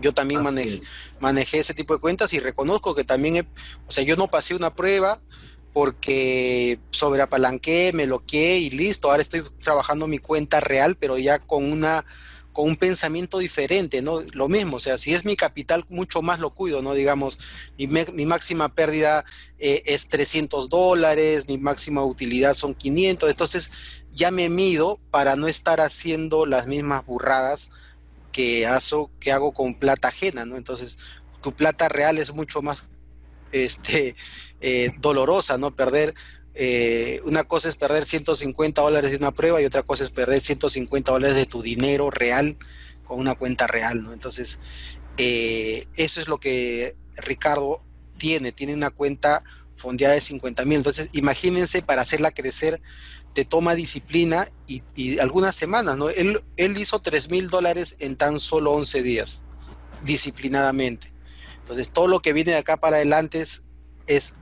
Yo 0.00 0.12
también 0.12 0.42
manejé, 0.42 0.80
manejé, 1.20 1.58
ese 1.58 1.72
tipo 1.72 1.94
de 1.94 2.00
cuentas 2.00 2.32
y 2.32 2.40
reconozco 2.40 2.94
que 2.94 3.04
también, 3.04 3.46
o 3.86 3.92
sea, 3.92 4.02
yo 4.02 4.16
no 4.16 4.28
pasé 4.28 4.54
una 4.54 4.74
prueba 4.74 5.20
porque 5.72 6.78
sobreapalanqué, 6.90 7.92
me 7.94 8.06
bloqueé 8.06 8.58
y 8.58 8.70
listo, 8.70 9.10
ahora 9.10 9.22
estoy 9.22 9.42
trabajando 9.60 10.06
mi 10.06 10.18
cuenta 10.18 10.60
real, 10.60 10.96
pero 10.96 11.16
ya 11.18 11.38
con 11.38 11.70
una 11.70 12.04
con 12.54 12.68
un 12.68 12.76
pensamiento 12.76 13.40
diferente, 13.40 14.00
¿no? 14.00 14.20
Lo 14.32 14.48
mismo, 14.48 14.76
o 14.76 14.80
sea, 14.80 14.96
si 14.96 15.12
es 15.12 15.24
mi 15.24 15.34
capital, 15.34 15.84
mucho 15.88 16.22
más 16.22 16.38
lo 16.38 16.54
cuido, 16.54 16.82
¿no? 16.82 16.94
Digamos, 16.94 17.40
mi, 17.76 17.88
mi 17.88 18.26
máxima 18.26 18.72
pérdida 18.72 19.24
eh, 19.58 19.82
es 19.86 20.08
300 20.08 20.68
dólares, 20.68 21.48
mi 21.48 21.58
máxima 21.58 22.04
utilidad 22.04 22.54
son 22.54 22.72
500, 22.74 23.28
entonces 23.28 23.72
ya 24.14 24.30
me 24.30 24.48
mido 24.48 24.98
para 25.10 25.36
no 25.36 25.48
estar 25.48 25.80
haciendo 25.80 26.46
las 26.46 26.66
mismas 26.66 27.04
burradas 27.04 27.70
que, 28.32 28.66
hago, 28.66 29.52
con 29.52 29.74
plata 29.74 30.08
ajena, 30.08 30.44
¿no? 30.44 30.56
Entonces, 30.56 30.98
tu 31.40 31.52
plata 31.52 31.88
real 31.88 32.18
es 32.18 32.34
mucho 32.34 32.62
más 32.62 32.84
este, 33.52 34.16
eh, 34.60 34.90
dolorosa, 34.98 35.56
¿no? 35.56 35.74
Perder 35.74 36.14
eh, 36.56 37.20
una 37.24 37.44
cosa 37.44 37.68
es 37.68 37.76
perder 37.76 38.04
150 38.04 38.80
dólares 38.80 39.10
de 39.10 39.16
una 39.16 39.32
prueba 39.32 39.60
y 39.60 39.64
otra 39.64 39.82
cosa 39.82 40.04
es 40.04 40.10
perder 40.10 40.40
150 40.40 41.10
dólares 41.10 41.36
de 41.36 41.46
tu 41.46 41.62
dinero 41.62 42.10
real 42.10 42.56
con 43.04 43.18
una 43.18 43.34
cuenta 43.34 43.66
real, 43.66 44.02
¿no? 44.02 44.12
Entonces, 44.12 44.60
eh, 45.16 45.86
eso 45.96 46.20
es 46.20 46.28
lo 46.28 46.38
que 46.38 46.96
Ricardo 47.16 47.82
tiene, 48.18 48.52
tiene 48.52 48.74
una 48.74 48.90
cuenta 48.90 49.42
fondeada 49.76 50.14
de 50.14 50.20
50 50.20 50.64
mil. 50.64 50.78
Entonces, 50.78 51.10
imagínense 51.12 51.82
para 51.82 52.02
hacerla 52.02 52.30
crecer, 52.30 52.80
te 53.34 53.44
toma 53.44 53.74
disciplina 53.74 54.48
y, 54.66 55.18
algunas 55.18 55.54
semanas, 55.56 55.96
¿no? 55.96 56.08
Él, 56.08 56.42
él 56.56 56.78
hizo 56.78 57.00
3 57.00 57.30
mil 57.30 57.48
dólares 57.48 57.96
en 57.98 58.16
tan 58.16 58.40
solo 58.40 58.72
11 58.72 59.02
días, 59.02 59.42
disciplinadamente. 60.04 61.12
Entonces, 61.60 61.90
todo 61.90 62.08
lo 62.08 62.20
que 62.20 62.32
viene 62.32 62.52
de 62.52 62.58
acá 62.58 62.76
para 62.76 62.96
adelante 62.96 63.40
es, 63.40 63.64
es 64.06 64.34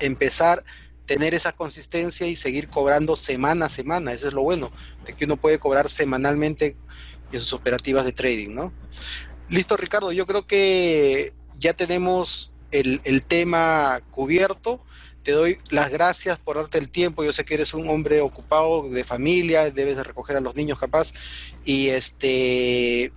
empezar 0.00 0.64
tener 1.06 1.34
esa 1.34 1.52
consistencia 1.52 2.26
y 2.26 2.36
seguir 2.36 2.68
cobrando 2.68 3.16
semana 3.16 3.66
a 3.66 3.68
semana. 3.68 4.12
Eso 4.12 4.28
es 4.28 4.34
lo 4.34 4.42
bueno, 4.42 4.70
de 5.04 5.14
que 5.14 5.24
uno 5.24 5.36
puede 5.36 5.58
cobrar 5.58 5.90
semanalmente 5.90 6.76
en 7.32 7.40
sus 7.40 7.52
operativas 7.52 8.04
de 8.04 8.12
trading, 8.12 8.54
¿no? 8.54 8.72
Listo, 9.48 9.76
Ricardo, 9.76 10.12
yo 10.12 10.26
creo 10.26 10.46
que 10.46 11.34
ya 11.58 11.74
tenemos 11.74 12.54
el, 12.70 13.00
el 13.04 13.22
tema 13.22 14.00
cubierto. 14.10 14.82
Te 15.22 15.32
doy 15.32 15.58
las 15.70 15.90
gracias 15.90 16.38
por 16.38 16.56
darte 16.56 16.78
el 16.78 16.88
tiempo. 16.88 17.22
Yo 17.24 17.32
sé 17.32 17.44
que 17.44 17.54
eres 17.54 17.74
un 17.74 17.88
hombre 17.88 18.20
ocupado 18.20 18.88
de 18.88 19.04
familia, 19.04 19.70
debes 19.70 19.96
de 19.96 20.04
recoger 20.04 20.36
a 20.36 20.40
los 20.40 20.56
niños 20.56 20.78
capaz. 20.78 21.12
Y 21.64 21.88
este 21.88 23.12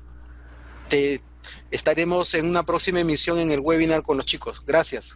te 0.90 1.22
estaremos 1.72 2.34
en 2.36 2.48
una 2.48 2.64
próxima 2.64 3.00
emisión 3.00 3.40
en 3.40 3.52
el 3.52 3.60
webinar 3.60 4.04
con 4.04 4.18
los 4.18 4.26
chicos. 4.26 4.64
Gracias. 4.66 5.16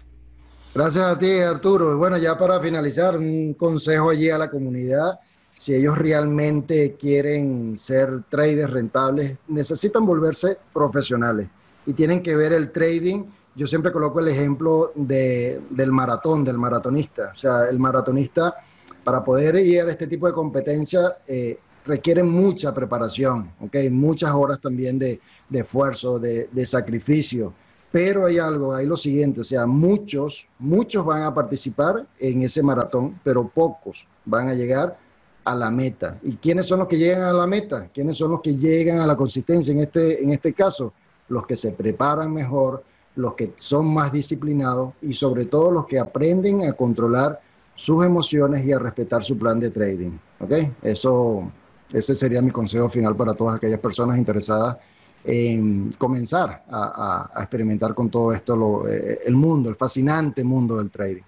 Gracias 0.74 1.04
a 1.04 1.18
ti, 1.18 1.40
Arturo. 1.40 1.98
Bueno, 1.98 2.18
ya 2.18 2.38
para 2.38 2.60
finalizar, 2.60 3.18
un 3.18 3.54
consejo 3.54 4.12
allí 4.12 4.30
a 4.30 4.38
la 4.38 4.50
comunidad. 4.50 5.20
Si 5.56 5.74
ellos 5.74 5.98
realmente 5.98 6.96
quieren 6.96 7.78
ser 7.78 8.24
traders 8.30 8.72
rentables, 8.72 9.38
necesitan 9.48 10.06
volverse 10.06 10.58
profesionales 10.72 11.50
y 11.86 11.94
tienen 11.94 12.22
que 12.22 12.36
ver 12.36 12.54
el 12.54 12.72
trading. 12.72 13.26
Yo 13.56 13.68
siempre 13.68 13.92
coloco 13.92 14.20
el 14.20 14.30
ejemplo 14.30 14.92
de, 14.96 15.62
del 15.70 15.92
maratón, 15.92 16.44
del 16.44 16.58
maratonista. 16.58 17.32
O 17.36 17.38
sea, 17.38 17.66
el 17.70 17.80
maratonista, 17.80 18.56
para 19.04 19.24
poder 19.24 19.56
ir 19.56 19.82
a 19.82 19.92
este 19.92 20.08
tipo 20.08 20.28
de 20.28 20.34
competencia, 20.34 21.18
eh, 21.28 21.60
requiere 21.86 22.24
mucha 22.24 22.74
preparación, 22.74 23.52
muchas 23.92 24.32
horas 24.32 24.60
también 24.62 25.00
de, 25.00 25.20
de 25.50 25.60
esfuerzo, 25.60 26.20
de, 26.20 26.50
de 26.52 26.66
sacrificio. 26.66 27.54
Pero 27.92 28.28
hay 28.28 28.38
algo, 28.38 28.76
hay 28.76 28.86
lo 28.86 28.96
siguiente, 28.96 29.42
o 29.42 29.44
sea, 29.44 29.66
muchos, 29.66 30.46
muchos 30.60 31.04
van 31.04 31.24
a 31.24 31.34
participar 31.34 32.06
en 32.20 32.44
ese 32.44 32.62
maratón, 32.62 33.20
pero 33.24 33.48
pocos 33.48 34.06
van 34.26 34.48
a 34.48 34.54
llegar 34.54 34.96
a 35.44 35.56
la 35.56 35.72
meta. 35.72 36.20
¿Y 36.22 36.36
quiénes 36.36 36.68
son 36.68 36.80
los 36.80 36.88
que 36.88 37.00
llegan 37.00 37.24
a 37.24 37.34
la 37.34 37.48
meta? 37.48 37.90
¿Quiénes 37.92 38.18
son 38.18 38.32
los 38.32 38.42
que 38.42 38.56
llegan 38.56 39.00
a 39.00 39.08
la 39.08 39.16
consistencia 39.16 39.72
en 39.72 39.80
este, 39.80 40.24
en 40.24 40.32
este 40.32 40.54
caso? 40.54 40.94
Los 41.30 41.48
que 41.48 41.56
se 41.56 41.72
preparan 41.72 42.32
mejor, 42.32 42.84
los 43.16 43.34
que 43.34 43.54
son 43.56 43.94
más 43.94 44.12
disciplinados 44.12 44.94
y 45.02 45.14
sobre 45.14 45.46
todo 45.46 45.72
los 45.72 45.86
que 45.86 46.00
aprenden 46.00 46.64
a 46.64 46.74
controlar 46.74 47.40
sus 47.76 48.06
emociones 48.06 48.66
y 48.66 48.74
a 48.74 48.80
respetar 48.80 49.24
su 49.24 49.38
plan 49.38 49.60
de 49.60 49.72
trading. 49.72 50.12
¿Ok? 50.40 50.52
Eso, 50.82 51.52
ese 51.94 52.16
sería 52.16 52.42
mi 52.42 52.52
consejo 52.52 52.90
final 52.90 53.16
para 53.16 53.34
todas 53.34 53.56
aquellas 53.56 53.80
personas 53.80 54.18
interesadas 54.18 54.78
en 55.24 55.92
comenzar 55.98 56.64
a, 56.70 57.32
experimentar 57.40 57.94
con 57.94 58.10
todo 58.10 58.34
esto, 58.34 58.88
eh, 58.88 59.20
el 59.26 59.36
mundo, 59.36 59.70
el 59.70 59.76
fascinante 59.76 60.44
mundo 60.44 60.78
del 60.78 60.90
trading. 60.90 61.24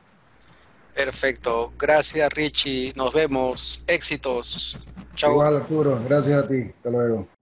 Perfecto. 0.94 1.72
Gracias, 1.78 2.30
Richie. 2.34 2.94
Nos 2.96 3.14
vemos. 3.14 3.84
Éxitos. 3.88 4.78
Chao. 5.16 5.32
Igual, 5.32 5.56
Arturo. 5.58 6.00
Gracias 6.08 6.44
a 6.44 6.48
ti. 6.48 6.72
Hasta 6.76 6.90
luego. 6.90 7.41